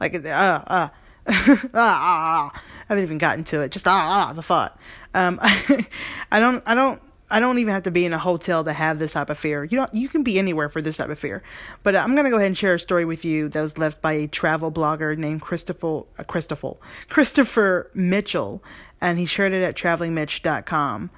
Like 0.00 0.14
uh 0.14 0.28
uh 0.28 0.88
ah, 1.28 1.70
ah, 1.74 2.50
I 2.54 2.60
haven't 2.88 3.04
even 3.04 3.18
gotten 3.18 3.44
to 3.44 3.60
it. 3.62 3.70
Just 3.70 3.86
ah, 3.86 4.28
ah 4.28 4.32
the 4.32 4.42
thought. 4.42 4.78
Um, 5.14 5.38
I, 5.40 5.86
I 6.32 6.40
don't, 6.40 6.62
I 6.66 6.74
don't 6.74 7.00
I 7.30 7.40
don't 7.40 7.58
even 7.58 7.72
have 7.72 7.84
to 7.84 7.90
be 7.90 8.04
in 8.04 8.12
a 8.12 8.18
hotel 8.18 8.64
to 8.64 8.72
have 8.72 8.98
this 8.98 9.14
type 9.14 9.30
of 9.30 9.38
fear. 9.38 9.64
You 9.64 9.78
don't. 9.78 9.94
You 9.94 10.08
can 10.08 10.22
be 10.22 10.38
anywhere 10.38 10.68
for 10.68 10.82
this 10.82 10.98
type 10.98 11.08
of 11.08 11.18
fear. 11.18 11.42
But 11.82 11.96
I'm 11.96 12.14
gonna 12.14 12.30
go 12.30 12.36
ahead 12.36 12.48
and 12.48 12.58
share 12.58 12.74
a 12.74 12.80
story 12.80 13.04
with 13.04 13.24
you 13.24 13.48
that 13.48 13.62
was 13.62 13.78
left 13.78 14.02
by 14.02 14.12
a 14.12 14.26
travel 14.28 14.70
blogger 14.70 15.16
named 15.16 15.40
Christopher 15.40 16.02
uh, 16.18 16.24
Christopher 16.24 16.74
Christopher 17.08 17.90
Mitchell, 17.94 18.62
and 19.00 19.18
he 19.18 19.26
shared 19.26 19.52
it 19.52 19.62
at 19.62 19.74
travelingmitch.com. 19.74 21.10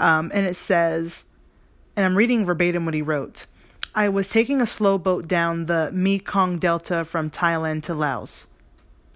Um, 0.00 0.30
and 0.32 0.46
it 0.46 0.54
says, 0.54 1.24
and 1.96 2.06
I'm 2.06 2.16
reading 2.16 2.44
verbatim 2.44 2.84
what 2.84 2.94
he 2.94 3.02
wrote. 3.02 3.46
I 3.94 4.08
was 4.08 4.28
taking 4.28 4.60
a 4.60 4.66
slow 4.66 4.96
boat 4.96 5.26
down 5.26 5.66
the 5.66 5.90
Mekong 5.92 6.60
Delta 6.60 7.04
from 7.04 7.30
Thailand 7.30 7.82
to 7.84 7.94
Laos. 7.94 8.46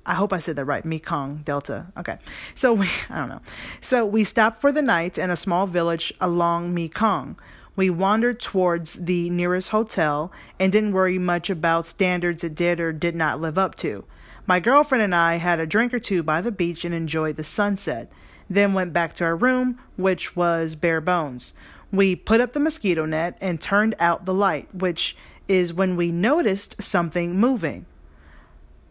I 0.05 0.15
hope 0.15 0.33
I 0.33 0.39
said 0.39 0.57
that 0.57 0.65
right. 0.65 0.85
Mekong 0.85 1.43
Delta. 1.45 1.87
Okay. 1.97 2.19
So 2.55 2.73
we, 2.73 2.89
I 3.11 3.19
don't 3.19 3.29
know. 3.29 3.43
So 3.81 4.05
we 4.05 4.25
stopped 4.25 4.61
for 4.61 4.73
the 4.73 4.83
night 4.83 5.19
in 5.19 5.31
a 5.31 5.37
small 5.37 5.67
village 5.67 6.13
along 6.21 6.75
Mekong. 6.75 7.37
We 7.75 7.89
wandered 7.89 8.39
towards 8.39 9.05
the 9.05 9.31
nearest 9.31 9.71
hotel 9.71 10.31
and 10.59 10.71
didn't 10.71 10.93
worry 10.93 11.19
much 11.19 11.49
about 11.49 11.87
standards 11.87 12.45
it 12.45 12.55
did 12.55 12.81
or 12.81 12.93
did 12.93 13.15
not 13.15 13.41
live 13.41 13.57
up 13.57 13.77
to. 13.77 14.05
My 14.47 14.61
girlfriend 14.61 15.03
and 15.03 15.15
I 15.15 15.37
had 15.37 15.61
a 15.61 15.67
drink 15.67 15.95
or 15.95 16.01
two 16.01 16.23
by 16.23 16.41
the 16.41 16.51
beach 16.51 16.85
and 16.85 16.95
enjoyed 16.95 17.37
the 17.37 17.45
sunset, 17.45 18.11
then 18.51 18.75
went 18.75 18.93
back 18.93 19.15
to 19.15 19.25
our 19.25 19.37
room, 19.37 19.79
which 19.97 20.37
was 20.37 20.75
bare 20.75 21.01
bones. 21.01 21.55
We 21.91 22.17
put 22.17 22.41
up 22.41 22.53
the 22.53 22.61
mosquito 22.61 23.07
net 23.07 23.39
and 23.41 23.61
turned 23.61 23.95
out 23.99 24.25
the 24.25 24.35
light, 24.35 24.75
which 24.75 25.17
is 25.49 25.73
when 25.73 25.97
we 25.97 26.11
noticed 26.11 26.83
something 26.83 27.39
moving. 27.39 27.87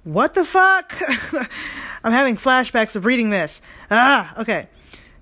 What 0.04 0.34
the 0.34 0.44
fuck? 0.44 0.96
I'm 2.04 2.12
having 2.12 2.36
flashbacks 2.36 2.96
of 2.96 3.06
reading 3.06 3.30
this. 3.30 3.62
Ah, 3.92 4.34
okay. 4.40 4.68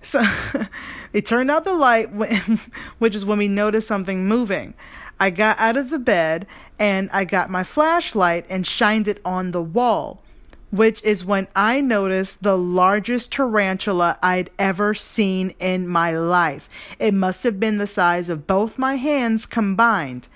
So 0.02 0.26
they 1.12 1.22
turned 1.22 1.52
out 1.52 1.66
the 1.66 1.74
light, 1.74 2.10
which 3.00 3.16
is 3.16 3.26
when 3.26 3.38
we 3.38 3.50
noticed 3.50 3.88
something 3.88 4.26
moving. 4.26 4.74
I 5.20 5.32
got 5.32 5.60
out 5.60 5.76
of 5.76 5.90
the 5.90 6.00
bed 6.00 6.48
and 6.78 7.10
I 7.12 7.26
got 7.26 7.50
my 7.50 7.66
flashlight 7.66 8.46
and 8.50 8.66
shined 8.66 9.10
it 9.10 9.20
on 9.26 9.52
the 9.52 9.62
wall, 9.62 10.24
which 10.72 11.04
is 11.04 11.26
when 11.26 11.50
I 11.58 11.82
noticed 11.82 12.42
the 12.42 12.58
largest 12.58 13.34
tarantula 13.34 14.18
I'd 14.24 14.50
ever 14.58 14.94
seen 14.94 15.56
in 15.60 15.90
my 15.90 16.18
life. 16.18 16.70
It 17.00 17.14
must 17.14 17.44
have 17.44 17.60
been 17.60 17.80
the 17.80 17.88
size 17.88 18.30
of 18.30 18.48
both 18.48 18.78
my 18.78 18.96
hands 18.96 19.46
combined. 19.46 20.30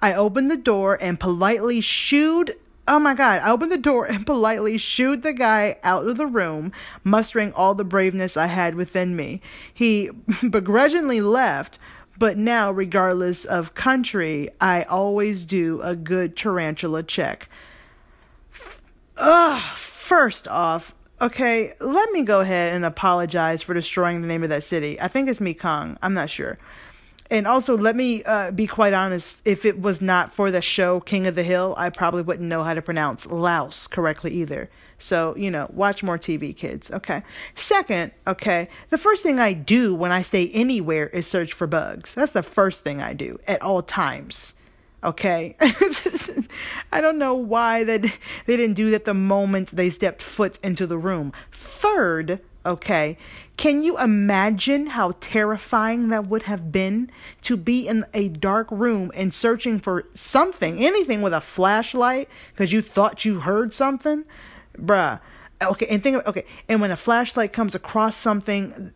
I 0.00 0.14
opened 0.14 0.50
the 0.50 0.56
door 0.56 0.96
and 0.98 1.20
politely 1.20 1.82
shooed 1.82 2.54
Oh 2.90 2.98
my 2.98 3.14
God. 3.14 3.40
I 3.40 3.52
opened 3.52 3.70
the 3.70 3.78
door 3.78 4.04
and 4.04 4.26
politely 4.26 4.76
shooed 4.76 5.22
the 5.22 5.32
guy 5.32 5.78
out 5.84 6.08
of 6.08 6.16
the 6.16 6.26
room, 6.26 6.72
mustering 7.04 7.52
all 7.52 7.72
the 7.72 7.84
braveness 7.84 8.36
I 8.36 8.48
had 8.48 8.74
within 8.74 9.14
me. 9.14 9.40
He 9.72 10.10
begrudgingly 10.50 11.20
left, 11.20 11.78
but 12.18 12.36
now, 12.36 12.72
regardless 12.72 13.44
of 13.44 13.74
country, 13.74 14.50
I 14.60 14.82
always 14.82 15.46
do 15.46 15.80
a 15.82 15.94
good 15.94 16.36
tarantula 16.36 17.04
check. 17.04 17.48
Ugh, 19.16 19.62
first 19.62 20.48
off, 20.48 20.92
okay, 21.20 21.74
let 21.78 22.10
me 22.10 22.24
go 22.24 22.40
ahead 22.40 22.74
and 22.74 22.84
apologize 22.84 23.62
for 23.62 23.72
destroying 23.72 24.20
the 24.20 24.26
name 24.26 24.42
of 24.42 24.48
that 24.48 24.64
city. 24.64 25.00
I 25.00 25.06
think 25.06 25.28
it's 25.28 25.40
Mekong. 25.40 25.96
I'm 26.02 26.14
not 26.14 26.28
sure. 26.28 26.58
And 27.30 27.46
also, 27.46 27.76
let 27.76 27.94
me 27.94 28.24
uh, 28.24 28.50
be 28.50 28.66
quite 28.66 28.92
honest. 28.92 29.40
If 29.44 29.64
it 29.64 29.80
was 29.80 30.02
not 30.02 30.34
for 30.34 30.50
the 30.50 30.60
show 30.60 30.98
King 30.98 31.28
of 31.28 31.36
the 31.36 31.44
Hill, 31.44 31.74
I 31.78 31.88
probably 31.88 32.22
wouldn't 32.22 32.48
know 32.48 32.64
how 32.64 32.74
to 32.74 32.82
pronounce 32.82 33.24
Laos 33.26 33.86
correctly 33.86 34.32
either. 34.32 34.68
So, 34.98 35.34
you 35.36 35.50
know, 35.50 35.70
watch 35.72 36.02
more 36.02 36.18
TV, 36.18 36.54
kids. 36.54 36.90
Okay. 36.90 37.22
Second, 37.54 38.12
okay, 38.26 38.68
the 38.90 38.98
first 38.98 39.22
thing 39.22 39.38
I 39.38 39.52
do 39.52 39.94
when 39.94 40.12
I 40.12 40.22
stay 40.22 40.50
anywhere 40.50 41.06
is 41.06 41.26
search 41.26 41.52
for 41.52 41.66
bugs. 41.66 42.14
That's 42.14 42.32
the 42.32 42.42
first 42.42 42.82
thing 42.82 43.00
I 43.00 43.14
do 43.14 43.38
at 43.46 43.62
all 43.62 43.80
times. 43.80 44.54
Okay. 45.02 45.56
I 46.92 47.00
don't 47.00 47.16
know 47.16 47.34
why 47.34 47.84
that 47.84 48.02
they 48.46 48.56
didn't 48.56 48.74
do 48.74 48.90
that 48.90 49.04
the 49.04 49.14
moment 49.14 49.70
they 49.70 49.88
stepped 49.88 50.20
foot 50.20 50.58
into 50.62 50.86
the 50.86 50.98
room. 50.98 51.32
Third, 51.52 52.40
Okay. 52.64 53.16
Can 53.60 53.82
you 53.82 53.98
imagine 53.98 54.86
how 54.86 55.16
terrifying 55.20 56.08
that 56.08 56.26
would 56.26 56.44
have 56.44 56.72
been 56.72 57.10
to 57.42 57.58
be 57.58 57.86
in 57.86 58.06
a 58.14 58.28
dark 58.28 58.70
room 58.70 59.12
and 59.14 59.34
searching 59.34 59.78
for 59.78 60.06
something, 60.14 60.82
anything 60.82 61.20
with 61.20 61.34
a 61.34 61.42
flashlight 61.42 62.30
because 62.54 62.72
you 62.72 62.80
thought 62.80 63.26
you 63.26 63.40
heard 63.40 63.74
something? 63.74 64.24
Bruh. 64.78 65.20
Okay, 65.60 65.86
and 65.88 66.02
think 66.02 66.16
of, 66.16 66.26
okay, 66.28 66.46
and 66.70 66.80
when 66.80 66.90
a 66.90 66.96
flashlight 66.96 67.52
comes 67.52 67.74
across 67.74 68.16
something 68.16 68.92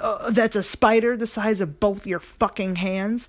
uh, 0.00 0.28
that's 0.32 0.56
a 0.56 0.64
spider 0.64 1.16
the 1.16 1.28
size 1.28 1.60
of 1.60 1.78
both 1.78 2.04
your 2.04 2.18
fucking 2.18 2.74
hands, 2.74 3.28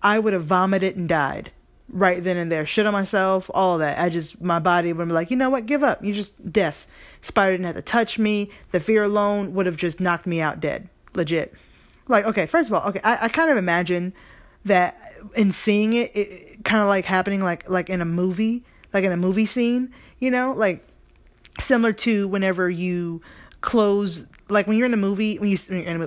I 0.00 0.20
would 0.20 0.32
have 0.32 0.44
vomited 0.44 0.94
and 0.94 1.08
died 1.08 1.50
right 1.88 2.22
then 2.22 2.36
and 2.36 2.52
there. 2.52 2.64
Shit 2.66 2.86
on 2.86 2.92
myself, 2.92 3.50
all 3.52 3.74
of 3.74 3.80
that. 3.80 3.98
I 3.98 4.08
just, 4.08 4.40
my 4.40 4.60
body 4.60 4.92
would 4.92 5.08
be 5.08 5.12
like, 5.12 5.32
you 5.32 5.36
know 5.36 5.50
what, 5.50 5.66
give 5.66 5.82
up. 5.82 6.04
You're 6.04 6.14
just 6.14 6.52
deaf. 6.52 6.86
Spider 7.22 7.52
didn't 7.52 7.66
have 7.66 7.76
to 7.76 7.82
touch 7.82 8.18
me. 8.18 8.50
The 8.70 8.80
fear 8.80 9.04
alone 9.04 9.54
would 9.54 9.66
have 9.66 9.76
just 9.76 10.00
knocked 10.00 10.26
me 10.26 10.40
out 10.40 10.60
dead. 10.60 10.88
Legit. 11.14 11.54
Like, 12.08 12.24
okay, 12.24 12.46
first 12.46 12.70
of 12.70 12.74
all, 12.74 12.88
okay, 12.88 13.00
I, 13.04 13.26
I 13.26 13.28
kind 13.28 13.50
of 13.50 13.56
imagine 13.56 14.12
that 14.64 15.14
in 15.34 15.52
seeing 15.52 15.92
it, 15.92 16.14
it, 16.14 16.64
kind 16.64 16.82
of 16.82 16.88
like 16.88 17.04
happening 17.04 17.42
like 17.42 17.68
like 17.68 17.88
in 17.88 18.00
a 18.00 18.04
movie, 18.04 18.64
like 18.92 19.04
in 19.04 19.12
a 19.12 19.16
movie 19.16 19.46
scene, 19.46 19.92
you 20.18 20.30
know, 20.30 20.52
like 20.52 20.86
similar 21.58 21.92
to 21.92 22.26
whenever 22.28 22.68
you 22.68 23.20
close 23.60 24.28
like 24.48 24.66
when 24.66 24.76
you're 24.76 24.86
in 24.86 24.94
a 24.94 24.98
movie 24.98 25.38
when 25.38 25.50
you 25.50 25.56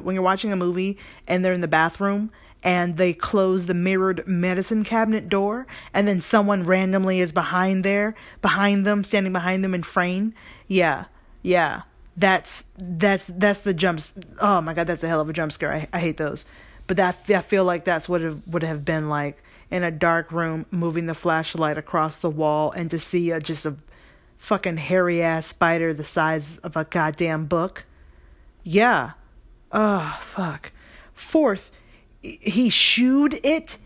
when 0.01 0.15
you're 0.15 0.23
watching 0.23 0.51
a 0.51 0.55
movie 0.55 0.97
and 1.27 1.45
they're 1.45 1.53
in 1.53 1.61
the 1.61 1.67
bathroom 1.67 2.31
and 2.63 2.97
they 2.97 3.13
close 3.13 3.65
the 3.65 3.73
mirrored 3.73 4.25
medicine 4.27 4.83
cabinet 4.83 5.29
door 5.29 5.67
and 5.93 6.07
then 6.07 6.21
someone 6.21 6.65
randomly 6.65 7.19
is 7.19 7.31
behind 7.31 7.83
there, 7.83 8.15
behind 8.41 8.85
them, 8.85 9.03
standing 9.03 9.33
behind 9.33 9.63
them 9.63 9.73
in 9.73 9.83
frame. 9.83 10.33
Yeah. 10.67 11.05
Yeah. 11.41 11.81
That's 12.15 12.65
that's 12.77 13.27
that's 13.27 13.61
the 13.61 13.73
jumps. 13.73 14.17
Oh 14.39 14.61
my 14.61 14.73
god, 14.73 14.85
that's 14.87 15.03
a 15.03 15.07
hell 15.07 15.19
of 15.19 15.29
a 15.29 15.33
jump 15.33 15.51
scare. 15.51 15.73
I, 15.73 15.87
I 15.91 15.99
hate 15.99 16.17
those. 16.17 16.45
But 16.85 16.97
that 16.97 17.17
I 17.29 17.39
feel 17.39 17.65
like 17.65 17.85
that's 17.85 18.07
what 18.07 18.21
it 18.21 18.47
would 18.47 18.63
have 18.63 18.85
been 18.85 19.09
like 19.09 19.41
in 19.71 19.83
a 19.83 19.89
dark 19.89 20.31
room, 20.31 20.67
moving 20.69 21.07
the 21.07 21.15
flashlight 21.15 21.77
across 21.77 22.19
the 22.19 22.29
wall, 22.29 22.71
and 22.71 22.91
to 22.91 22.99
see 22.99 23.31
a, 23.31 23.39
just 23.39 23.65
a 23.65 23.75
fucking 24.37 24.77
hairy 24.77 25.21
ass 25.21 25.47
spider 25.47 25.93
the 25.93 26.03
size 26.03 26.57
of 26.59 26.77
a 26.77 26.83
goddamn 26.83 27.45
book. 27.45 27.85
Yeah. 28.63 29.11
Oh, 29.71 30.19
fuck. 30.21 30.71
Fourth, 31.13 31.71
he 32.23 32.69
shooed 32.69 33.39
it. 33.43 33.77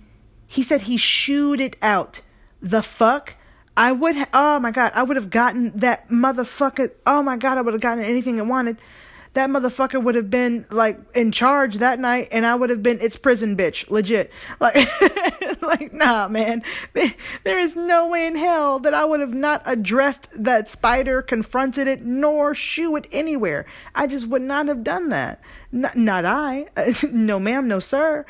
He 0.46 0.64
said 0.64 0.82
he 0.82 0.96
shooed 0.98 1.60
it 1.60 1.76
out. 1.82 2.22
The 2.62 2.82
fuck? 2.82 3.36
I 3.76 3.92
would 3.92 4.16
ha- 4.16 4.30
oh 4.34 4.60
my 4.60 4.72
god, 4.72 4.92
I 4.96 5.04
would 5.04 5.18
have 5.18 5.30
gotten 5.30 5.72
that 5.78 6.10
motherfucker. 6.10 6.92
Oh 7.06 7.22
my 7.22 7.38
god, 7.38 7.58
I 7.58 7.62
would 7.62 7.74
have 7.74 7.82
gotten 7.82 8.04
anything 8.04 8.40
I 8.40 8.44
wanted. 8.44 8.78
That 9.38 9.52
motherfucker 9.52 10.02
would 10.02 10.16
have 10.16 10.32
been 10.32 10.66
like 10.72 11.00
in 11.14 11.32
charge 11.32 11.76
that 11.76 12.00
night 12.00 12.28
and 12.32 12.44
I 12.44 12.56
would 12.56 12.72
have 12.72 12.82
been 12.82 12.98
it's 13.00 13.18
prison 13.18 13.56
bitch, 13.56 13.88
legit. 13.88 14.32
Like 14.60 15.62
like 15.62 15.94
nah, 15.94 16.28
man. 16.28 16.64
There 17.44 17.60
is 17.60 17.76
no 17.76 18.08
way 18.08 18.26
in 18.26 18.36
hell 18.36 18.80
that 18.80 18.96
I 18.96 19.06
would 19.06 19.20
have 19.20 19.36
not 19.36 19.62
addressed 19.64 20.30
that 20.44 20.68
spider, 20.68 21.22
confronted 21.22 21.88
it, 21.88 22.04
nor 22.04 22.56
shoo 22.56 22.96
it 22.96 23.06
anywhere. 23.12 23.68
I 23.94 24.08
just 24.08 24.28
would 24.28 24.42
not 24.42 24.68
have 24.70 24.84
done 24.84 25.10
that. 25.10 25.40
N- 25.72 25.92
not 25.94 26.26
I. 26.26 26.66
no 27.12 27.38
ma'am, 27.38 27.68
no 27.68 27.80
sir. 27.80 28.26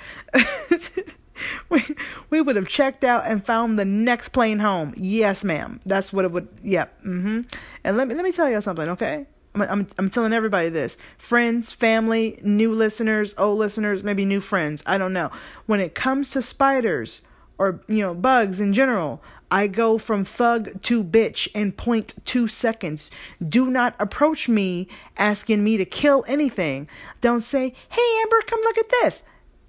we, 1.70 1.86
we 2.30 2.42
would 2.42 2.58
have 2.58 2.68
checked 2.68 3.06
out 3.06 3.24
and 3.26 3.46
found 3.46 3.80
the 3.80 3.86
next 3.86 4.30
plane 4.30 4.60
home. 4.60 4.94
Yes, 4.98 5.46
ma'am. 5.46 5.80
That's 5.86 6.12
what 6.12 6.26
it 6.26 6.34
would. 6.34 6.50
Yep. 6.64 7.04
Mm-hmm. 7.06 7.42
And 7.86 7.96
let 7.96 8.10
me 8.10 8.14
let 8.14 8.26
me 8.26 8.34
tell 8.34 8.50
you 8.50 8.60
something, 8.60 8.90
okay? 8.90 9.26
I'm, 9.62 9.88
I'm 9.98 10.10
telling 10.10 10.34
everybody 10.34 10.70
this: 10.70 10.98
friends, 11.18 11.72
family, 11.72 12.40
new 12.44 12.72
listeners, 12.74 13.34
old 13.38 13.60
listeners, 13.60 14.04
maybe 14.04 14.26
new 14.26 14.42
friends. 14.42 14.84
I 14.86 14.98
don't 14.98 15.14
know. 15.14 15.32
When 15.66 15.80
it 15.80 15.96
comes 15.96 16.30
to 16.32 16.42
spiders 16.42 17.22
or 17.58 17.82
you 17.88 18.02
know 18.02 18.14
bugs 18.14 18.60
in 18.60 18.74
general, 18.74 19.22
I 19.50 19.68
go 19.68 19.98
from 19.98 20.26
thug 20.26 20.82
to 20.84 21.04
bitch 21.04 21.48
in 21.54 21.72
point 21.72 22.14
two 22.26 22.48
seconds. 22.48 23.12
Do 23.48 23.70
not 23.70 23.96
approach 24.00 24.50
me 24.50 24.88
asking 25.18 25.64
me 25.64 25.78
to 25.78 25.86
kill 25.86 26.26
anything. 26.28 26.88
Don't 27.22 27.42
say, 27.42 27.74
"Hey 27.90 28.22
Amber, 28.22 28.42
come 28.46 28.60
look 28.62 28.78
at 28.78 28.90
this." 29.02 29.24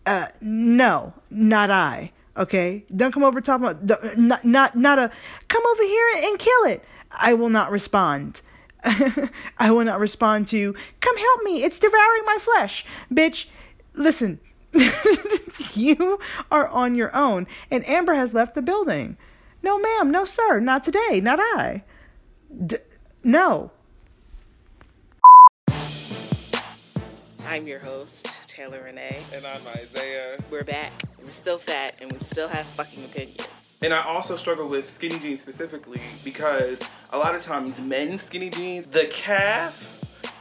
Uh, 0.07 0.29
no, 0.41 1.13
not 1.31 1.71
I. 1.71 2.13
Okay, 2.37 2.85
don't 2.95 3.13
come 3.13 3.25
over 3.25 3.41
top 3.41 3.61
about 3.61 4.17
not 4.17 4.45
not 4.45 4.77
not 4.77 4.99
a 4.99 5.11
come 5.49 5.63
over 5.73 5.83
here 5.83 6.09
and 6.23 6.39
kill 6.39 6.65
it. 6.65 6.85
I 7.11 7.35
will 7.35 7.49
not 7.49 7.71
respond. 7.71 8.41
I 9.59 9.71
will 9.71 9.85
not 9.85 10.01
respond 10.01 10.47
to 10.49 10.75
come 11.01 11.17
help 11.17 11.43
me. 11.43 11.63
It's 11.63 11.79
devouring 11.79 12.25
my 12.25 12.39
flesh, 12.41 12.85
bitch. 13.13 13.47
Listen, 13.95 14.41
you 15.75 16.19
are 16.51 16.69
on 16.69 16.95
your 16.95 17.15
own, 17.17 17.47
and 17.71 17.87
Amber 17.89 18.15
has 18.15 18.35
left 18.35 18.55
the 18.55 18.63
building. 18.63 19.17
No, 19.63 19.79
ma'am, 19.79 20.11
no, 20.11 20.25
sir, 20.25 20.61
not 20.61 20.85
today, 20.85 21.21
not 21.21 21.41
I. 21.41 21.83
D- 22.67 22.77
no. 23.25 23.73
I'm 27.47 27.67
your 27.67 27.81
host, 27.81 28.27
Taylor 28.47 28.83
Renee. 28.85 29.23
And 29.35 29.45
I'm 29.45 29.61
Isaiah. 29.77 30.37
We're 30.51 30.65
back. 30.65 30.93
We're 31.19 31.25
still 31.25 31.59
fat 31.59 31.95
and 32.01 32.13
we 32.13 32.19
still 32.19 32.47
have 32.47 32.67
fucking 32.67 33.03
opinions. 33.05 33.49
And 33.81 33.95
I 33.95 34.03
also 34.03 34.37
struggle 34.37 34.69
with 34.69 34.91
skinny 34.91 35.21
jeans 35.21 35.41
specifically 35.41 36.01
because 36.25 36.81
a 37.13 37.19
lot 37.19 37.37
of 37.37 37.45
times 37.45 37.81
men's 37.81 38.23
skinny 38.23 38.51
jeans, 38.51 38.89
the 38.89 39.07
calf 39.07 39.95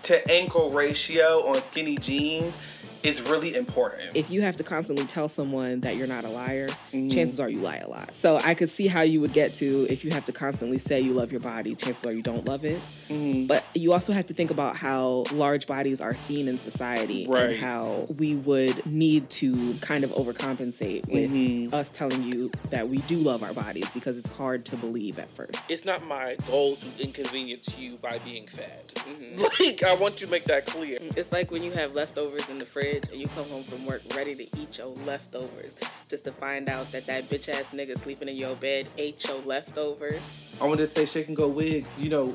to 0.04 0.32
ankle 0.32 0.70
ratio 0.70 1.48
on 1.48 1.62
skinny 1.62 1.98
jeans 1.98 2.58
is 3.04 3.22
really 3.22 3.56
important. 3.56 4.16
If 4.16 4.30
you 4.30 4.42
have 4.42 4.56
to 4.58 4.64
constantly 4.64 5.06
tell 5.06 5.28
someone 5.28 5.82
that 5.82 5.96
you're 5.96 6.08
not 6.08 6.26
a 6.26 6.30
liar, 6.30 6.68
mm-hmm. 6.68 7.10
chances 7.10 7.40
are 7.40 7.50
you 7.50 7.60
lie 7.60 7.78
a 7.78 7.88
lot. 7.88 8.12
So 8.12 8.38
I 8.44 8.54
could 8.54 8.70
see 8.70 8.88
how 8.88 9.02
you 9.02 9.22
would 9.22 9.34
get 9.34 9.54
to 9.56 9.88
if 9.90 10.04
you 10.04 10.12
have 10.12 10.26
to 10.26 10.34
constantly 10.34 10.78
say 10.78 11.00
you 11.00 11.14
love 11.14 11.32
your 11.32 11.42
body, 11.42 11.76
chances 11.76 12.06
are 12.06 12.12
you 12.12 12.22
don't 12.22 12.48
love 12.48 12.66
it. 12.66 12.80
Mm-hmm. 13.10 13.48
But 13.48 13.64
you 13.74 13.94
also 13.94 14.14
have 14.14 14.28
to 14.28 14.34
think 14.34 14.52
about 14.52 14.78
how 14.78 15.26
large 15.32 15.68
bodies 15.68 16.02
are 16.02 16.16
seen 16.16 16.48
in 16.48 16.58
society 16.58 17.26
right. 17.28 17.50
and 17.50 17.60
how 17.60 18.08
we 18.18 18.38
would 18.38 18.86
need 18.86 19.30
to 19.30 19.74
kind 19.76 20.04
of 20.04 20.12
overcompensate 20.12 21.08
with 21.12 21.32
mm-hmm. 21.32 21.74
us 21.74 21.90
telling 21.90 22.24
you 22.24 22.52
that 22.70 22.88
we 22.88 22.98
do 23.00 23.18
love 23.18 23.44
our 23.44 23.54
bodies 23.54 23.90
because 23.92 24.18
it's 24.18 24.30
hard 24.30 24.66
to 24.66 24.76
believe 24.78 25.20
at 25.20 25.28
first. 25.28 25.60
It's 25.70 25.86
not 25.86 26.06
my 26.06 26.36
goal 26.48 26.76
to 26.76 27.04
inconvenience 27.04 27.78
you 27.78 27.98
by 27.98 28.18
being 28.20 28.48
fat. 28.48 28.88
Mm-hmm. 28.96 29.46
Like 29.68 29.84
I 29.84 29.96
want 29.96 30.22
you 30.22 30.28
to 30.28 30.32
make 30.32 30.46
that 30.46 30.66
clear. 30.66 31.00
It's 31.02 31.32
like 31.32 31.52
when 31.52 31.64
you 31.64 31.72
have 31.72 31.94
leftovers 31.94 32.48
in 32.50 32.60
the 32.60 32.66
fridge 32.66 32.87
fridge 32.88 33.10
and 33.12 33.18
you 33.18 33.28
come 33.28 33.46
home 33.46 33.64
from 33.64 33.86
work 33.86 34.02
ready 34.16 34.36
to 34.36 34.44
eat 34.60 34.78
your 34.78 34.88
leftovers 35.06 35.76
just 36.10 36.24
to 36.24 36.32
find 36.32 36.70
out 36.70 36.90
that 36.92 37.06
that 37.06 37.24
bitch 37.24 37.50
ass 37.50 37.74
nigga 37.74 37.98
sleeping 37.98 38.30
in 38.30 38.36
your 38.36 38.56
bed 38.56 38.88
ate 38.98 39.24
your 39.28 39.40
leftovers. 39.42 40.58
I 40.62 40.66
want 40.66 40.80
to 40.80 40.88
say 40.88 41.06
shake 41.06 41.28
and 41.28 41.36
go 41.36 41.48
wigs. 41.48 42.00
You 42.00 42.10
know, 42.10 42.34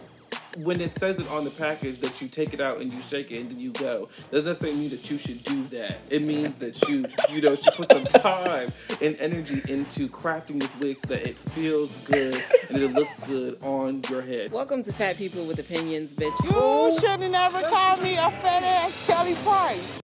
when 0.59 0.81
it 0.81 0.91
says 0.91 1.19
it 1.19 1.31
on 1.31 1.45
the 1.45 1.51
package 1.51 2.01
that 2.01 2.21
you 2.21 2.29
take 2.29 2.53
it 2.53 2.61
out 2.61 2.81
and 2.81 2.93
you 2.93 3.01
shake 3.01 3.31
it 3.31 3.41
and 3.41 3.51
then 3.51 3.61
you 3.61 3.73
go, 3.73 4.07
doesn't 4.31 4.51
necessarily 4.51 4.79
mean 4.79 4.91
that 4.91 5.11
you 5.11 5.17
should 5.17 5.43
do 5.45 5.65
that. 5.69 5.99
It 6.11 6.23
means 6.23 6.59
that 6.59 6.81
you, 6.89 7.07
you 7.31 7.41
know, 7.41 7.55
should 7.57 7.73
put 7.75 7.91
some 7.91 8.05
time 8.05 8.71
and 9.01 9.17
energy 9.17 9.63
into 9.69 10.09
crafting 10.09 10.61
this 10.61 10.77
wig 10.77 10.99
so 10.99 11.09
that 11.09 11.27
it 11.27 11.39
feels 11.39 12.07
good 12.07 12.43
and 12.69 12.79
it 12.79 12.93
looks 12.93 13.27
good 13.27 13.63
on 13.63 14.03
your 14.11 14.23
head. 14.23 14.53
Welcome 14.53 14.83
to 14.83 14.93
Fat 14.93 15.17
People 15.17 15.47
with 15.47 15.59
Opinions, 15.59 16.13
bitch. 16.13 16.37
You 16.45 17.01
should 17.01 17.21
have 17.23 17.31
never 17.31 17.63
called 17.63 18.03
me 18.03 18.15
a 18.15 18.31
fat 18.43 18.63
ass 18.63 19.07
Kelly 19.07 19.35
Price. 19.37 20.02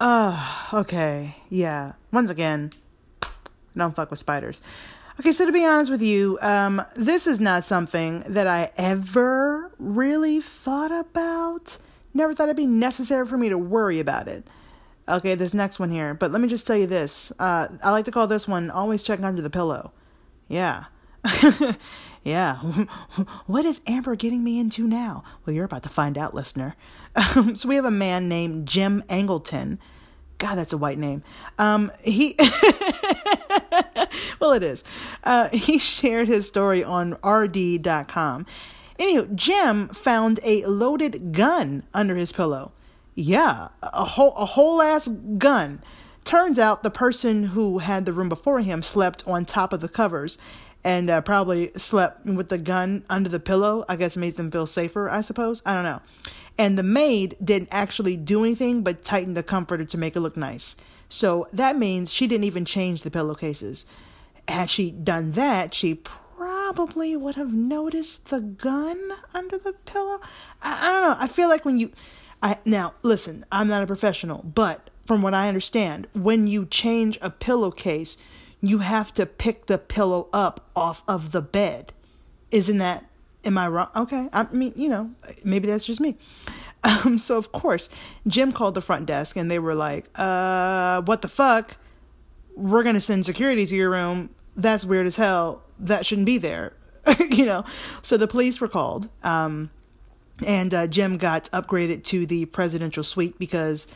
Oh, 0.00 0.68
okay. 0.72 1.36
Yeah. 1.48 1.92
Once 2.12 2.30
again, 2.30 2.70
don't 3.76 3.94
fuck 3.94 4.10
with 4.10 4.18
spiders. 4.18 4.60
Okay, 5.20 5.32
so 5.32 5.44
to 5.46 5.52
be 5.52 5.64
honest 5.64 5.90
with 5.90 6.02
you, 6.02 6.38
um, 6.40 6.80
this 6.94 7.26
is 7.26 7.40
not 7.40 7.64
something 7.64 8.20
that 8.28 8.46
I 8.46 8.70
ever 8.76 9.72
really 9.78 10.40
thought 10.40 10.92
about. 10.92 11.78
Never 12.14 12.34
thought 12.34 12.44
it'd 12.44 12.56
be 12.56 12.66
necessary 12.66 13.26
for 13.26 13.36
me 13.36 13.48
to 13.48 13.58
worry 13.58 13.98
about 13.98 14.28
it. 14.28 14.46
Okay, 15.08 15.34
this 15.34 15.54
next 15.54 15.80
one 15.80 15.90
here. 15.90 16.14
But 16.14 16.30
let 16.30 16.40
me 16.40 16.48
just 16.48 16.66
tell 16.66 16.76
you 16.76 16.86
this. 16.86 17.32
Uh, 17.38 17.66
I 17.82 17.90
like 17.90 18.04
to 18.04 18.12
call 18.12 18.28
this 18.28 18.46
one 18.46 18.70
always 18.70 19.02
checking 19.02 19.24
under 19.24 19.42
the 19.42 19.50
pillow. 19.50 19.92
Yeah. 20.46 20.84
yeah. 22.24 22.56
what 23.46 23.64
is 23.64 23.80
Amber 23.86 24.16
getting 24.16 24.44
me 24.44 24.58
into 24.58 24.86
now? 24.86 25.24
Well, 25.44 25.54
you're 25.54 25.64
about 25.64 25.82
to 25.84 25.88
find 25.88 26.18
out, 26.18 26.34
listener. 26.34 26.76
so 27.54 27.68
we 27.68 27.76
have 27.76 27.84
a 27.84 27.90
man 27.90 28.28
named 28.28 28.68
Jim 28.68 29.02
Angleton. 29.08 29.78
God, 30.38 30.54
that's 30.54 30.72
a 30.72 30.78
white 30.78 30.98
name. 30.98 31.24
Um, 31.58 31.90
he, 32.04 32.36
well, 34.40 34.52
it 34.52 34.62
is. 34.62 34.84
Uh, 35.24 35.48
he 35.48 35.78
shared 35.78 36.28
his 36.28 36.46
story 36.46 36.84
on 36.84 37.16
RD.com. 37.24 38.46
Anywho, 38.98 39.34
Jim 39.34 39.88
found 39.88 40.40
a 40.42 40.64
loaded 40.66 41.32
gun 41.32 41.84
under 41.92 42.16
his 42.16 42.32
pillow. 42.32 42.72
Yeah, 43.14 43.68
a 43.82 44.04
whole 44.04 44.32
a 44.36 44.44
whole 44.44 44.80
ass 44.80 45.08
gun. 45.08 45.82
Turns 46.24 46.58
out 46.58 46.82
the 46.82 46.90
person 46.90 47.44
who 47.44 47.78
had 47.78 48.06
the 48.06 48.12
room 48.12 48.28
before 48.28 48.60
him 48.60 48.82
slept 48.82 49.26
on 49.26 49.44
top 49.44 49.72
of 49.72 49.80
the 49.80 49.88
covers 49.88 50.38
and 50.88 51.10
uh, 51.10 51.20
probably 51.20 51.70
slept 51.76 52.24
with 52.24 52.48
the 52.48 52.56
gun 52.56 53.04
under 53.10 53.28
the 53.28 53.38
pillow. 53.38 53.84
I 53.90 53.96
guess 53.96 54.16
made 54.16 54.38
them 54.38 54.50
feel 54.50 54.66
safer, 54.66 55.10
I 55.10 55.20
suppose. 55.20 55.60
I 55.66 55.74
don't 55.74 55.84
know. 55.84 56.00
And 56.56 56.78
the 56.78 56.82
maid 56.82 57.36
didn't 57.44 57.68
actually 57.70 58.16
do 58.16 58.42
anything 58.42 58.82
but 58.82 59.04
tighten 59.04 59.34
the 59.34 59.42
comforter 59.42 59.84
to 59.84 59.98
make 59.98 60.16
it 60.16 60.20
look 60.20 60.34
nice. 60.34 60.76
So 61.10 61.46
that 61.52 61.76
means 61.76 62.10
she 62.10 62.26
didn't 62.26 62.44
even 62.44 62.64
change 62.64 63.02
the 63.02 63.10
pillowcases. 63.10 63.84
Had 64.48 64.70
she 64.70 64.90
done 64.90 65.32
that, 65.32 65.74
she 65.74 65.92
probably 65.94 67.14
would 67.18 67.34
have 67.34 67.52
noticed 67.52 68.30
the 68.30 68.40
gun 68.40 69.10
under 69.34 69.58
the 69.58 69.74
pillow. 69.74 70.22
I, 70.62 70.88
I 70.88 70.92
don't 70.92 71.02
know. 71.02 71.16
I 71.20 71.28
feel 71.28 71.50
like 71.50 71.66
when 71.66 71.78
you. 71.78 71.92
I, 72.42 72.56
now, 72.64 72.94
listen, 73.02 73.44
I'm 73.52 73.68
not 73.68 73.82
a 73.82 73.86
professional, 73.86 74.42
but 74.42 74.88
from 75.04 75.20
what 75.20 75.34
I 75.34 75.48
understand, 75.48 76.06
when 76.14 76.46
you 76.46 76.64
change 76.64 77.18
a 77.20 77.28
pillowcase, 77.28 78.16
you 78.60 78.78
have 78.78 79.14
to 79.14 79.26
pick 79.26 79.66
the 79.66 79.78
pillow 79.78 80.28
up 80.32 80.70
off 80.74 81.02
of 81.06 81.32
the 81.32 81.42
bed. 81.42 81.92
Isn't 82.50 82.78
that 82.78 83.04
am 83.44 83.58
I 83.58 83.68
wrong? 83.68 83.88
Okay. 83.96 84.28
I 84.32 84.44
mean, 84.52 84.72
you 84.76 84.88
know, 84.88 85.10
maybe 85.44 85.66
that's 85.68 85.84
just 85.84 86.00
me. 86.00 86.16
Um, 86.84 87.18
so 87.18 87.36
of 87.36 87.50
course, 87.50 87.90
Jim 88.26 88.52
called 88.52 88.74
the 88.74 88.80
front 88.80 89.06
desk 89.06 89.36
and 89.36 89.50
they 89.50 89.58
were 89.58 89.74
like, 89.74 90.08
uh, 90.14 91.02
what 91.02 91.22
the 91.22 91.28
fuck? 91.28 91.76
We're 92.54 92.82
gonna 92.82 93.00
send 93.00 93.26
security 93.26 93.66
to 93.66 93.74
your 93.74 93.90
room. 93.90 94.30
That's 94.56 94.84
weird 94.84 95.06
as 95.06 95.16
hell. 95.16 95.62
That 95.78 96.06
shouldn't 96.06 96.26
be 96.26 96.38
there. 96.38 96.74
you 97.30 97.46
know. 97.46 97.64
So 98.02 98.16
the 98.16 98.28
police 98.28 98.60
were 98.60 98.68
called. 98.68 99.08
Um, 99.22 99.70
and 100.46 100.72
uh, 100.72 100.86
Jim 100.86 101.16
got 101.16 101.44
upgraded 101.50 102.04
to 102.04 102.26
the 102.26 102.44
presidential 102.46 103.02
suite 103.02 103.38
because 103.38 103.86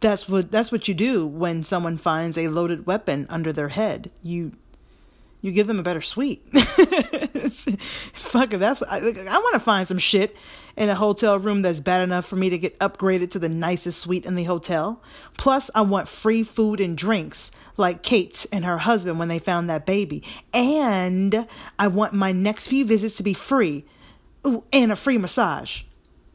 that's 0.00 0.28
what 0.28 0.50
that's 0.50 0.70
what 0.70 0.88
you 0.88 0.94
do 0.94 1.26
when 1.26 1.62
someone 1.62 1.96
finds 1.96 2.38
a 2.38 2.48
loaded 2.48 2.86
weapon 2.86 3.26
under 3.28 3.52
their 3.52 3.68
head. 3.68 4.10
You 4.22 4.52
you 5.40 5.52
give 5.52 5.66
them 5.66 5.78
a 5.78 5.82
better 5.82 6.00
suite. 6.00 6.44
Fuck 8.12 8.52
if 8.52 8.60
that's 8.60 8.80
what 8.80 8.90
I, 8.90 8.98
I 8.98 9.38
want 9.38 9.54
to 9.54 9.60
find 9.60 9.86
some 9.86 9.98
shit 9.98 10.36
in 10.76 10.88
a 10.88 10.94
hotel 10.94 11.38
room 11.38 11.62
that's 11.62 11.80
bad 11.80 12.02
enough 12.02 12.26
for 12.26 12.36
me 12.36 12.50
to 12.50 12.58
get 12.58 12.78
upgraded 12.80 13.30
to 13.32 13.38
the 13.38 13.48
nicest 13.48 14.00
suite 14.00 14.26
in 14.26 14.34
the 14.34 14.44
hotel. 14.44 15.02
Plus, 15.36 15.70
I 15.74 15.82
want 15.82 16.08
free 16.08 16.42
food 16.42 16.80
and 16.80 16.96
drinks 16.96 17.50
like 17.76 18.02
Kate 18.02 18.46
and 18.52 18.64
her 18.64 18.78
husband 18.78 19.18
when 19.18 19.28
they 19.28 19.38
found 19.38 19.70
that 19.70 19.86
baby. 19.86 20.24
And 20.52 21.46
I 21.78 21.88
want 21.88 22.14
my 22.14 22.32
next 22.32 22.66
few 22.66 22.84
visits 22.84 23.16
to 23.16 23.22
be 23.22 23.34
free. 23.34 23.84
Ooh, 24.46 24.64
and 24.72 24.92
a 24.92 24.96
free 24.96 25.18
massage. 25.18 25.82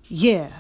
Yeah. 0.06 0.52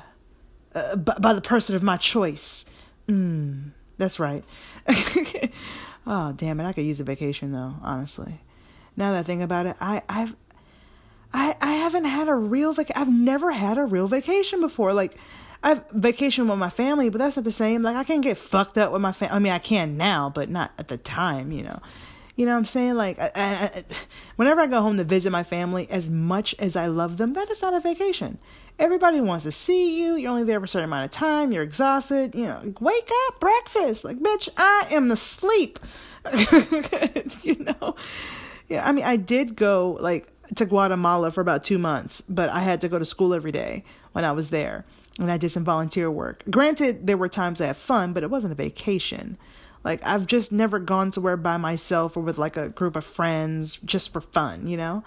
Uh, 0.75 0.95
by, 0.95 1.15
by 1.19 1.33
the 1.33 1.41
person 1.41 1.75
of 1.75 1.83
my 1.83 1.97
choice. 1.97 2.65
Mm, 3.07 3.71
that's 3.97 4.19
right. 4.19 4.43
oh, 6.07 6.33
damn 6.33 6.59
it. 6.59 6.65
I 6.65 6.73
could 6.73 6.85
use 6.85 6.99
a 6.99 7.03
vacation 7.03 7.51
though, 7.51 7.75
honestly. 7.81 8.41
Now 8.95 9.11
that 9.11 9.19
I 9.19 9.23
think 9.23 9.41
about 9.41 9.65
it, 9.65 9.75
I, 9.81 10.01
I've 10.07 10.35
I, 11.33 11.55
I 11.61 11.73
haven't 11.73 12.05
had 12.05 12.27
a 12.27 12.35
real 12.35 12.73
vac 12.73 12.91
I've 12.95 13.11
never 13.11 13.51
had 13.51 13.77
a 13.77 13.85
real 13.85 14.07
vacation 14.07 14.61
before. 14.61 14.93
Like 14.93 15.17
I've 15.63 15.87
vacationed 15.89 16.49
with 16.49 16.59
my 16.59 16.69
family, 16.69 17.09
but 17.09 17.19
that's 17.19 17.37
not 17.37 17.45
the 17.45 17.51
same. 17.51 17.81
Like 17.81 17.95
I 17.95 18.03
can't 18.03 18.21
get 18.21 18.37
fucked 18.37 18.77
up 18.77 18.91
with 18.91 19.01
my 19.01 19.11
family. 19.11 19.35
I 19.35 19.39
mean, 19.39 19.53
I 19.53 19.59
can 19.59 19.97
now, 19.97 20.29
but 20.29 20.49
not 20.49 20.71
at 20.77 20.89
the 20.89 20.97
time, 20.97 21.51
you 21.51 21.63
know. 21.63 21.79
You 22.35 22.45
know 22.47 22.53
what 22.53 22.59
I'm 22.59 22.65
saying? 22.65 22.95
Like, 22.95 23.19
I, 23.19 23.31
I, 23.35 23.83
whenever 24.37 24.59
I 24.59 24.67
go 24.67 24.81
home 24.81 24.97
to 24.97 25.03
visit 25.03 25.31
my 25.31 25.43
family, 25.43 25.87
as 25.91 26.09
much 26.09 26.55
as 26.57 26.75
I 26.75 26.87
love 26.87 27.17
them, 27.17 27.33
that 27.33 27.49
is 27.51 27.61
not 27.61 27.75
a 27.75 27.79
vacation. 27.79 28.39
Everybody 28.79 29.21
wants 29.21 29.43
to 29.43 29.51
see 29.51 30.01
you. 30.01 30.15
You're 30.15 30.31
only 30.31 30.43
there 30.43 30.59
for 30.59 30.65
a 30.65 30.67
certain 30.67 30.89
amount 30.89 31.05
of 31.05 31.11
time. 31.11 31.51
You're 31.51 31.63
exhausted. 31.63 32.33
You 32.35 32.45
know, 32.45 32.73
wake 32.79 33.09
up, 33.27 33.39
breakfast. 33.39 34.03
Like, 34.03 34.17
bitch, 34.17 34.49
I 34.57 34.87
am 34.91 35.11
asleep. 35.11 35.79
you 37.43 37.55
know? 37.63 37.95
Yeah, 38.67 38.87
I 38.87 38.91
mean, 38.91 39.03
I 39.03 39.17
did 39.17 39.55
go, 39.55 39.97
like, 39.99 40.27
to 40.55 40.65
Guatemala 40.65 41.31
for 41.31 41.41
about 41.41 41.63
two 41.63 41.77
months, 41.77 42.21
but 42.21 42.49
I 42.49 42.59
had 42.59 42.81
to 42.81 42.89
go 42.89 42.99
to 42.99 43.05
school 43.05 43.33
every 43.33 43.51
day 43.51 43.83
when 44.13 44.25
I 44.25 44.31
was 44.31 44.49
there. 44.49 44.85
And 45.19 45.31
I 45.31 45.37
did 45.37 45.49
some 45.49 45.63
volunteer 45.63 46.09
work. 46.09 46.43
Granted, 46.49 47.05
there 47.05 47.17
were 47.17 47.29
times 47.29 47.61
I 47.61 47.67
had 47.67 47.77
fun, 47.77 48.13
but 48.13 48.23
it 48.23 48.31
wasn't 48.31 48.53
a 48.53 48.55
vacation. 48.55 49.37
Like, 49.83 50.03
I've 50.05 50.25
just 50.25 50.51
never 50.51 50.79
gone 50.79 51.11
somewhere 51.11 51.37
by 51.37 51.57
myself 51.57 52.17
or 52.17 52.21
with 52.21 52.37
like 52.37 52.57
a 52.57 52.69
group 52.69 52.95
of 52.95 53.03
friends 53.03 53.77
just 53.85 54.11
for 54.11 54.21
fun, 54.21 54.67
you 54.67 54.77
know? 54.77 55.03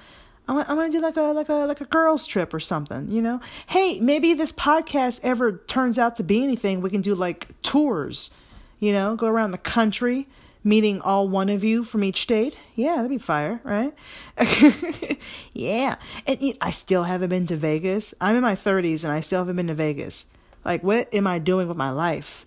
I 0.49 0.53
want, 0.53 0.69
I 0.69 0.75
want 0.75 0.93
to 0.93 0.99
do 0.99 1.03
like 1.03 1.17
a 1.17 1.23
like 1.23 1.49
a 1.49 1.55
like 1.67 1.81
a 1.81 1.87
girls 1.87 2.27
trip 2.27 2.55
or 2.55 2.61
something, 2.61 3.11
you 3.11 3.21
know. 3.21 3.41
Hey, 3.67 3.99
maybe 4.01 4.33
this 4.33 4.53
podcast 4.53 5.21
ever 5.23 5.59
turns 5.67 5.99
out 5.99 6.17
to 6.17 6.23
be 6.23 6.43
anything, 6.43 6.81
we 6.81 6.91
can 6.91 7.01
do 7.01 7.15
like 7.15 7.49
tours, 7.63 8.31
you 8.79 8.93
know, 8.93 9.17
go 9.17 9.27
around 9.27 9.51
the 9.51 9.59
country, 9.59 10.29
meeting 10.63 11.01
all 11.01 11.29
one 11.29 11.49
of 11.49 11.65
you 11.65 11.83
from 11.83 12.05
each 12.05 12.23
state. 12.23 12.57
Yeah, 12.77 12.97
that'd 12.97 13.11
be 13.11 13.19
fire, 13.19 13.61
right? 13.65 13.93
yeah, 15.53 15.97
and 16.27 16.57
I 16.61 16.71
still 16.71 17.05
haven't 17.05 17.31
been 17.31 17.47
to 17.47 17.57
Vegas. 17.57 18.15
I'm 18.21 18.37
in 18.37 18.43
my 18.43 18.55
30s 18.55 19.03
and 19.03 19.13
I 19.13 19.21
still 19.21 19.41
haven't 19.41 19.57
been 19.57 19.67
to 19.67 19.75
Vegas. 19.75 20.27
Like, 20.65 20.83
what 20.83 21.13
am 21.13 21.27
I 21.27 21.39
doing 21.39 21.67
with 21.67 21.77
my 21.77 21.91
life? 21.91 22.47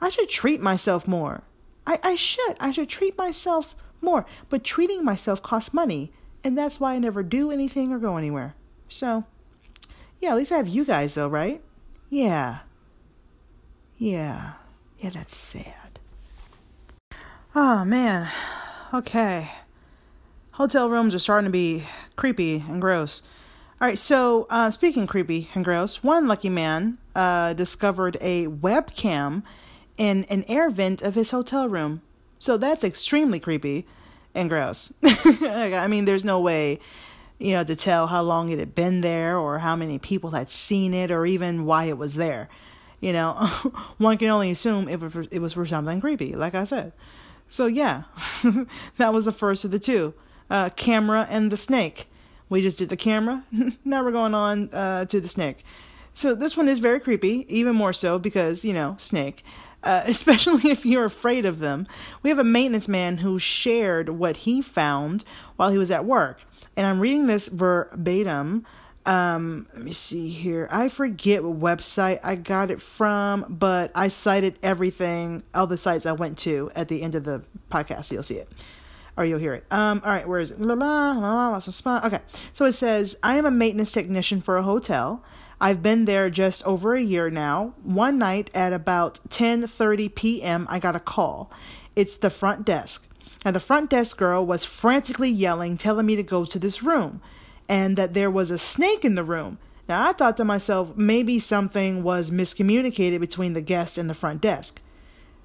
I 0.00 0.08
should 0.08 0.28
treat 0.28 0.60
myself 0.60 1.08
more. 1.08 1.42
I, 1.86 1.98
I 2.02 2.14
should. 2.14 2.56
I 2.60 2.72
should 2.72 2.88
treat 2.88 3.16
myself 3.18 3.74
more. 4.00 4.26
But 4.48 4.64
treating 4.64 5.04
myself 5.04 5.42
costs 5.42 5.72
money 5.72 6.12
and 6.44 6.56
that's 6.56 6.80
why 6.80 6.94
I 6.94 6.98
never 6.98 7.22
do 7.22 7.50
anything 7.50 7.92
or 7.92 7.98
go 7.98 8.16
anywhere. 8.16 8.54
So, 8.88 9.24
yeah, 10.20 10.30
at 10.30 10.36
least 10.36 10.52
I 10.52 10.56
have 10.56 10.68
you 10.68 10.84
guys, 10.84 11.14
though, 11.14 11.28
right? 11.28 11.62
Yeah. 12.10 12.60
Yeah. 13.98 14.52
Yeah, 14.98 15.10
that's 15.10 15.36
sad. 15.36 15.98
Oh, 17.54 17.84
man. 17.84 18.30
Okay. 18.94 19.50
Hotel 20.52 20.88
rooms 20.90 21.14
are 21.14 21.18
starting 21.18 21.46
to 21.46 21.52
be 21.52 21.84
creepy 22.16 22.64
and 22.68 22.80
gross. 22.80 23.22
All 23.80 23.88
right, 23.88 23.98
so 23.98 24.46
uh, 24.48 24.70
speaking 24.70 25.06
creepy 25.06 25.48
and 25.54 25.64
gross, 25.64 26.04
one 26.04 26.28
lucky 26.28 26.48
man 26.48 26.98
uh, 27.16 27.52
discovered 27.52 28.16
a 28.20 28.46
webcam 28.46 29.42
in 29.96 30.24
an 30.24 30.44
air 30.46 30.70
vent 30.70 31.02
of 31.02 31.14
his 31.14 31.30
hotel 31.30 31.68
room. 31.68 32.02
So 32.38 32.56
that's 32.56 32.84
extremely 32.84 33.40
creepy 33.40 33.86
and 34.34 34.48
gross. 34.48 34.92
I 35.02 35.86
mean, 35.88 36.04
there's 36.04 36.24
no 36.24 36.40
way, 36.40 36.78
you 37.38 37.52
know, 37.52 37.64
to 37.64 37.76
tell 37.76 38.06
how 38.06 38.22
long 38.22 38.50
it 38.50 38.58
had 38.58 38.74
been 38.74 39.00
there 39.00 39.38
or 39.38 39.58
how 39.58 39.76
many 39.76 39.98
people 39.98 40.30
had 40.30 40.50
seen 40.50 40.94
it 40.94 41.10
or 41.10 41.26
even 41.26 41.64
why 41.64 41.84
it 41.84 41.98
was 41.98 42.14
there. 42.16 42.48
You 43.00 43.12
know, 43.12 43.32
one 43.98 44.18
can 44.18 44.28
only 44.28 44.50
assume 44.50 44.88
it 44.88 45.00
was, 45.00 45.26
it 45.30 45.40
was 45.40 45.54
for 45.54 45.66
something 45.66 46.00
creepy, 46.00 46.34
like 46.34 46.54
I 46.54 46.64
said. 46.64 46.92
So, 47.48 47.66
yeah, 47.66 48.04
that 48.96 49.12
was 49.12 49.24
the 49.24 49.32
first 49.32 49.64
of 49.64 49.70
the 49.70 49.78
two 49.78 50.14
uh, 50.48 50.70
camera 50.70 51.26
and 51.28 51.50
the 51.52 51.56
snake. 51.56 52.08
We 52.48 52.62
just 52.62 52.78
did 52.78 52.88
the 52.88 52.96
camera. 52.96 53.44
now 53.84 54.04
we're 54.04 54.12
going 54.12 54.34
on 54.34 54.70
uh, 54.72 55.04
to 55.06 55.20
the 55.20 55.28
snake. 55.28 55.64
So, 56.14 56.34
this 56.34 56.56
one 56.56 56.68
is 56.68 56.78
very 56.78 57.00
creepy, 57.00 57.46
even 57.48 57.74
more 57.74 57.92
so 57.92 58.18
because, 58.18 58.64
you 58.64 58.72
know, 58.72 58.96
snake 58.98 59.44
uh, 59.82 60.02
especially 60.06 60.70
if 60.70 60.84
you're 60.86 61.04
afraid 61.04 61.46
of 61.46 61.58
them. 61.58 61.86
We 62.22 62.30
have 62.30 62.38
a 62.38 62.44
maintenance 62.44 62.88
man 62.88 63.18
who 63.18 63.38
shared 63.38 64.08
what 64.08 64.38
he 64.38 64.62
found 64.62 65.24
while 65.56 65.70
he 65.70 65.78
was 65.78 65.90
at 65.90 66.04
work. 66.04 66.42
And 66.76 66.86
I'm 66.86 67.00
reading 67.00 67.26
this 67.26 67.48
verbatim. 67.48 68.66
Um, 69.04 69.66
let 69.74 69.82
me 69.82 69.92
see 69.92 70.30
here. 70.30 70.68
I 70.70 70.88
forget 70.88 71.42
what 71.42 71.58
website 71.78 72.20
I 72.22 72.36
got 72.36 72.70
it 72.70 72.80
from, 72.80 73.44
but 73.48 73.90
I 73.94 74.08
cited 74.08 74.58
everything, 74.62 75.42
all 75.54 75.66
the 75.66 75.76
sites 75.76 76.06
I 76.06 76.12
went 76.12 76.38
to 76.38 76.70
at 76.76 76.88
the 76.88 77.02
end 77.02 77.14
of 77.14 77.24
the 77.24 77.42
podcast. 77.70 78.06
So 78.06 78.14
you'll 78.14 78.22
see 78.22 78.36
it 78.36 78.48
or 79.16 79.24
you'll 79.24 79.38
hear 79.38 79.54
it. 79.54 79.64
Um, 79.70 80.00
all 80.04 80.10
right, 80.10 80.26
where 80.26 80.40
is 80.40 80.50
it? 80.50 80.60
Okay, 80.60 82.20
so 82.52 82.64
it 82.64 82.72
says, 82.72 83.18
I 83.22 83.36
am 83.36 83.46
a 83.46 83.50
maintenance 83.50 83.92
technician 83.92 84.40
for 84.40 84.56
a 84.56 84.62
hotel. 84.62 85.22
I've 85.62 85.80
been 85.80 86.06
there 86.06 86.28
just 86.28 86.66
over 86.66 86.96
a 86.96 87.00
year 87.00 87.30
now. 87.30 87.74
One 87.84 88.18
night 88.18 88.50
at 88.52 88.72
about 88.72 89.20
10:30 89.28 90.12
p.m., 90.12 90.66
I 90.68 90.80
got 90.80 90.96
a 90.96 91.00
call. 91.00 91.52
It's 91.94 92.16
the 92.16 92.30
front 92.30 92.64
desk. 92.64 93.06
And 93.44 93.54
the 93.54 93.60
front 93.60 93.88
desk 93.88 94.16
girl 94.16 94.44
was 94.44 94.64
frantically 94.64 95.30
yelling, 95.30 95.76
telling 95.76 96.06
me 96.06 96.16
to 96.16 96.24
go 96.24 96.44
to 96.44 96.58
this 96.58 96.82
room 96.82 97.22
and 97.68 97.96
that 97.96 98.12
there 98.12 98.30
was 98.30 98.50
a 98.50 98.58
snake 98.58 99.04
in 99.04 99.14
the 99.14 99.22
room. 99.22 99.58
Now, 99.88 100.08
I 100.08 100.12
thought 100.12 100.36
to 100.38 100.44
myself, 100.44 100.96
maybe 100.96 101.38
something 101.38 102.02
was 102.02 102.32
miscommunicated 102.32 103.20
between 103.20 103.52
the 103.52 103.60
guest 103.60 103.96
and 103.98 104.10
the 104.10 104.14
front 104.14 104.40
desk. 104.40 104.82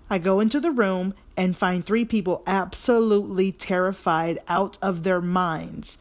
I 0.10 0.18
go 0.18 0.40
into 0.40 0.60
the 0.60 0.72
room 0.72 1.14
and 1.36 1.56
find 1.56 1.86
three 1.86 2.06
people 2.06 2.42
absolutely 2.48 3.52
terrified 3.52 4.40
out 4.48 4.80
of 4.82 5.04
their 5.04 5.22
minds. 5.22 6.00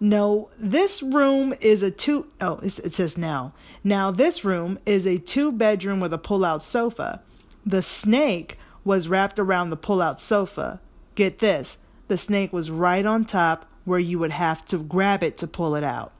No, 0.00 0.50
this 0.58 1.02
room 1.02 1.54
is 1.60 1.82
a 1.82 1.90
two 1.90 2.28
oh 2.40 2.60
it 2.62 2.94
says 2.94 3.18
now. 3.18 3.52
Now 3.82 4.10
this 4.10 4.44
room 4.44 4.78
is 4.86 5.06
a 5.06 5.18
two 5.18 5.50
bedroom 5.50 5.98
with 6.00 6.12
a 6.12 6.18
pull 6.18 6.44
out 6.44 6.62
sofa. 6.62 7.22
The 7.66 7.82
snake 7.82 8.58
was 8.84 9.08
wrapped 9.08 9.38
around 9.38 9.70
the 9.70 9.76
pull 9.76 10.00
out 10.00 10.20
sofa. 10.20 10.80
Get 11.14 11.40
this, 11.40 11.78
the 12.06 12.16
snake 12.16 12.52
was 12.52 12.70
right 12.70 13.04
on 13.04 13.24
top 13.24 13.66
where 13.84 13.98
you 13.98 14.18
would 14.18 14.30
have 14.30 14.66
to 14.68 14.78
grab 14.78 15.22
it 15.22 15.36
to 15.38 15.46
pull 15.46 15.74
it 15.74 15.84
out. 15.84 16.12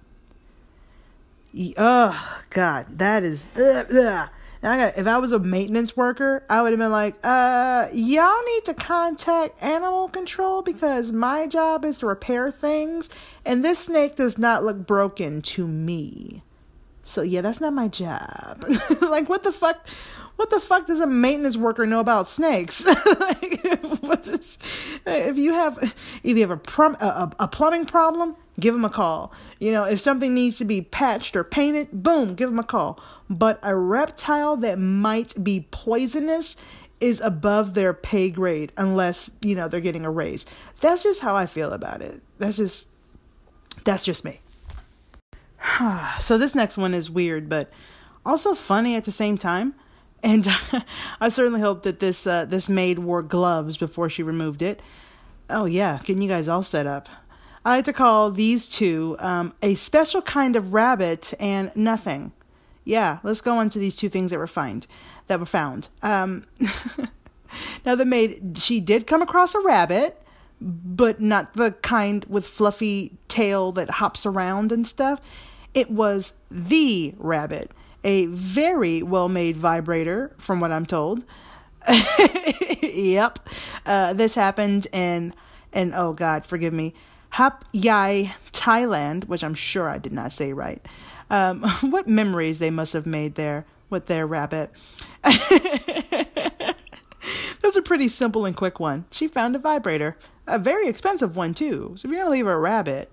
Oh 1.76 2.40
God, 2.50 2.98
that 2.98 3.22
is. 3.22 3.50
Ugh, 3.56 3.86
ugh. 3.94 4.28
And 4.62 4.72
I 4.72 4.76
got, 4.76 4.98
if 4.98 5.06
I 5.06 5.18
was 5.18 5.32
a 5.32 5.38
maintenance 5.38 5.96
worker, 5.96 6.44
I 6.48 6.62
would 6.62 6.72
have 6.72 6.78
been 6.78 6.90
like, 6.90 7.16
uh, 7.22 7.88
y'all 7.92 8.44
need 8.44 8.64
to 8.64 8.74
contact 8.74 9.62
animal 9.62 10.08
control 10.08 10.62
because 10.62 11.12
my 11.12 11.46
job 11.46 11.84
is 11.84 11.98
to 11.98 12.06
repair 12.06 12.50
things, 12.50 13.08
and 13.44 13.64
this 13.64 13.78
snake 13.78 14.16
does 14.16 14.36
not 14.36 14.64
look 14.64 14.86
broken 14.86 15.42
to 15.42 15.66
me. 15.66 16.42
So 17.04 17.22
yeah, 17.22 17.40
that's 17.40 17.60
not 17.60 17.72
my 17.72 17.88
job. 17.88 18.64
like, 19.00 19.28
what 19.28 19.42
the 19.42 19.52
fuck? 19.52 19.88
What 20.36 20.50
the 20.50 20.60
fuck 20.60 20.86
does 20.86 21.00
a 21.00 21.06
maintenance 21.06 21.56
worker 21.56 21.84
know 21.84 21.98
about 21.98 22.28
snakes? 22.28 22.84
like, 23.20 23.60
if 25.06 25.36
you 25.36 25.52
have, 25.52 25.94
if 26.22 26.36
you 26.36 26.40
have 26.42 26.52
a, 26.52 26.56
prum, 26.56 26.96
a, 27.00 27.32
a 27.40 27.48
plumbing 27.48 27.86
problem, 27.86 28.36
give 28.58 28.74
them 28.74 28.84
a 28.84 28.90
call. 28.90 29.32
You 29.58 29.72
know, 29.72 29.84
if 29.84 30.00
something 30.00 30.34
needs 30.34 30.58
to 30.58 30.64
be 30.64 30.82
patched 30.82 31.36
or 31.36 31.44
painted, 31.44 32.02
boom, 32.02 32.34
give 32.34 32.50
them 32.50 32.58
a 32.58 32.64
call 32.64 33.00
but 33.28 33.58
a 33.62 33.76
reptile 33.76 34.56
that 34.56 34.78
might 34.78 35.42
be 35.42 35.66
poisonous 35.70 36.56
is 37.00 37.20
above 37.20 37.74
their 37.74 37.92
pay 37.92 38.30
grade 38.30 38.72
unless, 38.76 39.30
you 39.42 39.54
know, 39.54 39.68
they're 39.68 39.80
getting 39.80 40.04
a 40.04 40.10
raise. 40.10 40.46
That's 40.80 41.02
just 41.02 41.20
how 41.20 41.36
I 41.36 41.46
feel 41.46 41.72
about 41.72 42.02
it. 42.02 42.22
That's 42.38 42.56
just 42.56 42.88
that's 43.84 44.04
just 44.04 44.24
me. 44.24 44.40
so 46.18 46.38
this 46.38 46.54
next 46.54 46.76
one 46.78 46.94
is 46.94 47.10
weird 47.10 47.48
but 47.48 47.70
also 48.24 48.54
funny 48.54 48.96
at 48.96 49.04
the 49.04 49.12
same 49.12 49.38
time. 49.38 49.74
And 50.22 50.48
I 51.20 51.28
certainly 51.28 51.60
hope 51.60 51.84
that 51.84 52.00
this 52.00 52.26
uh, 52.26 52.46
this 52.46 52.68
maid 52.68 52.98
wore 52.98 53.22
gloves 53.22 53.76
before 53.76 54.08
she 54.08 54.22
removed 54.22 54.62
it. 54.62 54.80
Oh 55.50 55.66
yeah, 55.66 56.00
getting 56.04 56.22
you 56.22 56.28
guys 56.28 56.48
all 56.48 56.62
set 56.62 56.86
up. 56.86 57.08
I 57.68 57.72
like 57.72 57.84
to 57.84 57.92
call 57.92 58.30
these 58.30 58.66
two 58.66 59.14
um, 59.18 59.52
a 59.60 59.74
special 59.74 60.22
kind 60.22 60.56
of 60.56 60.72
rabbit 60.72 61.34
and 61.38 61.70
nothing. 61.76 62.32
Yeah, 62.82 63.18
let's 63.22 63.42
go 63.42 63.58
on 63.58 63.68
to 63.68 63.78
these 63.78 63.94
two 63.94 64.08
things 64.08 64.30
that 64.30 64.38
were 64.38 64.46
found. 64.46 64.86
that 65.26 65.38
were 65.38 65.44
found. 65.44 65.88
Um, 66.00 66.46
now 67.84 67.94
the 67.94 68.06
maid, 68.06 68.56
she 68.56 68.80
did 68.80 69.06
come 69.06 69.20
across 69.20 69.54
a 69.54 69.60
rabbit, 69.60 70.22
but 70.62 71.20
not 71.20 71.52
the 71.56 71.72
kind 71.72 72.24
with 72.24 72.46
fluffy 72.46 73.18
tail 73.28 73.70
that 73.72 73.90
hops 73.90 74.24
around 74.24 74.72
and 74.72 74.86
stuff. 74.86 75.20
It 75.74 75.90
was 75.90 76.32
the 76.50 77.12
rabbit, 77.18 77.72
a 78.02 78.24
very 78.28 79.02
well 79.02 79.28
made 79.28 79.58
vibrator, 79.58 80.34
from 80.38 80.58
what 80.60 80.72
I'm 80.72 80.86
told. 80.86 81.22
yep. 82.82 83.46
Uh, 83.84 84.14
this 84.14 84.34
happened 84.34 84.86
in, 84.90 85.34
and 85.74 85.92
oh 85.94 86.14
God, 86.14 86.46
forgive 86.46 86.72
me, 86.72 86.94
Hap 87.30 87.64
Yai, 87.72 88.34
Thailand, 88.52 89.28
which 89.28 89.44
I'm 89.44 89.54
sure 89.54 89.88
I 89.88 89.98
did 89.98 90.12
not 90.12 90.32
say 90.32 90.52
right. 90.52 90.84
Um, 91.30 91.62
what 91.80 92.08
memories 92.08 92.58
they 92.58 92.70
must 92.70 92.92
have 92.92 93.06
made 93.06 93.34
there 93.34 93.64
with 93.90 94.06
their 94.06 94.26
rabbit. 94.26 94.70
That's 95.22 95.50
a 97.76 97.82
pretty 97.82 98.08
simple 98.08 98.44
and 98.44 98.56
quick 98.56 98.80
one. 98.80 99.04
She 99.10 99.28
found 99.28 99.56
a 99.56 99.58
vibrator, 99.58 100.16
a 100.46 100.58
very 100.58 100.88
expensive 100.88 101.36
one 101.36 101.54
too. 101.54 101.94
So 101.96 102.06
if 102.06 102.12
you're 102.12 102.20
gonna 102.20 102.30
leave 102.30 102.46
a 102.46 102.56
rabbit, 102.56 103.10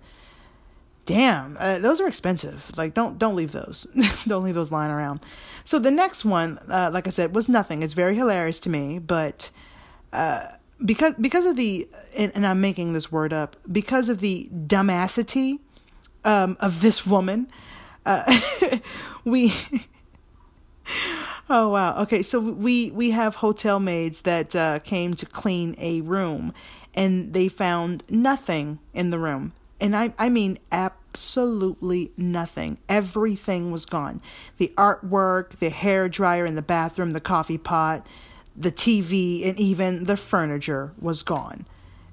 damn, 1.06 1.58
uh, 1.60 1.80
those 1.80 2.02
are 2.02 2.08
expensive. 2.08 2.72
Like 2.78 2.94
don't 2.94 3.18
don't 3.18 3.36
leave 3.36 3.52
those. 3.52 3.88
don't 4.28 4.44
leave 4.44 4.56
those 4.56 4.72
lying 4.72 4.92
around. 4.92 5.22
So 5.64 5.80
the 5.80 5.92
next 5.92 6.26
one, 6.26 6.60
uh, 6.70 6.92
like 6.94 7.08
I 7.08 7.10
said, 7.10 7.36
was 7.36 7.50
nothing. 7.50 7.84
It's 7.84 7.94
very 7.94 8.16
hilarious 8.16 8.60
to 8.62 8.70
me, 8.70 9.00
but 9.00 9.50
uh, 10.14 10.48
because 10.84 11.16
because 11.18 11.46
of 11.46 11.56
the 11.56 11.88
and, 12.16 12.32
and, 12.36 12.46
I'm 12.46 12.60
making 12.60 12.94
this 12.94 13.12
word 13.12 13.32
up 13.32 13.56
because 13.72 14.10
of 14.10 14.20
the 14.20 14.50
dumbassity 14.52 15.60
um, 16.24 16.58
of 16.60 16.82
this 16.82 17.06
woman, 17.06 17.48
uh, 18.06 18.40
we. 19.26 19.54
oh 21.50 21.70
wow. 21.70 22.02
Okay, 22.02 22.22
so 22.22 22.40
we 22.40 22.92
we 22.92 23.12
have 23.12 23.36
hotel 23.36 23.80
maids 23.80 24.22
that 24.22 24.56
uh, 24.56 24.80
came 24.80 25.14
to 25.16 25.26
clean 25.26 25.76
a 25.78 26.02
room, 26.02 26.54
and 26.94 27.34
they 27.34 27.48
found 27.48 28.04
nothing 28.10 28.80
in 28.94 29.12
the 29.12 29.20
room, 29.20 29.54
and 29.80 29.96
I 29.96 30.14
I 30.18 30.30
mean 30.30 30.58
absolutely 30.72 32.12
nothing. 32.18 32.80
Everything 32.90 33.72
was 33.72 33.86
gone. 33.86 34.20
The 34.58 34.74
artwork, 34.78 35.60
the 35.60 35.70
hair 35.70 36.10
dryer 36.10 36.46
in 36.46 36.56
the 36.56 36.62
bathroom, 36.62 37.12
the 37.12 37.22
coffee 37.22 37.58
pot, 37.58 38.06
the 38.56 38.72
TV, 38.72 39.48
and 39.48 39.60
even 39.60 40.06
the 40.06 40.18
furniture 40.18 40.94
was 41.00 41.24
gone. 41.24 41.66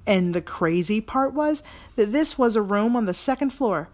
And 0.05 0.35
the 0.35 0.41
crazy 0.41 0.99
part 0.99 1.33
was 1.33 1.63
that 1.95 2.11
this 2.11 2.37
was 2.37 2.55
a 2.55 2.61
room 2.61 2.95
on 2.95 3.05
the 3.05 3.13
second 3.13 3.51
floor 3.51 3.89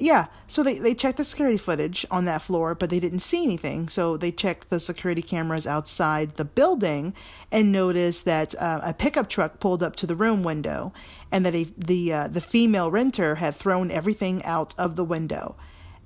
yeah, 0.00 0.26
so 0.48 0.62
they, 0.62 0.78
they 0.78 0.94
checked 0.94 1.18
the 1.18 1.24
security 1.24 1.58
footage 1.58 2.06
on 2.10 2.24
that 2.24 2.40
floor, 2.40 2.74
but 2.74 2.88
they 2.88 2.98
didn't 2.98 3.18
see 3.18 3.44
anything. 3.44 3.88
So 3.88 4.16
they 4.16 4.32
checked 4.32 4.70
the 4.70 4.80
security 4.80 5.20
cameras 5.20 5.66
outside 5.66 6.36
the 6.36 6.44
building 6.44 7.14
and 7.52 7.70
noticed 7.70 8.24
that 8.24 8.54
uh, 8.60 8.80
a 8.82 8.94
pickup 8.94 9.28
truck 9.28 9.60
pulled 9.60 9.82
up 9.82 9.96
to 9.96 10.06
the 10.06 10.16
room 10.16 10.42
window, 10.42 10.92
and 11.30 11.44
that 11.44 11.54
a, 11.54 11.64
the 11.76 12.12
uh, 12.12 12.28
the 12.28 12.40
female 12.40 12.90
renter 12.90 13.36
had 13.36 13.54
thrown 13.54 13.90
everything 13.90 14.42
out 14.44 14.74
of 14.78 14.96
the 14.96 15.04
window. 15.04 15.54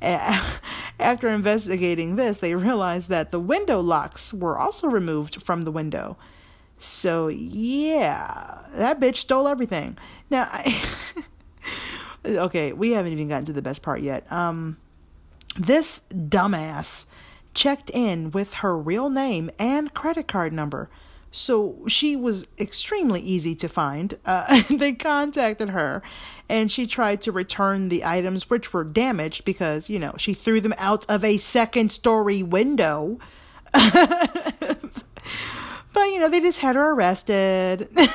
After 1.01 1.29
investigating 1.29 2.17
this, 2.17 2.39
they 2.39 2.55
realized 2.55 3.09
that 3.09 3.31
the 3.31 3.41
window 3.41 3.81
locks 3.81 4.33
were 4.33 4.59
also 4.59 4.89
removed 4.89 5.43
from 5.43 5.63
the 5.63 5.73
window. 5.73 6.17
So 6.79 7.29
yeah, 7.29 8.67
that 8.75 9.01
bitch 9.01 9.17
stole 9.17 9.49
everything. 9.49 9.99
Now. 10.31 10.49
I 10.51 10.83
okay, 12.27 12.73
we 12.73 12.93
haven't 12.93 13.13
even 13.13 13.29
gotten 13.29 13.47
to 13.47 13.53
the 13.53 13.63
best 13.63 13.83
part 13.83 14.01
yet. 14.01 14.31
Um, 14.33 14.79
this 15.57 16.03
dumbass 16.11 17.07
checked 17.55 17.91
in 17.91 18.31
with 18.33 18.55
her 18.55 18.77
real 18.77 19.09
name 19.11 19.51
and 19.59 19.93
credit 19.95 20.27
card 20.27 20.53
number. 20.53 20.91
So 21.37 21.83
she 21.89 22.15
was 22.15 22.47
extremely 22.61 23.21
easy 23.21 23.57
to 23.57 23.69
find. 23.69 24.17
Uh, 24.25 24.63
they 24.71 24.93
contacted 24.93 25.71
her 25.71 26.01
and 26.49 26.71
she 26.71 26.87
tried 26.87 27.23
to 27.23 27.33
return 27.33 27.89
the 27.89 28.05
items 28.05 28.49
which 28.49 28.73
were 28.73 28.85
damaged 28.85 29.45
because, 29.45 29.91
you 29.91 29.99
know, 29.99 30.15
she 30.17 30.33
threw 30.33 30.61
them 30.61 30.75
out 30.79 31.05
of 31.09 31.25
a 31.25 31.37
second 31.37 31.91
story 31.91 32.45
window. 32.45 33.19
but, 33.73 34.93
you 35.97 36.21
know, 36.21 36.29
they 36.29 36.39
just 36.39 36.61
had 36.61 36.77
her 36.77 36.93
arrested. 36.93 37.81
the 37.97 38.13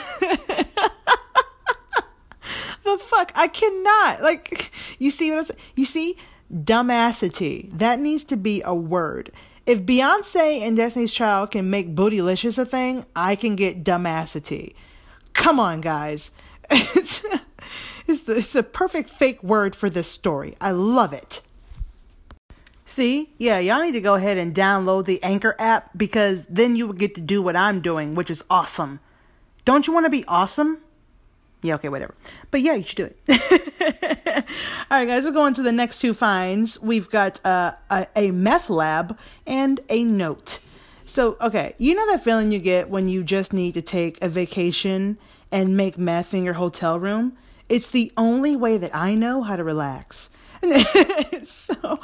fuck? 2.99 3.33
I 3.35 3.49
cannot. 3.49 4.23
Like, 4.23 4.71
you 4.97 5.11
see 5.11 5.29
what 5.29 5.39
I'm 5.39 5.45
saying? 5.45 5.59
You 5.75 5.83
see? 5.83 6.15
Dumbassity. 6.53 7.69
That 7.77 7.99
needs 7.99 8.23
to 8.25 8.37
be 8.37 8.61
a 8.63 8.73
word. 8.73 9.33
If 9.69 9.83
Beyonce 9.83 10.61
and 10.61 10.75
Destiny's 10.75 11.11
Child 11.11 11.51
can 11.51 11.69
make 11.69 11.93
bootylicious 11.93 12.57
a 12.57 12.65
thing, 12.65 13.05
I 13.15 13.35
can 13.35 13.55
get 13.55 13.83
dumbassity. 13.83 14.73
Come 15.33 15.59
on, 15.59 15.79
guys. 15.79 16.31
It's, 16.71 17.23
it's, 18.07 18.21
the, 18.23 18.37
it's 18.37 18.53
the 18.53 18.63
perfect 18.63 19.11
fake 19.11 19.43
word 19.43 19.75
for 19.75 19.87
this 19.87 20.07
story. 20.07 20.55
I 20.59 20.71
love 20.71 21.13
it. 21.13 21.41
See, 22.83 23.35
yeah, 23.37 23.59
y'all 23.59 23.83
need 23.83 23.91
to 23.91 24.01
go 24.01 24.15
ahead 24.15 24.39
and 24.39 24.55
download 24.55 25.05
the 25.05 25.21
Anchor 25.21 25.55
app 25.59 25.91
because 25.95 26.47
then 26.47 26.75
you 26.75 26.87
will 26.87 26.95
get 26.95 27.13
to 27.13 27.21
do 27.21 27.39
what 27.39 27.55
I'm 27.55 27.79
doing, 27.79 28.15
which 28.15 28.31
is 28.31 28.43
awesome. 28.49 28.99
Don't 29.65 29.85
you 29.85 29.93
want 29.93 30.07
to 30.07 30.09
be 30.09 30.25
awesome? 30.27 30.81
Yeah, 31.61 31.75
okay, 31.75 31.89
whatever. 31.89 32.15
But 32.51 32.61
yeah, 32.61 32.75
you 32.75 32.83
should 32.83 32.95
do 32.95 33.09
it. 33.27 34.45
All 34.91 34.97
right, 34.97 35.05
guys, 35.05 35.23
we'll 35.23 35.33
go 35.33 35.41
on 35.41 35.53
to 35.55 35.61
the 35.61 35.71
next 35.71 35.99
two 35.99 36.13
finds. 36.13 36.81
We've 36.81 37.09
got 37.09 37.45
uh, 37.45 37.73
a, 37.89 38.07
a 38.15 38.31
meth 38.31 38.69
lab 38.69 39.17
and 39.45 39.81
a 39.89 40.03
note. 40.03 40.59
So, 41.05 41.37
okay, 41.41 41.75
you 41.77 41.95
know 41.95 42.05
that 42.11 42.23
feeling 42.23 42.51
you 42.51 42.59
get 42.59 42.89
when 42.89 43.09
you 43.09 43.23
just 43.23 43.51
need 43.51 43.73
to 43.73 43.81
take 43.81 44.21
a 44.21 44.29
vacation 44.29 45.17
and 45.51 45.75
make 45.75 45.97
meth 45.97 46.33
in 46.33 46.43
your 46.43 46.53
hotel 46.53 46.99
room? 46.99 47.35
It's 47.67 47.89
the 47.89 48.11
only 48.15 48.55
way 48.55 48.77
that 48.77 48.95
I 48.95 49.15
know 49.15 49.41
how 49.41 49.55
to 49.55 49.63
relax. 49.63 50.29
so, 51.43 51.99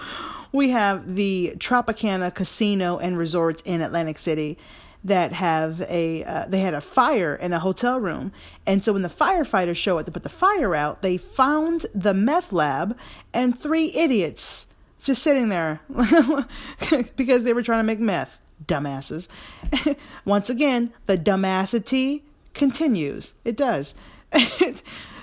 we 0.51 0.72
have 0.72 1.16
the 1.16 1.53
Tropicana 1.58 2.34
Casino 2.34 2.97
and 2.97 3.18
Resorts 3.18 3.62
in 3.62 3.82
Atlantic 3.82 4.18
City 4.18 4.58
that 5.06 5.34
have 5.34 5.82
a 5.82 6.24
uh, 6.24 6.45
they 6.47 6.60
had 6.60 6.74
a 6.74 6.82
fire 6.82 7.36
in 7.36 7.53
a 7.53 7.60
hotel 7.60 7.99
room. 7.99 8.34
And 8.66 8.84
so 8.84 8.91
when 8.91 9.03
the 9.03 9.10
firefighters 9.10 9.78
show 9.78 9.99
up 9.99 10.06
to 10.08 10.12
put 10.12 10.24
the 10.24 10.30
fire 10.30 10.76
out 10.76 11.01
they 11.01 11.16
found 11.16 11.86
the 11.93 12.14
meth 12.14 12.51
lab 12.51 12.97
and 13.34 13.58
three 13.58 13.93
idiots 13.93 14.68
just 15.01 15.22
sitting 15.22 15.49
there 15.49 15.80
because 17.16 17.43
they 17.43 17.53
were 17.53 17.62
trying 17.62 17.80
to 17.80 17.84
make 17.84 17.99
meth. 17.99 18.39
Dumbasses. 18.66 19.28
Once 20.26 20.49
again 20.49 20.91
the 21.06 21.18
dumbassity 21.18 22.24
continues. 22.53 23.36
It 23.45 23.56
does. 23.56 23.95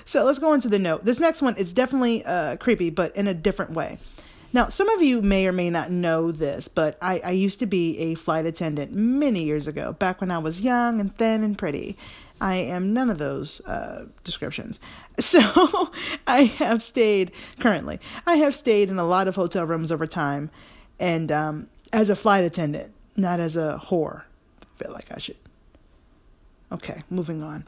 So 0.05 0.25
let's 0.25 0.37
go 0.37 0.53
into 0.53 0.67
the 0.67 0.79
note. 0.79 1.05
This 1.05 1.17
next 1.17 1.41
one 1.41 1.55
is 1.55 1.71
definitely 1.71 2.25
uh, 2.25 2.57
creepy 2.57 2.89
but 2.89 3.15
in 3.15 3.25
a 3.25 3.33
different 3.33 3.71
way 3.71 3.99
now, 4.53 4.67
some 4.67 4.87
of 4.89 5.01
you 5.01 5.23
may 5.23 5.47
or 5.47 5.51
may 5.51 5.71
not 5.71 5.89
know 5.89 6.31
this, 6.31 6.67
but 6.67 6.95
I, 7.01 7.19
I 7.25 7.31
used 7.31 7.57
to 7.59 7.65
be 7.65 7.97
a 7.97 8.13
flight 8.13 8.45
attendant 8.45 8.93
many 8.93 9.43
years 9.43 9.67
ago, 9.67 9.93
back 9.93 10.21
when 10.21 10.29
I 10.29 10.37
was 10.37 10.61
young 10.61 11.01
and 11.01 11.15
thin 11.17 11.43
and 11.43 11.57
pretty. 11.57 11.97
I 12.39 12.55
am 12.55 12.93
none 12.93 13.09
of 13.09 13.17
those 13.17 13.61
uh, 13.61 14.05
descriptions. 14.23 14.79
So 15.19 15.91
I 16.25 16.45
have 16.45 16.81
stayed 16.81 17.33
currently. 17.59 17.99
I 18.25 18.37
have 18.37 18.55
stayed 18.55 18.89
in 18.89 18.97
a 18.97 19.05
lot 19.05 19.27
of 19.27 19.35
hotel 19.35 19.63
rooms 19.63 19.91
over 19.91 20.07
time, 20.07 20.49
and 20.99 21.31
um, 21.31 21.67
as 21.91 22.09
a 22.09 22.15
flight 22.15 22.43
attendant, 22.43 22.95
not 23.15 23.39
as 23.39 23.55
a 23.55 23.79
whore. 23.85 24.23
I 24.63 24.83
feel 24.83 24.91
like 24.91 25.11
I 25.11 25.19
should 25.19 25.37
Okay, 26.73 27.03
moving 27.11 27.43
on. 27.43 27.65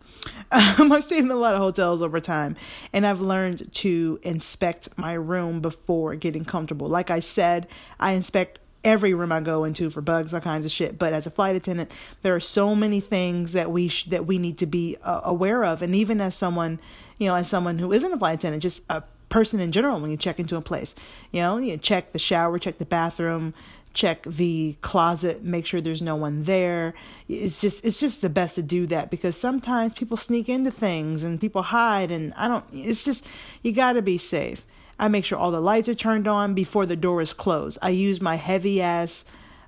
Um, 0.51 0.91
I've 0.91 1.03
stayed 1.03 1.19
in 1.19 1.29
a 1.29 1.35
lot 1.35 1.53
of 1.53 1.61
hotels 1.61 2.01
over 2.01 2.19
time, 2.19 2.55
and 2.91 3.05
I've 3.05 3.21
learned 3.21 3.71
to 3.75 4.19
inspect 4.23 4.89
my 4.97 5.13
room 5.13 5.61
before 5.61 6.15
getting 6.15 6.43
comfortable. 6.43 6.87
Like 6.87 7.11
I 7.11 7.19
said, 7.19 7.67
I 7.99 8.13
inspect 8.13 8.59
every 8.83 9.13
room 9.13 9.31
I 9.31 9.41
go 9.41 9.63
into 9.63 9.91
for 9.91 10.01
bugs, 10.01 10.33
all 10.33 10.41
kinds 10.41 10.65
of 10.65 10.71
shit. 10.71 10.97
But 10.97 11.13
as 11.13 11.27
a 11.27 11.31
flight 11.31 11.55
attendant, 11.55 11.91
there 12.23 12.35
are 12.35 12.39
so 12.39 12.73
many 12.73 12.99
things 12.99 13.53
that 13.53 13.71
we 13.71 13.89
sh- 13.89 14.05
that 14.05 14.25
we 14.25 14.39
need 14.39 14.57
to 14.57 14.65
be 14.65 14.97
uh, 15.03 15.21
aware 15.23 15.63
of, 15.63 15.83
and 15.83 15.93
even 15.93 16.19
as 16.19 16.33
someone, 16.33 16.79
you 17.19 17.27
know, 17.27 17.35
as 17.35 17.47
someone 17.47 17.77
who 17.77 17.91
isn't 17.91 18.11
a 18.11 18.17
flight 18.17 18.35
attendant, 18.35 18.63
just 18.63 18.83
a 18.89 19.03
person 19.29 19.59
in 19.59 19.71
general, 19.71 19.99
when 19.99 20.09
you 20.09 20.17
check 20.17 20.39
into 20.39 20.55
a 20.55 20.61
place, 20.61 20.95
you 21.31 21.41
know, 21.41 21.57
you 21.57 21.77
check 21.77 22.11
the 22.11 22.19
shower, 22.19 22.57
check 22.57 22.79
the 22.79 22.85
bathroom, 22.85 23.53
check 23.95 24.23
the 24.23 24.75
closet, 24.81 25.43
make 25.43 25.65
sure 25.65 25.81
there's 25.81 26.01
no 26.01 26.15
one 26.15 26.43
there. 26.43 26.93
It's 27.27 27.61
just 27.61 27.83
it's 27.83 27.99
just 27.99 28.21
the 28.21 28.29
best 28.29 28.55
to 28.55 28.61
do 28.61 28.85
that 28.87 29.09
because 29.09 29.35
sometimes 29.35 29.95
people 29.95 30.17
sneak 30.17 30.47
into 30.49 30.69
things 30.69 31.23
and 31.23 31.41
people 31.41 31.63
hide 31.63 32.11
and 32.11 32.33
I 32.35 32.47
don't 32.47 32.65
it's 32.71 33.03
just 33.03 33.25
you 33.63 33.71
got 33.71 33.93
to 33.93 34.01
be 34.01 34.17
safe. 34.19 34.65
I 34.99 35.07
make 35.07 35.25
sure 35.25 35.37
all 35.37 35.51
the 35.51 35.59
lights 35.59 35.89
are 35.89 35.95
turned 35.95 36.27
on 36.27 36.53
before 36.53 36.85
the 36.85 36.95
door 36.95 37.21
is 37.21 37.33
closed. 37.33 37.77
I 37.81 37.89
use 37.89 38.21
my 38.21 38.35
heavy 38.35 38.81
ass 38.81 39.25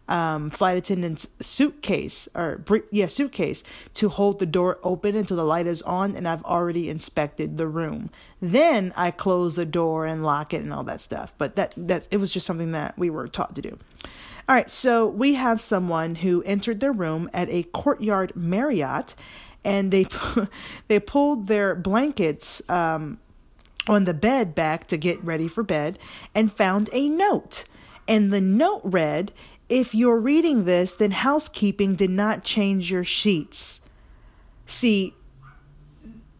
um, 0.07 0.49
flight 0.49 0.77
attendant's 0.77 1.27
suitcase 1.39 2.27
or 2.33 2.63
yeah 2.91 3.07
suitcase 3.07 3.63
to 3.95 4.09
hold 4.09 4.39
the 4.39 4.45
door 4.45 4.79
open 4.83 5.15
until 5.15 5.37
the 5.37 5.43
light 5.43 5.67
is 5.67 5.81
on 5.81 6.15
and 6.15 6.27
I've 6.27 6.43
already 6.43 6.89
inspected 6.89 7.57
the 7.57 7.67
room. 7.67 8.09
Then 8.41 8.93
I 8.95 9.11
close 9.11 9.55
the 9.55 9.65
door 9.65 10.05
and 10.05 10.23
lock 10.23 10.53
it 10.53 10.61
and 10.61 10.73
all 10.73 10.83
that 10.83 11.01
stuff. 11.01 11.33
But 11.37 11.55
that 11.55 11.73
that 11.77 12.07
it 12.11 12.17
was 12.17 12.31
just 12.31 12.45
something 12.45 12.71
that 12.71 12.97
we 12.97 13.09
were 13.09 13.27
taught 13.27 13.55
to 13.55 13.61
do. 13.61 13.77
All 14.49 14.55
right, 14.55 14.69
so 14.69 15.05
we 15.05 15.33
have 15.33 15.59
someone 15.59 16.15
who 16.15 16.41
entered 16.43 16.79
their 16.79 16.93
room 16.93 17.29
at 17.33 17.49
a 17.49 17.63
courtyard 17.63 18.31
Marriott, 18.33 19.13
and 19.65 19.91
they 19.91 20.05
they 20.87 21.01
pulled 21.01 21.47
their 21.47 21.75
blankets 21.75 22.61
um, 22.69 23.19
on 23.89 24.05
the 24.05 24.13
bed 24.13 24.55
back 24.55 24.87
to 24.87 24.95
get 24.95 25.21
ready 25.21 25.49
for 25.49 25.63
bed, 25.63 25.99
and 26.33 26.51
found 26.51 26.89
a 26.93 27.09
note. 27.09 27.65
And 28.07 28.31
the 28.31 28.39
note 28.39 28.79
read, 28.85 29.33
"If 29.69 29.93
you're 29.93 30.19
reading 30.19 30.65
this, 30.65 30.95
then 30.95 31.11
housekeeping 31.11 31.95
did 31.95 32.09
not 32.09 32.43
change 32.43 32.91
your 32.91 33.03
sheets." 33.03 33.81
See, 34.65 35.13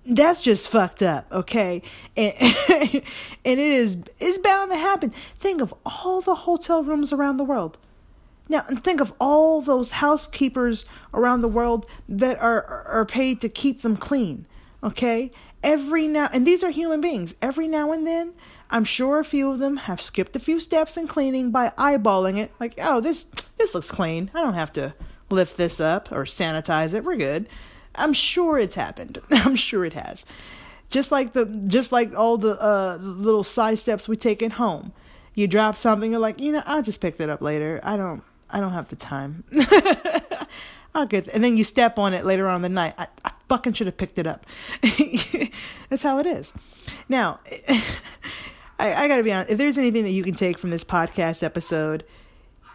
that's 0.06 0.42
just 0.42 0.70
fucked 0.70 1.02
up, 1.02 1.32
okay? 1.32 1.82
And, 2.18 3.04
and 3.46 3.60
it 3.60 3.72
is 3.72 4.04
is 4.20 4.38
bound 4.40 4.72
to 4.72 4.78
happen. 4.78 5.14
Think 5.40 5.62
of 5.62 5.74
all 5.86 6.22
the 6.22 6.36
hotel 6.36 6.84
rooms 6.84 7.14
around 7.14 7.38
the 7.38 7.44
world. 7.44 7.78
Now, 8.50 8.64
and 8.68 8.84
think 8.84 9.02
of 9.02 9.14
all 9.20 9.62
those 9.62 9.92
housekeepers 9.92 10.86
around 11.14 11.42
the 11.42 11.48
world 11.48 11.86
that 12.08 12.40
are 12.40 12.86
are 12.88 13.06
paid 13.06 13.42
to 13.42 13.50
keep 13.50 13.82
them 13.82 13.98
clean, 13.98 14.46
okay? 14.84 15.32
Every 15.64 16.08
now 16.08 16.30
and 16.32 16.46
these 16.48 16.64
are 16.64 16.72
human 16.72 17.02
beings. 17.02 17.36
Every 17.42 17.68
now 17.68 17.92
and 17.92 18.08
then, 18.08 18.34
I'm 18.70 18.84
sure 18.84 19.20
a 19.20 19.26
few 19.26 19.52
of 19.52 19.60
them 19.60 19.78
have 19.78 20.02
skipped 20.02 20.36
a 20.36 20.40
few 20.40 20.60
steps 20.60 20.98
in 20.98 21.08
cleaning 21.08 21.52
by 21.52 21.70
eyeballing 21.78 22.38
it, 22.38 22.52
like, 22.60 22.76
"Oh, 22.82 23.00
this 23.00 23.26
this 23.58 23.74
looks 23.74 23.92
clean. 23.92 24.30
I 24.34 24.42
don't 24.42 24.54
have 24.56 24.74
to 24.74 24.94
lift 25.30 25.58
this 25.58 25.80
up 25.80 26.12
or 26.12 26.26
sanitize 26.26 26.94
it. 26.94 27.04
We're 27.04 27.16
good." 27.18 27.48
I'm 27.98 28.14
sure 28.14 28.58
it's 28.58 28.76
happened. 28.76 29.20
I'm 29.32 29.56
sure 29.56 29.84
it 29.84 29.94
has. 29.94 30.26
Just 30.90 31.12
like 31.12 31.34
the 31.34 31.46
just 31.68 31.92
like 31.92 32.16
all 32.16 32.38
the 32.38 32.62
uh, 32.62 32.98
little 33.02 33.44
side 33.44 33.80
steps 33.80 34.08
we 34.08 34.16
take 34.16 34.42
at 34.42 34.54
home. 34.54 34.94
You 35.34 35.48
drop 35.48 35.76
something, 35.76 36.12
you're 36.12 36.20
like, 36.20 36.40
you 36.40 36.52
know, 36.52 36.64
I'll 36.66 36.82
just 36.82 37.02
pick 37.02 37.18
that 37.18 37.30
up 37.30 37.42
later. 37.42 37.80
I 37.84 37.98
don't 37.98 38.24
I 38.50 38.62
don't 38.62 38.72
have 38.72 38.90
the 38.90 38.96
time. 38.96 39.44
I'll 40.96 41.06
get 41.06 41.28
and 41.28 41.44
then 41.44 41.58
you 41.58 41.64
step 41.64 42.00
on 42.00 42.14
it 42.14 42.26
later 42.26 42.48
on 42.48 42.62
the 42.62 42.70
night. 42.70 42.94
I, 42.98 43.08
I 43.26 43.32
fucking 43.50 43.74
should 43.74 43.88
have 43.88 43.98
picked 43.98 44.18
it 44.18 44.28
up. 44.28 44.46
That's 45.90 46.04
how 46.04 46.20
it 46.20 46.26
is. 46.26 46.54
Now, 47.10 47.40
I, 48.80 48.94
I 48.94 49.08
gotta 49.08 49.24
be 49.24 49.32
honest. 49.32 49.50
If 49.50 49.58
there's 49.58 49.78
anything 49.78 50.04
that 50.04 50.12
you 50.12 50.24
can 50.24 50.36
take 50.36 50.58
from 50.58 50.70
this 50.70 50.84
podcast 50.84 51.44
episode, 51.44 52.04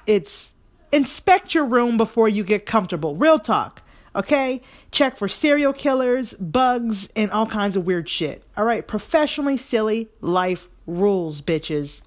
it's 0.07 0.53
inspect 0.90 1.55
your 1.55 1.64
room 1.64 1.96
before 1.96 2.28
you 2.28 2.44
get 2.44 2.66
comfortable. 2.66 3.16
Real 3.16 3.38
talk. 3.38 3.82
Okay? 4.14 4.61
Check 4.90 5.16
for 5.16 5.26
serial 5.26 5.72
killers, 5.72 6.34
bugs, 6.34 7.09
and 7.16 7.30
all 7.30 7.46
kinds 7.46 7.76
of 7.76 7.86
weird 7.86 8.09
shit. 8.09 8.42
All 8.57 8.64
right? 8.64 8.86
Professionally 8.86 9.57
silly 9.57 10.11
life 10.20 10.68
rules, 10.86 11.40
bitches. 11.40 12.03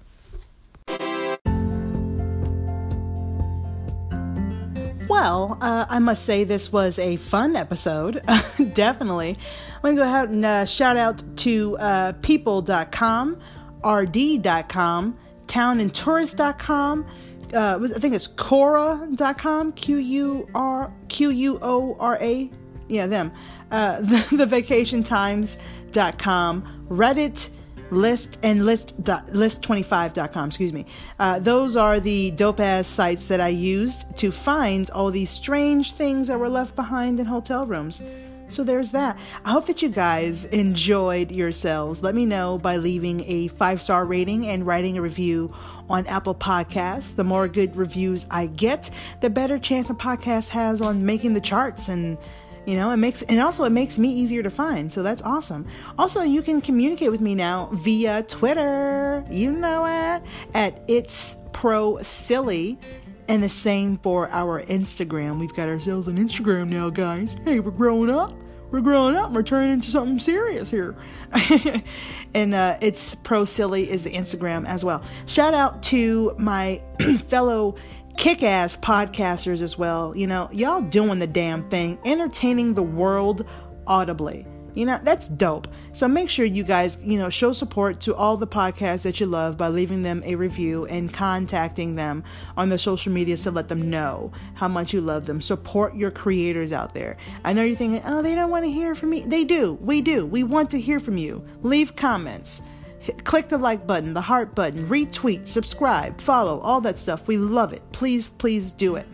Well, 5.08 5.56
uh, 5.60 5.86
I 5.88 5.98
must 6.00 6.24
say 6.24 6.44
this 6.44 6.72
was 6.72 6.98
a 6.98 7.16
fun 7.16 7.54
episode. 7.54 8.20
Definitely. 8.74 9.36
I'm 9.76 9.82
going 9.82 9.96
to 9.96 10.02
go 10.02 10.08
ahead 10.08 10.30
and 10.30 10.44
uh, 10.44 10.64
shout 10.64 10.96
out 10.96 11.22
to 11.38 11.78
uh, 11.78 12.12
people.com, 12.22 13.40
rd.com, 13.84 15.16
townandtourist.com, 15.46 17.06
uh, 17.54 17.78
I 17.82 17.88
think 17.98 18.14
it's 18.14 18.28
Quora.com, 18.28 19.72
Q 19.72 19.96
U 19.96 20.46
R 20.54 20.92
Q 21.08 21.30
U 21.30 21.58
O 21.62 21.96
R 21.98 22.18
A. 22.20 22.50
Yeah, 22.88 23.06
them. 23.06 23.32
Uh, 23.70 24.00
the, 24.00 24.36
the 24.36 24.44
vacationtimes.com, 24.46 26.86
Reddit, 26.88 27.48
list 27.90 28.38
and 28.42 28.66
list 28.66 29.02
dot, 29.04 29.26
list25.com 29.26 30.48
excuse 30.48 30.72
me 30.72 30.84
uh, 31.20 31.38
those 31.38 31.76
are 31.76 32.00
the 32.00 32.32
dope 32.32 32.58
ass 32.58 32.88
sites 32.88 33.28
that 33.28 33.40
i 33.40 33.46
used 33.46 34.04
to 34.16 34.32
find 34.32 34.90
all 34.90 35.08
these 35.10 35.30
strange 35.30 35.92
things 35.92 36.26
that 36.26 36.36
were 36.38 36.48
left 36.48 36.74
behind 36.74 37.20
in 37.20 37.26
hotel 37.26 37.64
rooms 37.64 38.02
so 38.48 38.64
there's 38.64 38.92
that. 38.92 39.18
I 39.44 39.52
hope 39.52 39.66
that 39.66 39.82
you 39.82 39.88
guys 39.88 40.44
enjoyed 40.46 41.32
yourselves. 41.32 42.02
Let 42.02 42.14
me 42.14 42.26
know 42.26 42.58
by 42.58 42.76
leaving 42.76 43.24
a 43.26 43.48
five 43.48 43.82
star 43.82 44.04
rating 44.04 44.46
and 44.46 44.66
writing 44.66 44.98
a 44.98 45.02
review 45.02 45.54
on 45.88 46.06
Apple 46.06 46.34
Podcasts. 46.34 47.14
The 47.14 47.24
more 47.24 47.48
good 47.48 47.76
reviews 47.76 48.26
I 48.30 48.46
get, 48.46 48.90
the 49.20 49.30
better 49.30 49.58
chance 49.58 49.88
my 49.88 49.94
podcast 49.94 50.48
has 50.48 50.80
on 50.80 51.04
making 51.04 51.34
the 51.34 51.40
charts 51.40 51.88
and 51.88 52.18
you 52.66 52.74
know 52.74 52.90
it 52.90 52.96
makes 52.96 53.22
and 53.22 53.40
also 53.40 53.62
it 53.64 53.70
makes 53.70 53.96
me 53.96 54.08
easier 54.08 54.42
to 54.42 54.50
find 54.50 54.92
so 54.92 55.00
that's 55.02 55.22
awesome 55.22 55.64
also 55.98 56.22
you 56.22 56.42
can 56.42 56.60
communicate 56.60 57.12
with 57.12 57.20
me 57.20 57.32
now 57.32 57.70
via 57.72 58.24
twitter 58.24 59.24
you 59.30 59.52
know 59.52 59.86
it 59.86 60.22
at 60.52 60.82
it's 60.88 61.36
pro 61.52 61.96
silly 62.02 62.76
and 63.28 63.42
the 63.42 63.48
same 63.48 63.98
for 63.98 64.28
our 64.30 64.62
instagram. 64.62 65.38
We've 65.38 65.54
got 65.54 65.68
ourselves 65.68 66.08
an 66.08 66.16
instagram 66.16 66.68
now 66.68 66.90
guys. 66.90 67.36
Hey 67.44 67.60
we're 67.60 67.70
growing 67.70 68.10
up. 68.10 68.32
We're 68.70 68.80
growing 68.80 69.14
up. 69.14 69.30
We're 69.30 69.44
turning 69.44 69.74
into 69.74 69.88
something 69.88 70.18
serious 70.18 70.70
here. 70.70 70.96
And 72.36 72.54
uh, 72.54 72.76
it's 72.82 73.14
pro 73.14 73.46
silly 73.46 73.88
is 73.88 74.04
the 74.04 74.10
instagram 74.10 74.66
as 74.66 74.84
well. 74.84 75.02
Shout 75.24 75.54
out 75.54 75.82
to 75.84 76.34
my 76.38 76.82
fellow 77.28 77.76
kick-ass 78.18 78.76
podcasters 78.76 79.62
as 79.62 79.78
well. 79.78 80.14
You 80.14 80.26
know 80.26 80.50
y'all 80.52 80.82
doing 80.82 81.18
the 81.18 81.26
damn 81.26 81.66
thing. 81.70 81.98
Entertaining 82.04 82.74
the 82.74 82.82
world 82.82 83.46
audibly 83.86 84.46
you 84.76 84.84
know, 84.84 85.00
that's 85.02 85.26
dope. 85.26 85.68
So 85.94 86.06
make 86.06 86.28
sure 86.28 86.44
you 86.44 86.62
guys, 86.62 86.98
you 87.02 87.18
know, 87.18 87.30
show 87.30 87.52
support 87.52 87.98
to 88.02 88.14
all 88.14 88.36
the 88.36 88.46
podcasts 88.46 89.02
that 89.02 89.18
you 89.18 89.26
love 89.26 89.56
by 89.56 89.68
leaving 89.68 90.02
them 90.02 90.22
a 90.26 90.34
review 90.34 90.84
and 90.84 91.12
contacting 91.12 91.96
them 91.96 92.22
on 92.58 92.68
their 92.68 92.78
social 92.78 93.10
media 93.10 93.38
to 93.38 93.50
let 93.50 93.68
them 93.68 93.88
know 93.88 94.30
how 94.54 94.68
much 94.68 94.92
you 94.92 95.00
love 95.00 95.24
them. 95.24 95.40
Support 95.40 95.96
your 95.96 96.10
creators 96.10 96.72
out 96.72 96.92
there. 96.92 97.16
I 97.42 97.54
know 97.54 97.64
you're 97.64 97.74
thinking, 97.74 98.02
oh, 98.04 98.20
they 98.20 98.34
don't 98.34 98.50
want 98.50 98.66
to 98.66 98.70
hear 98.70 98.94
from 98.94 99.10
me. 99.10 99.22
They 99.22 99.44
do. 99.44 99.72
We 99.80 100.02
do. 100.02 100.26
We 100.26 100.44
want 100.44 100.68
to 100.70 100.80
hear 100.80 101.00
from 101.00 101.16
you. 101.16 101.42
Leave 101.62 101.96
comments. 101.96 102.60
Click 103.24 103.48
the 103.48 103.56
like 103.56 103.86
button, 103.86 104.12
the 104.12 104.20
heart 104.20 104.54
button, 104.54 104.88
retweet, 104.88 105.46
subscribe, 105.46 106.20
follow, 106.20 106.60
all 106.60 106.82
that 106.82 106.98
stuff. 106.98 107.26
We 107.26 107.38
love 107.38 107.72
it. 107.72 107.80
Please, 107.92 108.28
please 108.28 108.72
do 108.72 108.96
it. 108.96 109.06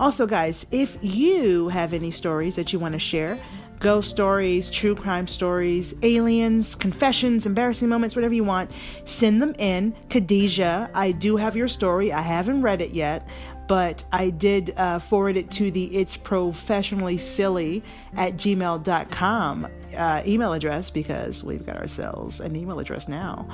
Also, 0.00 0.26
guys, 0.26 0.66
if 0.70 0.96
you 1.02 1.68
have 1.68 1.92
any 1.92 2.10
stories 2.10 2.56
that 2.56 2.72
you 2.72 2.78
want 2.78 2.94
to 2.94 2.98
share, 2.98 3.38
ghost 3.80 4.10
stories, 4.10 4.70
true 4.70 4.94
crime 4.94 5.26
stories, 5.26 5.94
aliens, 6.02 6.74
confessions, 6.74 7.46
embarrassing 7.46 7.88
moments, 7.88 8.14
whatever 8.14 8.34
you 8.34 8.44
want, 8.44 8.70
send 9.06 9.42
them 9.42 9.54
in. 9.58 9.94
Khadijah, 10.10 10.90
I 10.94 11.12
do 11.12 11.36
have 11.36 11.56
your 11.56 11.68
story. 11.68 12.12
I 12.12 12.20
haven't 12.20 12.62
read 12.62 12.80
it 12.82 12.90
yet, 12.90 13.26
but 13.70 14.02
I 14.10 14.30
did 14.30 14.74
uh, 14.76 14.98
forward 14.98 15.36
it 15.36 15.48
to 15.52 15.70
the 15.70 15.84
it's 15.96 16.16
professionally 16.16 17.18
silly 17.18 17.84
at 18.16 18.34
gmail.com 18.34 19.68
uh, 19.96 20.22
email 20.26 20.52
address 20.52 20.90
because 20.90 21.44
we've 21.44 21.64
got 21.64 21.76
ourselves 21.76 22.40
an 22.40 22.56
email 22.56 22.80
address 22.80 23.06
now. 23.06 23.48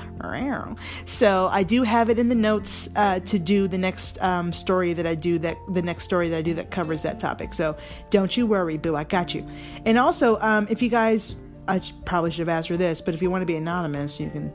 So 1.05 1.49
I 1.51 1.61
do 1.61 1.83
have 1.83 2.09
it 2.09 2.17
in 2.17 2.29
the 2.29 2.35
notes 2.35 2.89
uh, 2.95 3.19
to 3.19 3.37
do 3.37 3.67
the 3.67 3.77
next 3.77 4.19
um, 4.23 4.51
story 4.53 4.93
that 4.93 5.05
I 5.05 5.13
do 5.13 5.37
that 5.37 5.55
the 5.69 5.83
next 5.83 6.05
story 6.05 6.29
that 6.29 6.37
I 6.37 6.41
do 6.41 6.55
that 6.55 6.71
covers 6.71 7.03
that 7.03 7.19
topic. 7.19 7.53
So 7.53 7.77
don't 8.09 8.35
you 8.35 8.47
worry, 8.47 8.77
boo, 8.77 8.95
I 8.95 9.03
got 9.03 9.35
you. 9.35 9.45
And 9.85 9.99
also, 9.99 10.39
um, 10.41 10.65
if 10.67 10.81
you 10.81 10.89
guys, 10.89 11.35
I 11.67 11.79
probably 12.05 12.31
should 12.31 12.39
have 12.39 12.49
asked 12.49 12.69
her 12.69 12.77
this, 12.77 13.01
but 13.01 13.13
if 13.13 13.21
you 13.21 13.29
want 13.29 13.43
to 13.43 13.45
be 13.45 13.55
anonymous, 13.55 14.19
you 14.19 14.31
can 14.31 14.51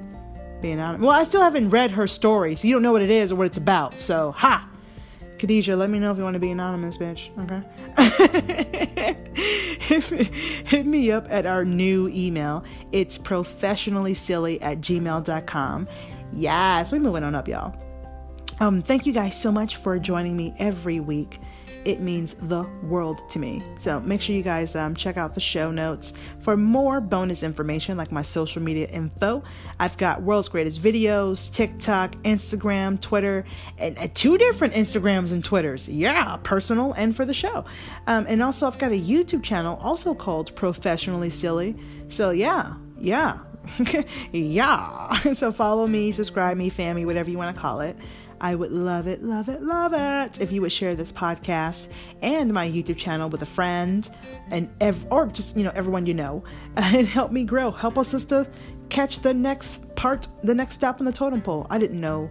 be 0.60 0.72
anonymous. 0.72 1.06
Well, 1.06 1.14
I 1.14 1.22
still 1.22 1.42
haven't 1.42 1.70
read 1.70 1.92
her 1.92 2.08
story, 2.08 2.56
so 2.56 2.66
you 2.66 2.74
don't 2.74 2.82
know 2.82 2.90
what 2.90 3.02
it 3.02 3.10
is 3.10 3.30
or 3.30 3.36
what 3.36 3.46
it's 3.46 3.58
about. 3.58 4.00
So 4.00 4.32
ha. 4.32 4.68
Khadijah, 5.42 5.74
let 5.74 5.90
me 5.90 5.98
know 5.98 6.12
if 6.12 6.18
you 6.18 6.22
want 6.22 6.34
to 6.34 6.40
be 6.40 6.52
anonymous, 6.52 6.96
bitch. 6.98 7.30
Okay. 7.36 7.64
hit, 10.64 10.86
me 10.86 11.10
up 11.10 11.26
at 11.30 11.46
our 11.46 11.64
new 11.64 12.06
email. 12.10 12.62
It's 12.92 13.18
professionallysilly 13.18 14.62
at 14.62 14.78
gmail.com. 14.78 15.88
Yes, 16.32 16.92
we're 16.92 17.00
moving 17.00 17.24
on 17.24 17.34
up, 17.34 17.48
y'all. 17.48 17.74
Um, 18.60 18.82
thank 18.82 19.04
you 19.04 19.12
guys 19.12 19.36
so 19.36 19.50
much 19.50 19.78
for 19.78 19.98
joining 19.98 20.36
me 20.36 20.54
every 20.60 21.00
week 21.00 21.40
it 21.84 22.00
means 22.00 22.34
the 22.34 22.64
world 22.82 23.28
to 23.30 23.38
me. 23.38 23.62
So 23.78 24.00
make 24.00 24.20
sure 24.20 24.34
you 24.34 24.42
guys 24.42 24.74
um, 24.76 24.94
check 24.94 25.16
out 25.16 25.34
the 25.34 25.40
show 25.40 25.70
notes 25.70 26.12
for 26.40 26.56
more 26.56 27.00
bonus 27.00 27.42
information 27.42 27.96
like 27.96 28.12
my 28.12 28.22
social 28.22 28.62
media 28.62 28.86
info. 28.86 29.42
I've 29.80 29.96
got 29.96 30.22
world's 30.22 30.48
greatest 30.48 30.80
videos, 30.80 31.52
TikTok, 31.52 32.12
Instagram, 32.22 33.00
Twitter, 33.00 33.44
and 33.78 33.98
uh, 33.98 34.08
two 34.14 34.38
different 34.38 34.74
Instagrams 34.74 35.32
and 35.32 35.42
Twitters. 35.42 35.88
Yeah, 35.88 36.38
personal 36.42 36.92
and 36.92 37.14
for 37.14 37.24
the 37.24 37.34
show. 37.34 37.64
Um, 38.06 38.26
and 38.28 38.42
also, 38.42 38.66
I've 38.66 38.78
got 38.78 38.92
a 38.92 39.00
YouTube 39.00 39.42
channel 39.42 39.78
also 39.82 40.14
called 40.14 40.54
Professionally 40.54 41.30
Silly. 41.30 41.76
So 42.08 42.30
yeah, 42.30 42.74
yeah. 42.98 43.38
yeah. 44.32 45.18
So 45.32 45.52
follow 45.52 45.86
me, 45.86 46.12
subscribe 46.12 46.56
me, 46.56 46.68
family, 46.68 47.04
whatever 47.04 47.30
you 47.30 47.38
want 47.38 47.54
to 47.54 47.60
call 47.60 47.80
it. 47.80 47.96
I 48.42 48.56
would 48.56 48.72
love 48.72 49.06
it, 49.06 49.22
love 49.22 49.48
it, 49.48 49.62
love 49.62 49.94
it 49.94 50.40
if 50.40 50.50
you 50.50 50.60
would 50.62 50.72
share 50.72 50.96
this 50.96 51.12
podcast 51.12 51.86
and 52.22 52.52
my 52.52 52.68
YouTube 52.68 52.96
channel 52.98 53.30
with 53.30 53.42
a 53.42 53.46
friend 53.46 54.08
and 54.50 54.68
ev- 54.80 55.06
or 55.10 55.28
just 55.28 55.56
you 55.56 55.62
know 55.62 55.72
everyone 55.76 56.06
you 56.06 56.14
know 56.14 56.42
and 56.76 57.06
help 57.06 57.30
me 57.30 57.44
grow. 57.44 57.70
Help 57.70 57.96
us 57.96 58.10
just 58.10 58.30
to 58.30 58.48
catch 58.88 59.20
the 59.20 59.32
next 59.32 59.94
part, 59.94 60.26
the 60.42 60.54
next 60.54 60.74
step 60.74 60.98
in 60.98 61.06
the 61.06 61.12
totem 61.12 61.40
pole. 61.40 61.68
I 61.70 61.78
didn't 61.78 62.00
know 62.00 62.30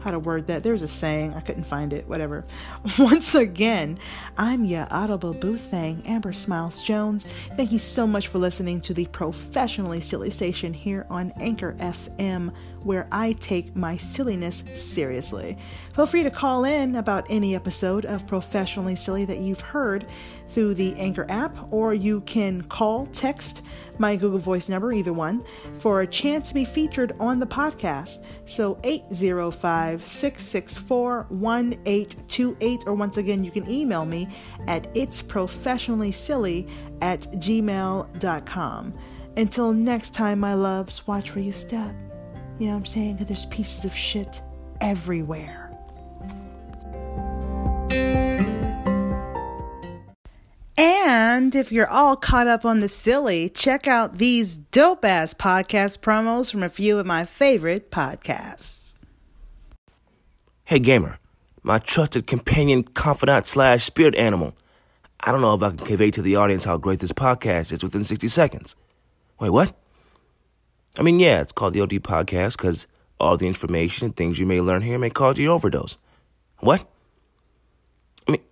how 0.00 0.10
to 0.10 0.18
word 0.18 0.48
that. 0.48 0.64
There's 0.64 0.82
a 0.82 0.88
saying, 0.88 1.34
I 1.34 1.40
couldn't 1.40 1.64
find 1.64 1.92
it, 1.92 2.08
whatever. 2.08 2.44
Once 2.98 3.34
again, 3.34 3.98
I'm 4.36 4.64
your 4.64 4.88
audible 4.90 5.32
boo 5.32 5.56
thing, 5.56 6.02
Amber 6.06 6.32
Smiles 6.32 6.82
Jones. 6.82 7.26
Thank 7.56 7.70
you 7.70 7.78
so 7.78 8.04
much 8.06 8.28
for 8.28 8.38
listening 8.38 8.80
to 8.82 8.94
the 8.94 9.06
professionally 9.06 10.00
silly 10.00 10.30
station 10.30 10.74
here 10.74 11.06
on 11.08 11.32
Anchor 11.38 11.74
FM, 11.78 12.52
where 12.84 13.06
I 13.10 13.32
take 13.34 13.74
my 13.76 13.96
silliness 13.96 14.64
seriously. 14.74 15.58
Feel 15.94 16.06
free 16.06 16.22
to 16.22 16.30
call 16.30 16.64
in 16.64 16.96
about 16.96 17.26
any 17.28 17.54
episode 17.54 18.04
of 18.04 18.26
Professionally 18.26 18.96
Silly 18.96 19.24
that 19.24 19.38
you've 19.38 19.60
heard 19.60 20.06
through 20.48 20.74
the 20.74 20.94
Anchor 20.96 21.26
app, 21.28 21.56
or 21.72 21.94
you 21.94 22.20
can 22.22 22.62
call, 22.62 23.06
text 23.06 23.62
my 23.98 24.16
Google 24.16 24.38
Voice 24.38 24.68
number, 24.68 24.92
either 24.92 25.12
one, 25.12 25.42
for 25.78 26.00
a 26.00 26.06
chance 26.06 26.48
to 26.48 26.54
be 26.54 26.64
featured 26.64 27.12
on 27.18 27.40
the 27.40 27.46
podcast. 27.46 28.24
So 28.46 28.78
805 28.84 30.04
664 30.04 31.26
1828, 31.30 32.84
or 32.86 32.94
once 32.94 33.16
again, 33.16 33.44
you 33.44 33.50
can 33.50 33.68
email 33.70 34.04
me 34.04 34.28
at 34.66 34.88
it's 34.94 35.22
professionally 35.22 36.12
silly 36.12 36.68
at 37.00 37.20
gmail.com. 37.20 38.94
Until 39.36 39.72
next 39.72 40.14
time, 40.14 40.40
my 40.40 40.54
loves, 40.54 41.06
watch 41.06 41.34
where 41.34 41.44
you 41.44 41.52
step. 41.52 41.94
You 42.58 42.66
know 42.66 42.72
what 42.72 42.78
I'm 42.78 42.86
saying? 42.86 43.16
There's 43.16 43.46
pieces 43.46 43.84
of 43.84 43.94
shit 43.94 44.40
everywhere. 44.80 45.70
And 50.76 51.54
if 51.54 51.72
you're 51.72 51.88
all 51.88 52.16
caught 52.16 52.46
up 52.46 52.64
on 52.64 52.80
the 52.80 52.88
silly, 52.88 53.48
check 53.48 53.86
out 53.86 54.18
these 54.18 54.54
dope 54.54 55.04
ass 55.04 55.34
podcast 55.34 56.00
promos 56.00 56.50
from 56.50 56.62
a 56.62 56.68
few 56.68 56.98
of 56.98 57.06
my 57.06 57.24
favorite 57.24 57.90
podcasts. 57.90 58.94
Hey, 60.64 60.78
gamer, 60.78 61.18
my 61.62 61.78
trusted 61.78 62.26
companion, 62.26 62.84
confidant, 62.84 63.46
slash 63.46 63.84
spirit 63.84 64.14
animal. 64.14 64.54
I 65.20 65.32
don't 65.32 65.40
know 65.40 65.54
if 65.54 65.62
I 65.62 65.68
can 65.70 65.78
convey 65.78 66.10
to 66.12 66.22
the 66.22 66.36
audience 66.36 66.64
how 66.64 66.76
great 66.76 67.00
this 67.00 67.12
podcast 67.12 67.72
is 67.72 67.82
within 67.82 68.04
60 68.04 68.28
seconds. 68.28 68.76
Wait, 69.38 69.50
what? 69.50 69.76
I 70.98 71.02
mean, 71.02 71.20
yeah, 71.20 71.40
it's 71.40 71.52
called 71.52 71.72
the 71.74 71.80
OD 71.80 71.90
Podcast 71.90 72.56
because 72.56 72.86
all 73.18 73.36
the 73.36 73.46
information 73.46 74.06
and 74.06 74.16
things 74.16 74.38
you 74.38 74.46
may 74.46 74.60
learn 74.60 74.82
here 74.82 74.98
may 74.98 75.10
cause 75.10 75.38
you 75.38 75.50
overdose. 75.50 75.96
What? 76.58 76.86
I 78.28 78.32
mean, 78.32 78.42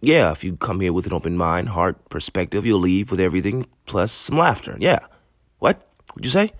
yeah, 0.00 0.32
if 0.32 0.44
you 0.44 0.56
come 0.56 0.80
here 0.80 0.92
with 0.92 1.06
an 1.06 1.12
open 1.12 1.36
mind, 1.36 1.70
heart, 1.70 2.08
perspective, 2.08 2.66
you'll 2.66 2.80
leave 2.80 3.10
with 3.10 3.20
everything 3.20 3.66
plus 3.86 4.12
some 4.12 4.36
laughter. 4.38 4.76
Yeah. 4.80 5.00
What? 5.58 5.86
What'd 6.12 6.24
you 6.24 6.30
say? 6.30 6.52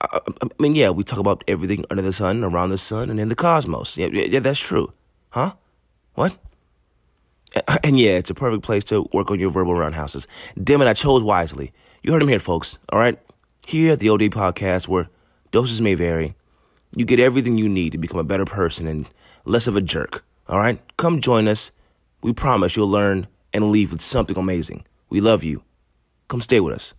I, 0.00 0.20
I 0.42 0.48
mean, 0.58 0.74
yeah, 0.74 0.90
we 0.90 1.02
talk 1.02 1.18
about 1.18 1.42
everything 1.48 1.84
under 1.90 2.02
the 2.02 2.12
sun, 2.12 2.44
around 2.44 2.70
the 2.70 2.78
sun, 2.78 3.10
and 3.10 3.18
in 3.18 3.28
the 3.28 3.34
cosmos. 3.34 3.96
Yeah, 3.96 4.08
yeah, 4.12 4.40
that's 4.40 4.60
true. 4.60 4.92
Huh? 5.30 5.54
What? 6.14 6.36
And 7.82 7.98
yeah, 7.98 8.12
it's 8.12 8.30
a 8.30 8.34
perfect 8.34 8.62
place 8.62 8.84
to 8.84 9.08
work 9.12 9.30
on 9.30 9.40
your 9.40 9.50
verbal 9.50 9.74
roundhouses. 9.74 10.26
Damn 10.62 10.82
it, 10.82 10.88
I 10.88 10.94
chose 10.94 11.22
wisely. 11.22 11.72
You 12.02 12.12
heard 12.12 12.22
him 12.22 12.28
here, 12.28 12.38
folks. 12.38 12.78
All 12.90 12.98
right? 12.98 13.18
Here 13.68 13.90
at 13.90 13.98
the 13.98 14.10
OD 14.10 14.20
Podcast, 14.30 14.86
where 14.86 15.08
doses 15.50 15.80
may 15.80 15.94
vary, 15.94 16.36
you 16.96 17.04
get 17.04 17.18
everything 17.18 17.58
you 17.58 17.68
need 17.68 17.90
to 17.90 17.98
become 17.98 18.20
a 18.20 18.22
better 18.22 18.44
person 18.44 18.86
and 18.86 19.10
less 19.44 19.66
of 19.66 19.74
a 19.74 19.80
jerk. 19.80 20.24
All 20.48 20.60
right? 20.60 20.80
Come 20.96 21.20
join 21.20 21.48
us. 21.48 21.72
We 22.22 22.32
promise 22.32 22.76
you'll 22.76 22.88
learn 22.88 23.26
and 23.52 23.72
leave 23.72 23.90
with 23.90 24.00
something 24.00 24.38
amazing. 24.38 24.84
We 25.10 25.20
love 25.20 25.42
you. 25.42 25.64
Come 26.28 26.40
stay 26.40 26.60
with 26.60 26.76
us. 26.76 26.94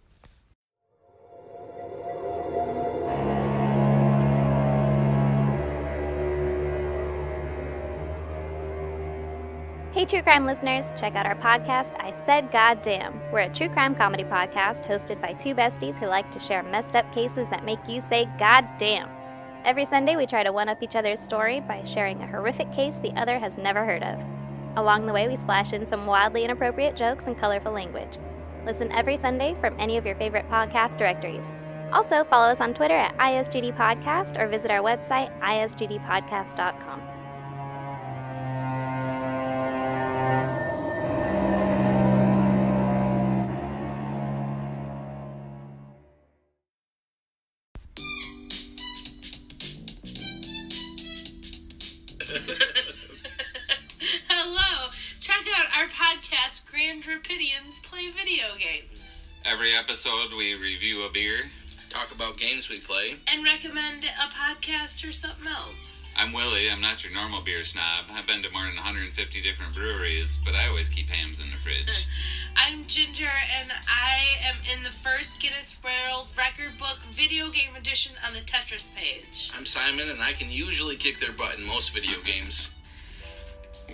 Hey, 9.98 10.06
true 10.06 10.22
crime 10.22 10.46
listeners, 10.46 10.86
check 10.96 11.16
out 11.16 11.26
our 11.26 11.34
podcast, 11.34 12.00
I 12.00 12.14
Said 12.24 12.52
Goddamn. 12.52 13.20
We're 13.32 13.40
a 13.40 13.50
true 13.52 13.68
crime 13.68 13.96
comedy 13.96 14.24
podcast 14.24 14.86
hosted 14.86 15.20
by 15.20 15.34
two 15.34 15.56
besties 15.56 15.98
who 15.98 16.06
like 16.06 16.30
to 16.34 16.40
share 16.40 16.62
messed 16.62 16.96
up 16.96 17.12
cases 17.12 17.48
that 17.50 17.66
make 17.66 17.80
you 17.88 18.00
say 18.02 18.30
goddamn. 18.38 19.10
Every 19.66 19.86
Sunday, 19.86 20.16
we 20.16 20.28
try 20.28 20.44
to 20.44 20.52
one 20.52 20.70
up 20.70 20.84
each 20.84 20.96
other's 20.96 21.20
story 21.20 21.62
by 21.62 21.84
sharing 21.84 22.22
a 22.22 22.28
horrific 22.28 22.72
case 22.72 23.00
the 23.00 23.20
other 23.20 23.40
has 23.40 23.58
never 23.58 23.86
heard 23.86 24.04
of. 24.04 24.20
Along 24.76 25.08
the 25.08 25.14
way, 25.14 25.28
we 25.28 25.36
splash 25.36 25.74
in 25.74 25.88
some 25.88 26.06
wildly 26.06 26.44
inappropriate 26.44 26.96
jokes 26.96 27.26
and 27.26 27.36
colorful 27.36 27.72
language. 27.72 28.20
Listen 28.68 28.92
every 28.92 29.18
Sunday 29.18 29.56
from 29.60 29.76
any 29.80 29.98
of 29.98 30.06
your 30.06 30.14
favorite 30.14 30.48
podcast 30.48 31.00
directories. 31.00 31.46
Also, 31.92 32.24
follow 32.26 32.52
us 32.52 32.62
on 32.62 32.76
Twitter 32.76 32.94
at 32.94 33.18
ISGD 33.18 33.76
Podcast 33.76 34.40
or 34.40 34.48
visit 34.48 34.70
our 34.70 34.84
website, 34.84 35.36
isgdpodcast.com. 35.40 37.07
games 62.68 62.70
we 62.70 62.86
play. 62.86 63.16
And 63.32 63.44
recommend 63.44 64.04
a 64.04 64.28
podcast 64.30 65.08
or 65.08 65.12
something 65.12 65.48
else. 65.48 66.14
I'm 66.18 66.34
Willie. 66.34 66.70
I'm 66.70 66.82
not 66.82 67.04
your 67.04 67.14
normal 67.14 67.42
beer 67.42 67.64
snob. 67.64 68.06
I've 68.14 68.28
been 68.28 68.44
to 68.44 68.52
more 68.52 68.64
than 68.64 68.76
150 68.76 69.42
different 69.42 69.74
breweries, 69.74 70.40
but 70.44 70.54
I 70.54 70.68
always 70.68 70.90
keep 70.90 71.10
Hamm's 71.10 71.40
in 71.40 71.50
the 71.52 71.58
fridge. 71.58 72.08
I'm 72.56 72.86
Ginger, 72.88 73.30
and 73.60 73.72
I 73.72 74.20
am 74.46 74.56
in 74.76 74.84
the 74.84 74.90
first 74.90 75.40
Guinness 75.40 75.82
World 75.84 76.30
Record 76.38 76.78
Book 76.78 76.98
video 77.12 77.50
game 77.50 77.76
edition 77.78 78.16
on 78.26 78.34
the 78.34 78.40
Tetris 78.40 78.94
page. 78.96 79.52
I'm 79.58 79.66
Simon, 79.66 80.10
and 80.10 80.22
I 80.22 80.32
can 80.32 80.50
usually 80.52 80.96
kick 80.96 81.20
their 81.20 81.34
butt 81.34 81.58
in 81.58 81.66
most 81.66 81.94
video 81.94 82.20
games. 82.26 82.74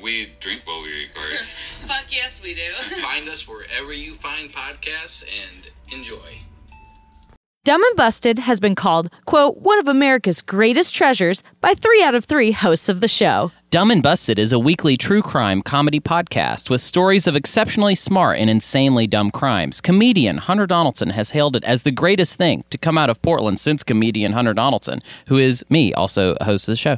we 0.02 0.28
drink 0.40 0.62
while 0.66 0.82
we 0.82 1.04
record. 1.04 1.40
Fuck 1.46 2.06
yes, 2.10 2.44
we 2.44 2.54
do. 2.54 2.72
Find 3.02 3.28
us 3.30 3.48
wherever 3.48 3.94
you 3.94 4.14
find 4.14 4.52
podcasts 4.52 5.24
and 5.24 5.68
enjoy. 5.92 6.40
Dumb 7.66 7.82
and 7.82 7.96
Busted 7.96 8.40
has 8.40 8.60
been 8.60 8.76
called, 8.76 9.10
quote, 9.24 9.60
one 9.60 9.80
of 9.80 9.88
America's 9.88 10.42
greatest 10.42 10.94
treasures 10.94 11.42
by 11.62 11.74
three 11.74 12.04
out 12.04 12.14
of 12.14 12.26
three 12.26 12.52
hosts 12.52 12.90
of 12.90 13.00
the 13.00 13.08
show. 13.08 13.54
Dumb 13.70 13.90
and 13.90 14.04
Busted 14.04 14.38
is 14.38 14.52
a 14.52 14.60
weekly 14.60 14.98
true 14.98 15.22
crime 15.22 15.62
comedy 15.62 16.02
podcast 16.02 16.70
with 16.70 16.82
stories 16.82 17.26
of 17.26 17.38
exceptionally 17.38 17.96
smart 17.96 18.38
and 18.38 18.50
insanely 18.50 19.08
dumb 19.08 19.32
crimes. 19.32 19.80
Comedian 19.80 20.40
Hunter 20.40 20.68
Donaldson 20.68 21.12
has 21.12 21.30
hailed 21.30 21.56
it 21.56 21.64
as 21.64 21.84
the 21.84 21.92
greatest 21.92 22.38
thing 22.38 22.66
to 22.70 22.78
come 22.78 22.98
out 22.98 23.10
of 23.10 23.22
Portland 23.22 23.62
since 23.62 23.82
comedian 23.82 24.34
Hunter 24.34 24.54
Donaldson, 24.54 25.02
who 25.28 25.38
is 25.38 25.64
me, 25.70 25.94
also 25.94 26.36
a 26.42 26.44
host 26.44 26.68
of 26.68 26.74
the 26.74 26.76
show. 26.76 26.98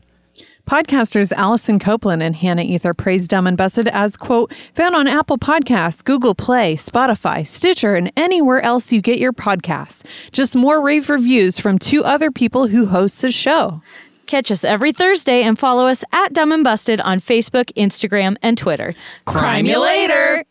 Podcasters 0.65 1.31
Allison 1.31 1.77
Copeland 1.77 2.23
and 2.23 2.35
Hannah 2.35 2.63
Ether 2.63 2.95
praise 2.95 3.27
Dumb 3.27 3.45
and 3.45 3.55
Busted 3.55 3.87
as, 3.89 4.17
quote, 4.17 4.51
found 4.73 4.95
on 4.95 5.07
Apple 5.07 5.37
Podcasts, 5.37 6.03
Google 6.03 6.33
Play, 6.33 6.75
Spotify, 6.75 7.45
Stitcher, 7.45 7.93
and 7.93 8.11
anywhere 8.17 8.61
else 8.61 8.91
you 8.91 8.99
get 8.99 9.19
your 9.19 9.31
podcasts. 9.31 10.03
Just 10.31 10.55
more 10.55 10.81
rave 10.81 11.07
reviews 11.09 11.59
from 11.59 11.77
two 11.77 12.03
other 12.03 12.31
people 12.31 12.67
who 12.67 12.87
host 12.87 13.21
the 13.21 13.31
show. 13.31 13.83
Catch 14.25 14.49
us 14.49 14.63
every 14.63 14.91
Thursday 14.91 15.43
and 15.43 15.57
follow 15.57 15.85
us 15.85 16.03
at 16.11 16.33
Dumb 16.33 16.51
and 16.51 16.63
Busted 16.63 16.99
on 16.99 17.19
Facebook, 17.19 17.71
Instagram, 17.75 18.35
and 18.41 18.57
Twitter. 18.57 18.95
Crime 19.25 19.67
you 19.67 19.79
later! 19.79 20.45